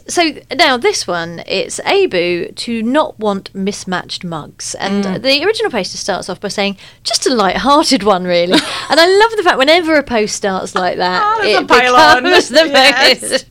So 0.09 0.33
now 0.57 0.79
this 0.79 1.07
one, 1.07 1.43
it's 1.47 1.81
AIBU 1.81 2.57
to 2.57 2.83
not 2.83 3.19
want 3.19 3.55
mismatched 3.55 4.25
mugs, 4.25 4.75
and 4.77 5.05
Mm. 5.05 5.23
the 5.23 5.45
original 5.45 5.71
poster 5.71 5.99
starts 5.99 6.31
off 6.31 6.41
by 6.41 6.49
saying 6.49 6.79
just 7.05 7.27
a 7.27 7.35
light-hearted 7.35 8.03
one, 8.03 8.25
really. 8.25 8.55
and 8.91 8.99
I 9.01 9.07
love 9.07 9.37
the 9.37 9.43
fact 9.43 9.59
whenever 9.59 9.97
a 9.97 10.03
post 10.03 10.35
starts 10.35 10.75
like 10.75 10.97
that, 10.97 11.23
Oh, 11.23 11.43
it 11.47 11.57
a 11.57 11.63
becomes 11.63 12.49
the 12.49 12.67
Yes. 12.69 13.21
most 13.21 13.47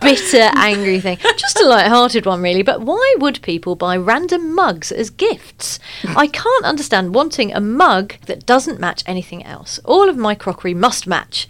bitter, 0.00 0.50
angry 0.56 0.98
thing. 0.98 1.18
Just 1.36 1.60
a 1.60 1.66
light-hearted 1.68 2.24
one, 2.24 2.40
really. 2.40 2.62
But 2.62 2.80
why 2.80 3.14
would 3.18 3.42
people 3.42 3.76
buy 3.76 3.96
random 3.98 4.54
mugs 4.54 4.92
as 4.92 5.10
gifts? 5.10 5.78
I 6.16 6.26
can't 6.26 6.64
understand 6.64 7.14
wanting 7.14 7.52
a 7.52 7.60
mug 7.60 8.14
that 8.26 8.46
doesn't 8.46 8.80
match 8.80 9.02
anything 9.06 9.44
else. 9.44 9.78
All 9.84 10.08
of 10.08 10.16
my 10.16 10.34
crockery 10.34 10.72
must 10.74 11.06
match. 11.06 11.46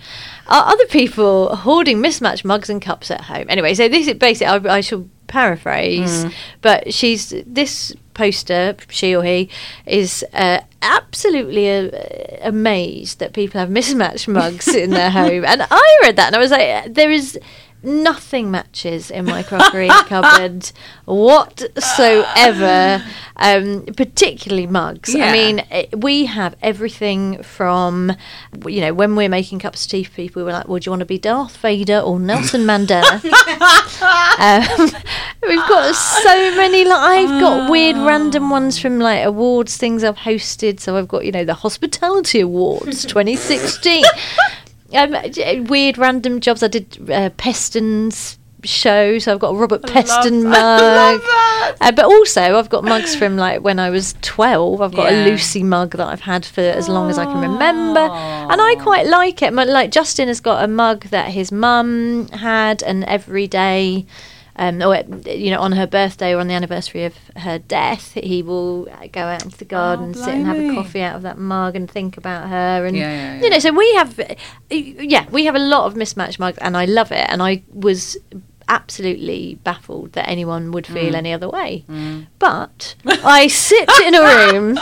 Are 0.49 0.67
other 0.73 0.87
people 0.87 1.55
hoarding 1.55 2.01
mismatched 2.01 2.45
mugs 2.45 2.69
and 2.69 2.83
cups 2.83 3.11
at 3.13 3.23
home? 3.23 3.47
Anyway, 3.49 3.75
so 3.75 3.89
this 3.89 4.09
is 4.09 4.15
basically, 4.15 4.32
I, 4.41 4.57
I 4.77 4.81
shall 4.81 5.09
paraphrase, 5.27 6.27
but 6.61 6.93
she's 6.93 7.35
this 7.47 7.95
poster, 8.15 8.77
she 8.91 9.17
or 9.17 9.25
he, 9.25 9.49
is 9.87 10.25
uh, 10.33 10.61
absolutely 10.83 11.71
uh, 11.71 11.91
amazed 12.43 13.19
that 13.19 13.33
people 13.33 13.59
have 13.59 13.71
mismatched 13.71 14.29
mugs 14.29 14.69
in 14.69 14.91
their 14.91 15.11
home. 15.21 15.45
And 15.45 15.63
I 15.71 15.99
read 16.03 16.17
that 16.17 16.29
and 16.29 16.37
I 16.37 16.39
was 16.39 16.51
like, 16.51 16.93
there 16.95 17.11
is 17.11 17.39
nothing 17.83 18.51
matches 18.51 19.11
in 19.11 19.25
my 19.25 19.43
crockery 19.43 19.89
cupboard 20.07 20.71
whatsoever, 21.05 23.05
um, 23.37 23.85
particularly 23.97 24.67
mugs. 24.67 25.15
I 25.15 25.33
mean, 25.33 25.61
eh, 25.71 25.87
we 25.97 26.27
have 26.27 26.55
everything 26.63 27.43
from, 27.43 28.13
you 28.67 28.81
know, 28.81 28.95
when 28.95 29.17
we're 29.17 29.29
making 29.29 29.59
cups 29.59 29.85
of 29.85 29.91
tea 29.91 30.05
for 30.05 30.15
people, 30.15 30.45
we're 30.45 30.53
like, 30.53 30.69
well, 30.69 30.79
do 30.79 30.89
you 30.89 30.93
want 30.93 31.01
to 31.01 31.07
be 31.07 31.19
Darth 31.19 31.57
Vader 31.57 32.01
or 32.01 32.21
Nelson 32.21 32.63
Mandela? 32.63 33.03
um, 34.39 34.91
we've 35.49 35.69
got 35.69 35.95
so 35.95 36.57
many, 36.57 36.85
like, 36.85 37.01
I've 37.01 37.41
got 37.41 37.71
weird 37.71 37.97
random 37.97 38.51
ones 38.51 38.79
from 38.79 38.99
like 38.99 39.25
awards, 39.25 39.77
things 39.77 40.05
I've 40.05 40.17
hosted. 40.17 40.81
So 40.81 40.97
I've 40.97 41.09
got, 41.09 41.25
you 41.25 41.33
know, 41.33 41.45
the 41.45 41.55
Hospitality 41.55 42.41
Awards 42.41 43.03
2016. 43.07 44.05
Um, 44.95 45.65
weird 45.67 45.99
random 45.99 46.41
jobs. 46.41 46.63
I 46.63 46.69
did 46.69 47.11
uh, 47.11 47.31
Peston's 47.37 48.39
show, 48.65 49.19
so 49.19 49.33
I've 49.33 49.41
got 49.41 49.51
a 49.51 49.57
Robert 49.59 49.83
Peston 49.83 50.45
mug. 50.49 51.21
Uh, 51.81 51.91
but 51.93 52.05
also, 52.05 52.41
I've 52.59 52.69
got 52.69 52.85
mugs 52.85 53.15
from 53.17 53.37
like 53.37 53.61
when 53.63 53.79
I 53.79 53.91
was 53.91 54.15
12. 54.23 54.81
I've 54.81 54.95
got 54.95 55.11
Yeah. 55.13 55.25
a 55.25 55.29
Lucy 55.29 55.63
mug 55.65 55.93
that 55.93 56.07
I've 56.07 56.21
had 56.21 56.45
for 56.45 56.61
as 56.61 56.89
long 56.89 57.11
as 57.11 57.19
I 57.19 57.25
can 57.25 57.41
remember. 57.41 58.01
And 58.01 58.61
I 58.61 58.77
quite 58.81 59.07
like 59.07 59.43
it. 59.43 59.53
Like, 59.53 59.91
Justin 59.91 60.29
has 60.29 60.41
got 60.41 60.63
a 60.65 60.69
mug 60.69 61.05
that 61.07 61.31
his 61.31 61.51
mum 61.51 62.29
had, 62.29 62.83
and 62.83 63.03
every 63.05 63.47
day. 63.49 64.07
Um, 64.55 64.83
or 64.83 64.97
you 65.27 65.51
know, 65.51 65.61
on 65.61 65.73
her 65.73 65.87
birthday 65.87 66.35
or 66.35 66.39
on 66.39 66.47
the 66.47 66.53
anniversary 66.55 67.05
of 67.05 67.15
her 67.37 67.59
death, 67.59 68.13
he 68.13 68.43
will 68.43 68.85
go 69.11 69.23
out 69.23 69.45
into 69.45 69.57
the 69.57 69.65
garden, 69.65 70.07
and 70.07 70.17
sit 70.17 70.35
and 70.35 70.47
have 70.47 70.59
a 70.59 70.75
coffee 70.75 71.01
out 71.01 71.17
of 71.17 71.23
that 71.23 71.39
mug 71.39 71.75
and 71.75 71.91
think 71.91 72.19
about 72.19 72.51
her. 72.51 72.85
And 72.85 72.95
Yeah, 72.95 73.11
yeah, 73.37 73.43
you 73.43 73.49
know, 73.49 73.59
so 73.59 73.73
we 73.73 73.95
have, 73.95 74.21
yeah, 74.71 75.27
we 75.31 75.47
have 75.47 75.55
a 75.55 75.59
lot 75.59 75.87
of 75.87 75.97
mismatched 75.97 76.39
mugs, 76.39 76.59
and 76.59 76.77
I 76.77 76.85
love 76.85 77.13
it. 77.13 77.27
And 77.31 77.43
I 77.43 77.63
was 77.73 78.19
absolutely 78.73 79.59
baffled 79.65 80.13
that 80.15 80.29
anyone 80.29 80.73
would 80.73 80.87
Mm. 80.87 80.95
feel 80.95 81.15
any 81.17 81.33
other 81.33 81.49
way. 81.49 81.85
But 82.39 82.95
I 83.23 83.47
sit 83.49 83.89
in 84.07 84.15
a 84.15 84.23
room 84.23 84.79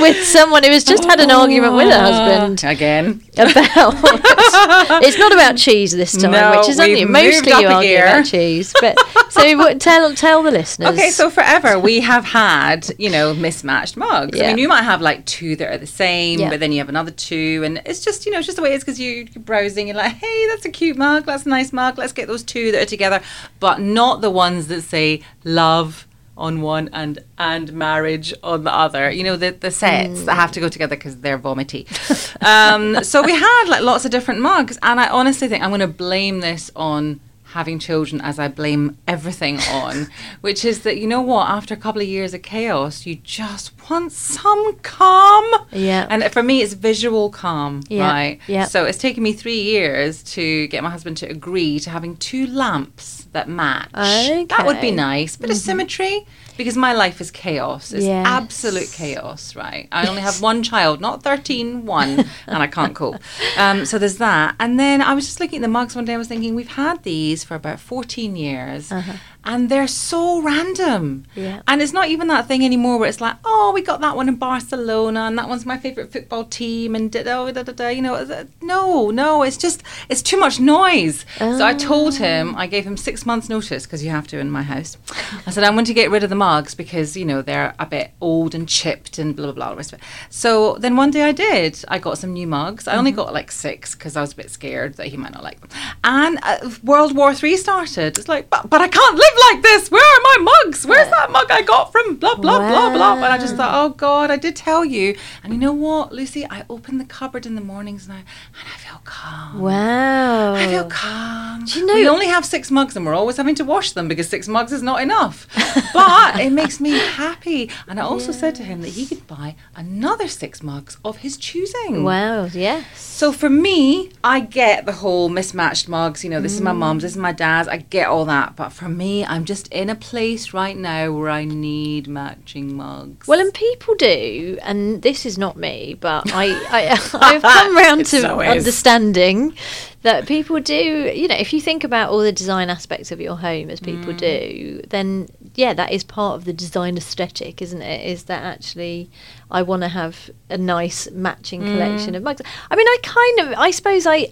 with 0.00 0.16
someone 0.24 0.64
who 0.64 0.70
has 0.70 0.82
just 0.84 1.04
had 1.04 1.20
an 1.20 1.30
argument 1.30 1.74
with 1.74 1.88
her 1.92 2.00
husband 2.00 2.64
Again. 2.74 3.20
about. 3.36 3.94
it's 5.04 5.18
not 5.18 5.32
about 5.32 5.56
cheese 5.56 5.92
this 5.92 6.16
time, 6.16 6.32
No, 6.32 6.56
which 6.58 6.68
is 6.68 6.80
only 6.80 7.04
mostly 7.04 7.50
you 7.52 7.68
argue 7.68 7.96
about 7.96 8.24
cheese. 8.24 8.72
But 8.80 8.96
so 9.30 9.56
what, 9.58 9.80
tell 9.80 10.12
tell 10.14 10.42
the 10.42 10.50
listeners. 10.50 10.90
Okay, 10.90 11.10
so 11.10 11.30
forever 11.30 11.78
we 11.78 12.00
have 12.00 12.24
had, 12.24 12.88
you 12.98 13.10
know, 13.10 13.34
mismatched 13.34 13.96
mugs. 13.96 14.40
I 14.40 14.46
mean, 14.48 14.58
you 14.58 14.68
might 14.68 14.82
have 14.82 15.00
like 15.02 15.24
two 15.26 15.56
that 15.56 15.68
are 15.72 15.78
the 15.78 15.86
same, 15.86 16.40
Yeah. 16.40 16.48
but 16.50 16.60
then 16.60 16.72
you 16.72 16.78
have 16.78 16.88
another 16.88 17.10
two, 17.10 17.62
and 17.64 17.82
it's 17.84 18.00
just, 18.00 18.24
you 18.26 18.32
know, 18.32 18.38
it's 18.38 18.46
just 18.46 18.56
the 18.56 18.62
way 18.62 18.72
it 18.72 18.76
is 18.76 18.82
because 18.84 18.98
you, 18.98 19.28
you're 19.32 19.42
browsing, 19.44 19.88
you're 19.88 19.96
like, 19.96 20.14
hey, 20.14 20.46
that's 20.48 20.64
a 20.64 20.70
cute 20.70 20.96
mug, 20.96 21.26
that's 21.26 21.44
a 21.46 21.48
nice 21.48 21.72
mug, 21.72 21.98
let's 21.98 22.12
get 22.12 22.26
those 22.26 22.42
two 22.42 22.72
that 22.72 22.82
are 22.82 22.86
together, 22.86 23.20
but 23.60 23.80
not 23.80 24.20
the 24.20 24.30
ones 24.30 24.68
that 24.68 24.82
say 24.82 25.22
love 25.44 26.06
on 26.36 26.60
one 26.60 26.90
and 26.92 27.18
and 27.38 27.72
marriage 27.72 28.34
on 28.42 28.64
the 28.64 28.74
other. 28.74 29.10
You 29.10 29.24
know, 29.24 29.36
the 29.36 29.50
the 29.50 29.70
sets 29.70 30.24
that 30.24 30.34
have 30.34 30.52
to 30.52 30.60
go 30.60 30.68
together 30.68 30.96
because 30.96 31.18
they're 31.18 31.38
vomity. 31.38 31.86
um, 32.40 33.02
so 33.02 33.22
we 33.22 33.32
had 33.32 33.64
like 33.68 33.82
lots 33.82 34.04
of 34.04 34.10
different 34.10 34.40
mugs, 34.40 34.78
and 34.82 35.00
I 35.00 35.08
honestly 35.08 35.48
think 35.48 35.62
I'm 35.62 35.70
going 35.70 35.80
to 35.80 35.86
blame 35.86 36.40
this 36.40 36.70
on 36.76 37.20
having 37.52 37.78
children 37.78 38.20
as 38.20 38.38
I 38.38 38.48
blame 38.48 38.98
everything 39.06 39.58
on, 39.70 40.08
which 40.40 40.64
is 40.64 40.82
that 40.82 40.98
you 40.98 41.06
know 41.06 41.20
what? 41.20 41.48
After 41.48 41.74
a 41.74 41.76
couple 41.76 42.02
of 42.02 42.08
years 42.08 42.34
of 42.34 42.42
chaos, 42.42 43.06
you 43.06 43.16
just 43.16 43.72
want 43.88 44.12
some 44.12 44.76
calm. 44.82 45.44
Yeah. 45.72 46.06
And 46.10 46.24
for 46.32 46.42
me, 46.42 46.62
it's 46.62 46.74
visual 46.74 47.30
calm, 47.30 47.82
Yeah, 47.88 48.10
right? 48.10 48.40
yeah. 48.46 48.64
So 48.64 48.84
it's 48.84 48.98
taken 48.98 49.22
me 49.22 49.32
three 49.32 49.60
years 49.60 50.22
to 50.34 50.66
get 50.68 50.82
my 50.82 50.90
husband 50.90 51.16
to 51.18 51.26
agree 51.26 51.78
to 51.80 51.90
having 51.90 52.16
two 52.16 52.46
lamps 52.46 53.26
that 53.32 53.48
match. 53.48 53.90
Okay. 53.94 54.44
That 54.48 54.66
would 54.66 54.80
be 54.80 54.90
nice. 54.90 55.36
Bit 55.36 55.50
of 55.50 55.56
mm-hmm. 55.56 55.64
symmetry. 55.64 56.26
Because 56.56 56.76
my 56.76 56.92
life 56.92 57.20
is 57.20 57.30
chaos. 57.30 57.92
It's 57.92 58.04
Yes. 58.04 58.26
absolute 58.26 58.90
chaos, 58.92 59.54
right? 59.56 59.88
I 59.92 60.06
only 60.06 60.22
have 60.22 60.40
one 60.40 60.62
child, 60.62 61.00
not 61.00 61.22
13, 61.22 61.84
one, 61.86 62.24
and 62.46 62.62
I 62.62 62.66
can't 62.66 62.94
cope. 62.94 63.16
Um, 63.56 63.84
so 63.84 63.98
there's 63.98 64.18
that. 64.18 64.56
And 64.58 64.78
then 64.78 65.02
I 65.02 65.14
was 65.14 65.26
just 65.26 65.40
looking 65.40 65.58
at 65.58 65.62
the 65.62 65.68
mugs 65.68 65.94
one 65.94 66.04
day. 66.04 66.14
I 66.14 66.18
was 66.18 66.28
thinking, 66.28 66.54
we've 66.54 66.68
had 66.68 67.02
these 67.02 67.44
for 67.44 67.54
about 67.54 67.80
14 67.80 68.36
years. 68.36 68.90
Uh-huh. 68.90 69.12
And 69.46 69.68
they're 69.68 69.86
so 69.86 70.42
random. 70.42 71.24
Yeah. 71.36 71.62
And 71.68 71.80
it's 71.80 71.92
not 71.92 72.08
even 72.08 72.26
that 72.28 72.48
thing 72.48 72.64
anymore 72.64 72.98
where 72.98 73.08
it's 73.08 73.20
like, 73.20 73.36
oh, 73.44 73.70
we 73.72 73.80
got 73.80 74.00
that 74.00 74.16
one 74.16 74.28
in 74.28 74.34
Barcelona, 74.34 75.20
and 75.20 75.38
that 75.38 75.48
one's 75.48 75.64
my 75.64 75.78
favorite 75.78 76.12
football 76.12 76.44
team, 76.44 76.94
and 76.96 77.10
da 77.10 77.22
da 77.22 77.50
da 77.52 77.62
da. 77.62 77.72
da 77.72 77.88
you 77.88 78.02
know, 78.02 78.46
no, 78.60 79.10
no, 79.10 79.44
it's 79.44 79.56
just 79.56 79.84
it's 80.08 80.20
too 80.20 80.36
much 80.36 80.58
noise. 80.58 81.24
So 81.38 81.64
I 81.64 81.74
told 81.74 82.16
him, 82.16 82.56
I 82.56 82.66
gave 82.66 82.84
him 82.84 82.96
six 82.96 83.24
months' 83.24 83.48
notice 83.48 83.86
because 83.86 84.04
you 84.04 84.10
have 84.10 84.26
to 84.28 84.38
in 84.38 84.50
my 84.50 84.62
house. 84.62 84.98
I 85.46 85.50
said 85.50 85.62
I'm 85.62 85.74
going 85.74 85.84
to 85.84 85.94
get 85.94 86.10
rid 86.10 86.24
of 86.24 86.30
the 86.30 86.36
mugs 86.36 86.74
because 86.74 87.16
you 87.16 87.24
know 87.24 87.40
they're 87.40 87.74
a 87.78 87.86
bit 87.86 88.10
old 88.20 88.54
and 88.54 88.68
chipped 88.68 89.18
and 89.18 89.36
blah 89.36 89.46
blah 89.46 89.54
blah. 89.54 89.70
the 89.70 89.76
rest 89.76 89.92
of 89.92 90.00
it. 90.00 90.04
So 90.28 90.76
then 90.80 90.96
one 90.96 91.12
day 91.12 91.22
I 91.22 91.32
did. 91.32 91.84
I 91.86 92.00
got 92.00 92.18
some 92.18 92.32
new 92.32 92.48
mugs. 92.48 92.88
I 92.88 92.96
only 92.96 93.12
got 93.12 93.32
like 93.32 93.52
six 93.52 93.94
because 93.94 94.16
I 94.16 94.20
was 94.20 94.32
a 94.32 94.36
bit 94.36 94.50
scared 94.50 94.94
that 94.94 95.06
he 95.06 95.16
might 95.16 95.32
not 95.32 95.44
like 95.44 95.60
them. 95.60 95.70
And 96.02 96.40
uh, 96.42 96.70
World 96.82 97.14
War 97.14 97.32
Three 97.32 97.56
started. 97.56 98.18
It's 98.18 98.28
like, 98.28 98.50
but, 98.50 98.68
but 98.68 98.80
I 98.80 98.88
can't 98.88 99.16
live 99.16 99.35
like 99.50 99.62
this. 99.62 99.90
Where 99.90 100.02
are 100.02 100.38
my 100.38 100.52
mugs? 100.64 100.86
Where's 100.86 101.10
that 101.10 101.30
mug 101.30 101.50
I 101.50 101.62
got 101.62 101.92
from 101.92 102.16
blah 102.16 102.34
blah 102.36 102.58
blah 102.58 102.92
blah? 102.92 103.14
And 103.14 103.24
I 103.24 103.38
just 103.38 103.56
thought, 103.56 103.72
oh 103.74 103.90
God, 103.90 104.30
I 104.30 104.36
did 104.36 104.56
tell 104.56 104.84
you. 104.84 105.16
And 105.42 105.52
you 105.52 105.58
know 105.58 105.72
what, 105.72 106.12
Lucy? 106.12 106.46
I 106.48 106.64
open 106.68 106.98
the 106.98 107.04
cupboard 107.04 107.46
in 107.46 107.54
the 107.54 107.60
mornings 107.60 108.08
now, 108.08 108.16
and 108.16 108.68
I 108.72 108.76
feel 108.78 109.00
calm. 109.04 109.60
Wow. 109.60 110.54
I 110.54 110.66
feel 110.66 110.84
calm. 110.88 111.64
Do 111.64 111.80
you 111.80 111.86
know- 111.86 111.94
we 111.94 112.08
only 112.08 112.26
have 112.26 112.44
six 112.44 112.70
mugs 112.70 112.96
and 112.96 113.06
we're 113.06 113.14
always 113.14 113.36
having 113.36 113.54
to 113.56 113.64
wash 113.64 113.92
them 113.92 114.08
because 114.08 114.28
six 114.28 114.46
mugs 114.48 114.72
is 114.72 114.82
not 114.82 115.02
enough. 115.02 115.46
But 115.92 116.40
it 116.40 116.50
makes 116.50 116.78
me 116.80 116.90
happy. 116.98 117.70
And 117.88 117.98
I 117.98 118.02
also 118.02 118.32
said 118.32 118.54
to 118.56 118.62
him 118.62 118.82
that 118.82 118.90
he 118.90 119.06
could 119.06 119.26
buy 119.26 119.56
another 119.74 120.28
six 120.28 120.62
mugs 120.62 120.98
of 121.04 121.18
his 121.18 121.36
choosing. 121.36 122.04
Wow. 122.04 122.46
Yes. 122.46 123.00
So 123.00 123.32
for 123.32 123.48
me, 123.48 124.10
I 124.22 124.40
get 124.40 124.84
the 124.84 124.92
whole 124.92 125.28
mismatched 125.28 125.88
mugs. 125.88 126.22
You 126.22 126.30
know, 126.30 126.40
this 126.40 126.52
is 126.52 126.60
my 126.60 126.72
mm. 126.72 126.78
mum's, 126.78 127.02
this 127.02 127.12
is 127.12 127.18
my 127.18 127.32
dad's. 127.32 127.68
I 127.68 127.78
get 127.78 128.08
all 128.08 128.24
that. 128.26 128.56
But 128.56 128.70
for 128.70 128.88
me, 128.88 129.15
I'm 129.24 129.44
just 129.44 129.68
in 129.68 129.88
a 129.88 129.94
place 129.94 130.52
right 130.52 130.76
now 130.76 131.12
where 131.12 131.30
I 131.30 131.44
need 131.44 132.08
matching 132.08 132.76
mugs. 132.76 133.26
Well, 133.26 133.40
and 133.40 133.52
people 133.54 133.94
do, 133.94 134.58
and 134.62 135.02
this 135.02 135.24
is 135.24 135.38
not 135.38 135.56
me, 135.56 135.94
but 135.98 136.32
I, 136.32 136.46
I 136.70 137.08
I've 137.34 137.42
come 137.42 137.76
round 137.76 138.06
to 138.06 138.20
so 138.20 138.40
understanding 138.40 139.54
that 140.02 140.26
people 140.26 140.60
do. 140.60 140.74
You 141.14 141.28
know, 141.28 141.36
if 141.36 141.52
you 141.52 141.60
think 141.60 141.84
about 141.84 142.10
all 142.10 142.18
the 142.18 142.32
design 142.32 142.70
aspects 142.70 143.10
of 143.10 143.20
your 143.20 143.36
home 143.36 143.70
as 143.70 143.80
people 143.80 144.12
Mm. 144.12 144.18
do, 144.18 144.82
then 144.88 145.28
yeah, 145.54 145.72
that 145.74 145.90
is 145.92 146.04
part 146.04 146.36
of 146.36 146.44
the 146.44 146.52
design 146.52 146.96
aesthetic, 146.96 147.62
isn't 147.62 147.82
it? 147.82 148.06
Is 148.06 148.24
that 148.24 148.42
actually 148.42 149.10
I 149.50 149.62
want 149.62 149.82
to 149.82 149.88
have 149.88 150.30
a 150.50 150.58
nice 150.58 151.10
matching 151.10 151.62
collection 151.62 152.14
Mm. 152.14 152.16
of 152.18 152.22
mugs. 152.22 152.42
I 152.70 152.76
mean, 152.76 152.86
I 152.86 152.98
kind 153.02 153.40
of, 153.40 153.58
I 153.58 153.70
suppose 153.70 154.06
I, 154.06 154.28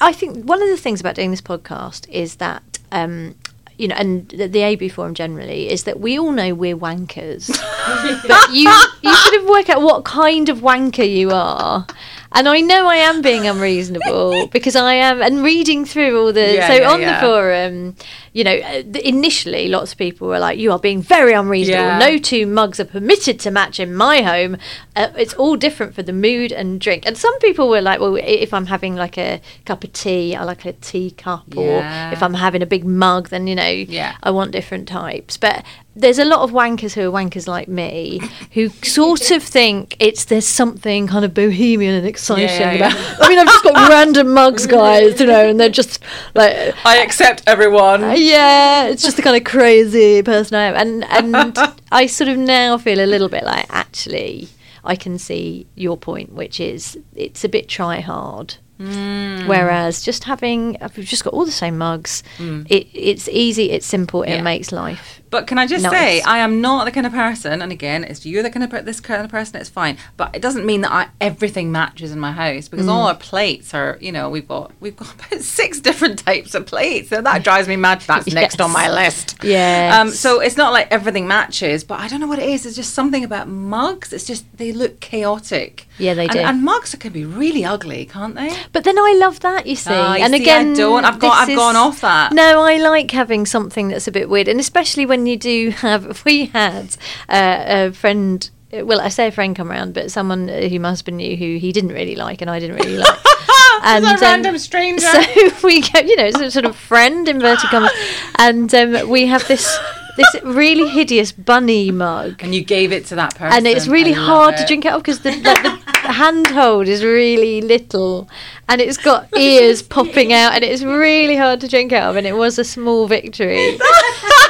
I 0.00 0.12
think 0.12 0.44
one 0.44 0.62
of 0.62 0.68
the 0.68 0.76
things 0.76 1.00
about 1.00 1.14
doing 1.14 1.30
this 1.30 1.40
podcast 1.42 2.08
is 2.08 2.36
that. 2.36 2.62
Um, 2.90 3.36
you 3.82 3.88
know, 3.88 3.96
and 3.96 4.28
the, 4.28 4.46
the 4.46 4.60
AIBU 4.60 4.92
forum 4.92 5.12
generally 5.12 5.68
is 5.68 5.82
that 5.82 5.98
we 5.98 6.16
all 6.16 6.30
know 6.30 6.54
we're 6.54 6.76
wankers, 6.76 7.48
but 8.28 8.52
you 8.52 8.70
you 9.02 9.12
sort 9.12 9.42
of 9.42 9.48
work 9.48 9.68
out 9.68 9.82
what 9.82 10.04
kind 10.04 10.48
of 10.48 10.58
wanker 10.58 11.08
you 11.10 11.32
are. 11.32 11.84
And 12.30 12.48
I 12.48 12.60
know 12.60 12.86
I 12.86 12.94
am 12.94 13.22
being 13.22 13.48
unreasonable 13.48 14.46
because 14.52 14.76
I 14.76 14.94
am, 14.94 15.20
and 15.20 15.42
reading 15.42 15.84
through 15.84 16.16
all 16.18 16.32
the 16.32 16.54
Yeah, 16.54 16.68
so 16.68 16.74
yeah, 16.74 16.90
on 16.90 17.00
yeah. 17.00 17.20
the 17.20 17.26
forum, 17.26 17.96
you 18.32 18.44
know, 18.44 18.54
uh, 18.56 18.82
initially 19.04 19.68
lots 19.68 19.92
of 19.92 19.98
people 19.98 20.28
were 20.28 20.38
like, 20.38 20.58
"You 20.58 20.72
are 20.72 20.78
being 20.78 21.02
very 21.02 21.32
unreasonable. 21.32 21.82
Yeah. 21.84 21.98
No 21.98 22.18
two 22.18 22.46
mugs 22.46 22.80
are 22.80 22.84
permitted 22.86 23.38
to 23.40 23.50
match 23.50 23.78
in 23.78 23.94
my 23.94 24.22
home. 24.22 24.56
Uh, 24.96 25.08
it's 25.16 25.34
all 25.34 25.56
different 25.56 25.94
for 25.94 26.02
the 26.02 26.12
mood 26.12 26.50
and 26.52 26.80
drink." 26.80 27.04
And 27.06 27.16
some 27.18 27.38
people 27.40 27.68
were 27.68 27.82
like, 27.82 28.00
"Well, 28.00 28.16
if 28.16 28.54
I'm 28.54 28.66
having 28.66 28.94
like 28.96 29.18
a 29.18 29.40
cup 29.66 29.84
of 29.84 29.92
tea, 29.92 30.34
I 30.34 30.44
like 30.44 30.64
a 30.64 30.72
teacup, 30.72 31.44
Yeah. 31.54 32.10
or 32.10 32.12
if 32.12 32.22
I'm 32.22 32.34
having 32.34 32.62
a 32.62 32.66
big 32.66 32.84
mug, 32.84 33.28
then 33.28 33.46
you 33.46 33.54
know, 33.54 33.68
Yeah. 33.68 34.14
I 34.22 34.30
want 34.30 34.50
different 34.52 34.88
types." 34.88 35.36
But 35.36 35.64
there's 35.94 36.18
a 36.18 36.24
lot 36.24 36.40
of 36.40 36.52
wankers 36.52 36.94
who 36.94 37.02
are 37.06 37.12
wankers 37.12 37.46
like 37.46 37.68
me 37.68 38.18
who 38.52 38.70
sort 38.82 39.30
of 39.30 39.42
think 39.42 39.94
it's 40.00 40.24
there's 40.24 40.46
something 40.46 41.06
kind 41.06 41.22
of 41.22 41.34
bohemian 41.34 41.92
and 41.94 42.06
exciting 42.06 42.48
yeah, 42.48 42.70
about. 42.72 42.94
yeah. 42.94 43.16
I 43.20 43.28
mean, 43.28 43.38
I've 43.38 43.46
just 43.46 43.62
got 43.62 43.90
random 43.90 44.32
mugs, 44.32 44.66
guys, 44.66 45.20
you 45.20 45.26
know, 45.26 45.50
and 45.50 45.60
they're 45.60 45.68
just 45.68 46.02
like 46.34 46.56
I 46.86 47.02
accept 47.02 47.42
everyone. 47.46 48.00
Yeah, 48.22 48.84
it's 48.86 49.02
just 49.02 49.16
the 49.16 49.22
kind 49.22 49.36
of 49.36 49.44
crazy 49.44 50.22
person 50.22 50.56
I 50.56 50.64
am, 50.64 50.74
and 50.74 51.04
and 51.04 51.58
I 51.92 52.06
sort 52.06 52.28
of 52.28 52.38
now 52.38 52.78
feel 52.78 53.00
a 53.00 53.06
little 53.06 53.28
bit 53.28 53.44
like 53.44 53.66
actually 53.70 54.48
I 54.84 54.96
can 54.96 55.18
see 55.18 55.66
your 55.74 55.96
point, 55.96 56.32
which 56.32 56.60
is 56.60 56.98
it's 57.14 57.44
a 57.44 57.48
bit 57.48 57.68
try 57.68 58.00
hard. 58.00 58.56
Mm. 58.80 59.46
Whereas 59.46 60.02
just 60.02 60.24
having, 60.24 60.76
we've 60.96 61.06
just 61.06 61.22
got 61.22 61.32
all 61.34 61.44
the 61.44 61.52
same 61.52 61.78
mugs. 61.78 62.24
Mm. 62.38 62.66
It, 62.68 62.88
it's 62.92 63.28
easy, 63.28 63.70
it's 63.70 63.86
simple, 63.86 64.24
it 64.24 64.30
Yeah. 64.30 64.42
makes 64.42 64.72
life. 64.72 65.21
But 65.32 65.46
can 65.46 65.56
I 65.58 65.66
just 65.66 65.82
say, 65.88 66.20
I 66.20 66.38
am 66.38 66.60
not 66.60 66.84
the 66.84 66.90
kind 66.90 67.06
of 67.06 67.12
person, 67.12 67.62
and 67.62 67.72
again, 67.72 68.04
it's 68.04 68.26
you're 68.26 68.42
the 68.42 68.50
kind 68.50 68.62
of 68.62 68.68
per- 68.70 68.82
this 68.82 69.00
kind 69.00 69.24
of 69.24 69.30
person. 69.30 69.56
It's 69.56 69.70
fine, 69.70 69.96
but 70.18 70.36
it 70.36 70.42
doesn't 70.42 70.66
mean 70.66 70.82
that 70.82 70.92
I, 70.92 71.08
everything 71.22 71.72
matches 71.72 72.12
in 72.12 72.20
my 72.20 72.32
house 72.32 72.68
because 72.68 72.86
all 72.86 73.06
our 73.06 73.14
plates 73.14 73.72
are, 73.72 73.96
you 73.98 74.12
know, 74.12 74.28
we've 74.28 74.46
got 74.46 74.72
we've 74.78 74.94
got 74.94 75.14
about 75.14 75.40
six 75.58 75.80
different 75.80 76.18
types 76.18 76.54
of 76.54 76.66
plates, 76.66 77.08
so 77.08 77.22
that 77.22 77.42
drives 77.42 77.66
me 77.66 77.76
mad. 77.76 78.02
That's 78.02 78.30
next 78.40 78.60
on 78.60 78.72
my 78.72 78.90
list. 78.90 79.42
Yeah. 79.42 79.98
Um, 80.00 80.10
so 80.10 80.40
it's 80.40 80.58
not 80.58 80.74
like 80.74 80.88
everything 80.90 81.26
matches, 81.26 81.82
but 81.82 81.98
I 81.98 82.08
don't 82.08 82.20
know 82.20 82.26
what 82.26 82.38
it 82.38 82.48
is. 82.50 82.66
It's 82.66 82.76
just 82.76 82.92
something 82.92 83.24
about 83.24 83.48
mugs. 83.48 84.12
It's 84.12 84.26
just 84.26 84.44
they 84.58 84.70
look 84.70 85.00
chaotic. 85.00 85.88
Yeah, 85.98 86.14
they 86.14 86.26
do. 86.26 86.40
And 86.40 86.62
mugs 86.62 86.94
can 86.94 87.12
be 87.12 87.24
really 87.24 87.64
ugly, 87.64 88.04
can't 88.06 88.34
they? 88.34 88.54
But 88.72 88.84
then 88.84 88.98
I 88.98 89.16
love 89.18 89.40
that, 89.40 89.66
you 89.66 89.76
see. 89.76 89.90
You 89.90 89.96
and 89.96 90.34
see, 90.34 90.40
I 90.40 90.42
again, 90.42 90.74
don't. 90.74 91.04
I've 91.04 91.18
got- 91.18 91.48
I've 91.48 91.56
gone 91.56 91.76
off 91.76 92.00
that. 92.02 92.32
No, 92.32 92.62
I 92.62 92.76
like 92.78 93.10
having 93.12 93.46
something 93.46 93.88
that's 93.88 94.06
a 94.08 94.12
bit 94.12 94.28
weird, 94.28 94.48
and 94.48 94.60
especially 94.60 95.06
when 95.06 95.21
you 95.26 95.36
do 95.36 95.70
have. 95.70 96.24
We 96.24 96.46
had 96.46 96.96
uh, 97.28 97.64
a 97.66 97.92
friend. 97.92 98.48
Well, 98.72 99.00
I 99.00 99.08
say 99.08 99.26
a 99.26 99.32
friend 99.32 99.54
come 99.54 99.70
round, 99.70 99.92
but 99.92 100.10
someone 100.10 100.48
who 100.48 100.80
my 100.80 100.90
husband 100.90 101.18
knew 101.18 101.36
who 101.36 101.58
he 101.58 101.72
didn't 101.72 101.92
really 101.92 102.16
like, 102.16 102.40
and 102.40 102.50
I 102.50 102.58
didn't 102.58 102.76
really 102.76 102.96
like. 102.96 103.18
and 103.84 104.04
a 104.04 104.16
random 104.20 104.58
stranger. 104.58 105.06
So 105.06 105.22
we 105.62 105.82
go, 105.82 106.00
you 106.00 106.16
know, 106.16 106.24
it's 106.24 106.40
a 106.40 106.50
sort 106.50 106.64
of 106.64 106.76
friend 106.76 107.28
inverted 107.28 107.70
commas, 107.70 107.90
and 108.38 108.74
um, 108.74 109.08
we 109.08 109.26
have 109.26 109.46
this 109.48 109.78
this 110.16 110.36
really 110.44 110.88
hideous 110.88 111.32
bunny 111.32 111.90
mug 111.90 112.42
And 112.42 112.54
you 112.54 112.62
gave 112.62 112.92
it 112.92 113.06
to 113.06 113.14
that 113.16 113.34
person, 113.34 113.56
and 113.56 113.66
it's 113.66 113.86
really 113.86 114.14
I 114.14 114.18
love 114.18 114.26
hard 114.26 114.56
to 114.58 114.66
drink 114.66 114.84
out 114.84 114.96
of 114.96 115.02
because 115.02 115.20
the, 115.20 115.30
like, 115.30 115.62
the 115.62 116.12
handhold 116.12 116.88
is 116.88 117.02
really 117.04 117.60
little 117.60 118.28
and 118.68 118.80
it's 118.80 118.98
got 118.98 119.34
ears 119.36 119.82
popping 119.82 120.32
out 120.32 120.52
and 120.52 120.64
it's 120.64 120.82
really 120.82 121.36
hard 121.36 121.60
to 121.60 121.68
drink 121.68 121.92
out 121.92 122.10
of 122.10 122.16
and 122.16 122.26
it 122.26 122.36
was 122.36 122.58
a 122.58 122.64
small 122.64 123.06
victory 123.06 123.78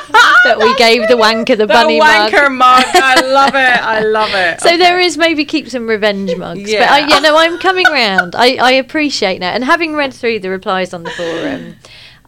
that 0.45 0.59
we 0.59 0.75
gave 0.77 1.07
the 1.09 1.15
wanker 1.15 1.49
the 1.49 1.57
The 1.57 1.67
bunny 1.67 1.99
mug. 1.99 2.31
wanker 2.33 2.53
mug. 2.55 2.85
I 2.95 3.21
love 3.21 3.55
it. 3.55 3.83
I 3.83 4.01
love 4.01 4.31
it. 4.35 4.61
So 4.61 4.77
there 4.77 4.99
is 5.01 5.17
maybe 5.19 5.45
keep 5.45 5.69
some 5.69 5.87
revenge 5.89 6.35
mugs. 6.37 6.71
But 6.73 6.83
I, 6.83 6.99
Yeah. 7.01 7.07
yeah, 7.09 7.19
no, 7.21 7.37
I'm 7.37 7.59
coming 7.59 7.87
round. 7.87 8.35
I, 8.35 8.57
I 8.57 8.73
appreciate 8.73 9.39
that. 9.41 9.55
And 9.55 9.65
having 9.65 9.95
read 9.95 10.13
through 10.13 10.41
the 10.41 10.51
replies 10.51 10.93
on 10.93 11.03
the 11.05 11.11
forum, 11.11 11.77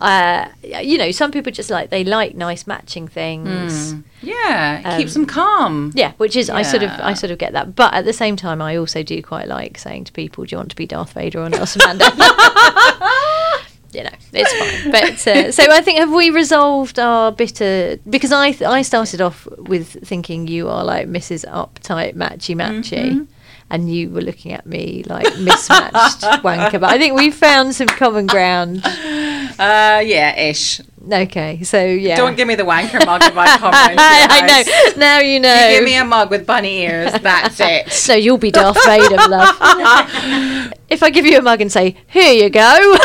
uh, 0.01 0.49
you 0.63 0.99
know, 0.99 1.11
some 1.13 1.31
people 1.31 1.51
just 1.53 1.71
like, 1.71 1.91
they 1.91 2.05
like 2.05 2.35
nice 2.35 2.67
matching 2.67 3.07
things. 3.09 3.95
Yeah, 4.23 4.79
it 4.95 4.99
keeps 4.99 5.15
Um, 5.17 5.23
them 5.23 5.27
calm. 5.29 5.93
Yeah, 5.95 6.13
which 6.17 6.35
is 6.37 6.51
I 6.51 6.63
sort 6.63 6.83
of 6.83 6.91
I 6.91 7.15
sort 7.15 7.31
of 7.31 7.39
get 7.39 7.53
that, 7.53 7.75
but 7.77 7.93
at 7.95 8.05
the 8.05 8.13
same 8.13 8.37
time, 8.37 8.61
I 8.63 8.77
also 8.77 9.03
do 9.03 9.21
quite 9.23 9.49
like 9.49 9.77
saying 9.79 10.05
to 10.05 10.13
people, 10.13 10.45
"Do 10.45 10.53
you 10.53 10.57
want 10.59 10.71
to 10.71 10.77
be 10.77 10.87
Darth 10.87 11.13
Vader 11.13 11.41
or 11.43 11.49
Nelson 11.51 11.81
Mandela?" 11.85 13.61
You 13.95 14.05
know, 14.05 14.11
it's 14.33 14.53
fine. 14.53 14.91
But 14.91 15.27
uh, 15.27 15.53
so 15.53 15.65
I 15.71 15.81
think 15.81 15.99
have 15.99 16.13
we 16.13 16.31
resolved 16.31 16.99
our 16.99 17.33
bitter 17.33 17.99
because 18.09 18.33
I 18.33 18.53
th- 18.53 18.63
I 18.63 18.83
started 18.83 19.21
off 19.21 19.47
with 19.59 20.07
thinking 20.07 20.49
you 20.49 20.69
are 20.69 20.85
like 20.85 21.09
Mrs. 21.09 21.45
Uptight 21.51 22.15
Matchy 22.15 22.55
Matchy. 22.55 23.11
Mm-hmm. 23.11 23.25
And 23.71 23.93
you 23.93 24.11
were 24.11 24.21
looking 24.21 24.53
at 24.53 24.67
me 24.67 25.05
like 25.07 25.25
mismatched 25.39 26.21
wanker, 26.45 26.79
but 26.79 26.91
I 26.91 26.99
think 26.99 27.17
we 27.17 27.31
found 27.31 27.75
some 27.75 27.89
common 27.89 28.27
ground. 28.27 28.85
Uh, 28.85 30.03
yeah, 30.05 30.39
ish. 30.39 30.81
Okay, 31.13 31.63
so 31.63 31.85
yeah, 31.85 32.17
Don't 32.17 32.37
give 32.37 32.49
me 32.49 32.55
the 32.55 32.63
wanker 32.63 33.05
mug 33.05 33.21
come 33.31 33.35
round 33.35 33.99
I 33.99 34.41
know. 34.47 34.93
Now 34.97 35.19
you 35.19 35.39
know. 35.41 35.69
You 35.69 35.77
give 35.79 35.85
me 35.85 35.97
a 35.97 36.05
mug 36.05 36.31
with 36.31 36.47
bunny 36.47 36.83
ears. 36.83 37.13
That's 37.21 37.61
it. 37.61 37.91
So 37.93 38.15
you'll 38.15 38.39
be 38.39 38.51
Darth 38.51 38.83
Vader, 38.85 39.17
love. 39.17 39.55
if 40.89 41.03
I 41.03 41.11
give 41.11 41.27
you 41.27 41.39
a 41.39 41.43
mug 41.43 41.61
and 41.61 41.71
say, 41.71 41.97
"Here 42.07 42.33
you 42.33 42.49
go," 42.51 42.97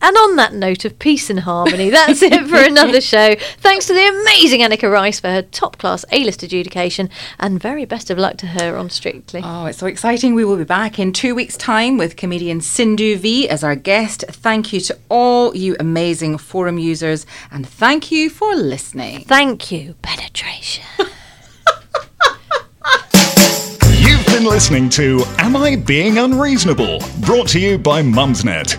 and 0.00 0.16
on 0.16 0.36
that 0.36 0.52
note 0.54 0.84
of 0.84 0.98
peace 0.98 1.30
and 1.30 1.40
harmony, 1.40 1.90
that's 1.90 2.22
it 2.22 2.46
for 2.48 2.58
another 2.58 3.00
show. 3.00 3.34
Thanks 3.58 3.86
to 3.86 3.94
the 3.94 4.08
amazing 4.22 4.60
Anneka 4.60 4.90
Rice 4.90 5.20
for 5.20 5.28
her 5.28 5.42
top-class 5.42 6.04
A-list 6.12 6.42
adjudication, 6.42 7.10
and 7.38 7.60
very 7.60 7.84
best 7.84 8.10
of 8.10 8.18
luck 8.18 8.36
to 8.38 8.46
her 8.46 8.76
on 8.76 8.90
Strictly. 8.90 9.40
Oh, 9.44 9.66
it's 9.66 9.78
so 9.78 9.86
exciting. 9.86 10.34
We 10.34 10.44
will 10.44 10.56
be 10.56 10.64
back 10.64 10.98
in 10.98 11.12
two 11.12 11.34
weeks' 11.34 11.56
time 11.56 11.96
with 11.96 12.16
comedian 12.16 12.60
Sindhu 12.60 13.16
Vee 13.16 13.48
as 13.48 13.64
our 13.64 13.76
guest. 13.76 14.24
Thank 14.28 14.72
you 14.72 14.80
to 14.80 14.98
all 15.08 15.43
you 15.52 15.76
amazing 15.78 16.38
forum 16.38 16.78
users 16.78 17.26
and 17.50 17.66
thank 17.66 18.10
you 18.10 18.30
for 18.30 18.54
listening. 18.54 19.24
Thank 19.24 19.70
you, 19.70 19.94
penetration. 20.02 20.84
You've 23.98 24.26
been 24.26 24.44
listening 24.44 24.88
to 24.90 25.22
Am 25.38 25.56
I 25.56 25.76
Being 25.76 26.18
Unreasonable? 26.18 27.00
Brought 27.20 27.48
to 27.48 27.60
you 27.60 27.78
by 27.78 28.02
Mumsnet. 28.02 28.76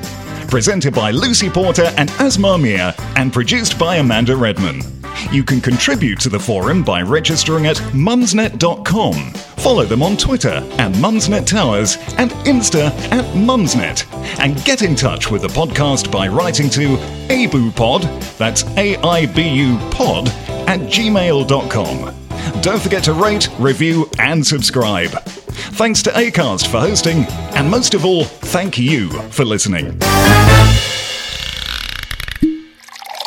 Presented 0.49 0.93
by 0.93 1.11
Lucy 1.11 1.49
Porter 1.49 1.91
and 1.97 2.09
Aasmah 2.11 2.61
Mir, 2.61 2.93
and 3.15 3.33
produced 3.33 3.77
by 3.79 3.97
Amanda 3.97 4.35
Redman. 4.35 4.94
You 5.31 5.43
can 5.43 5.61
contribute 5.61 6.19
to 6.21 6.29
the 6.29 6.39
forum 6.39 6.83
by 6.83 7.01
registering 7.01 7.65
at 7.67 7.77
mumsnet.com. 7.93 9.15
Follow 9.33 9.85
them 9.85 10.03
on 10.03 10.17
Twitter 10.17 10.61
at 10.77 10.91
Mumsnet 10.93 11.45
Towers 11.45 11.97
and 12.17 12.31
Insta 12.45 12.87
at 13.11 13.25
Mumsnet. 13.35 14.05
And 14.39 14.63
get 14.63 14.81
in 14.81 14.95
touch 14.95 15.31
with 15.31 15.41
the 15.41 15.47
podcast 15.47 16.11
by 16.11 16.27
writing 16.27 16.69
to 16.71 16.97
aibupod, 17.29 18.37
that's 18.37 18.63
A-I-B-U 18.77 19.77
pod, 19.91 20.27
at 20.67 20.79
gmail.com. 20.81 22.15
Don't 22.61 22.81
forget 22.81 23.03
to 23.05 23.13
rate, 23.13 23.49
review, 23.59 24.09
and 24.19 24.45
subscribe. 24.45 25.09
Thanks 25.09 26.01
to 26.03 26.11
Acast 26.11 26.67
for 26.67 26.79
hosting, 26.79 27.23
and 27.55 27.69
most 27.69 27.93
of 27.93 28.05
all, 28.05 28.25
thank 28.25 28.77
you 28.77 29.09
for 29.29 29.45
listening. 29.45 29.97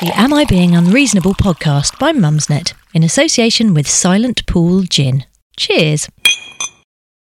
The 0.01 0.13
Am 0.15 0.33
I 0.33 0.45
Being 0.45 0.77
Unreasonable 0.77 1.35
podcast 1.35 1.99
by 1.99 2.13
Mumsnet 2.13 2.73
in 2.95 3.03
association 3.03 3.75
with 3.75 3.89
Silent 3.89 4.47
Pool 4.47 4.83
Gin. 4.83 5.25
Cheers. 5.57 6.09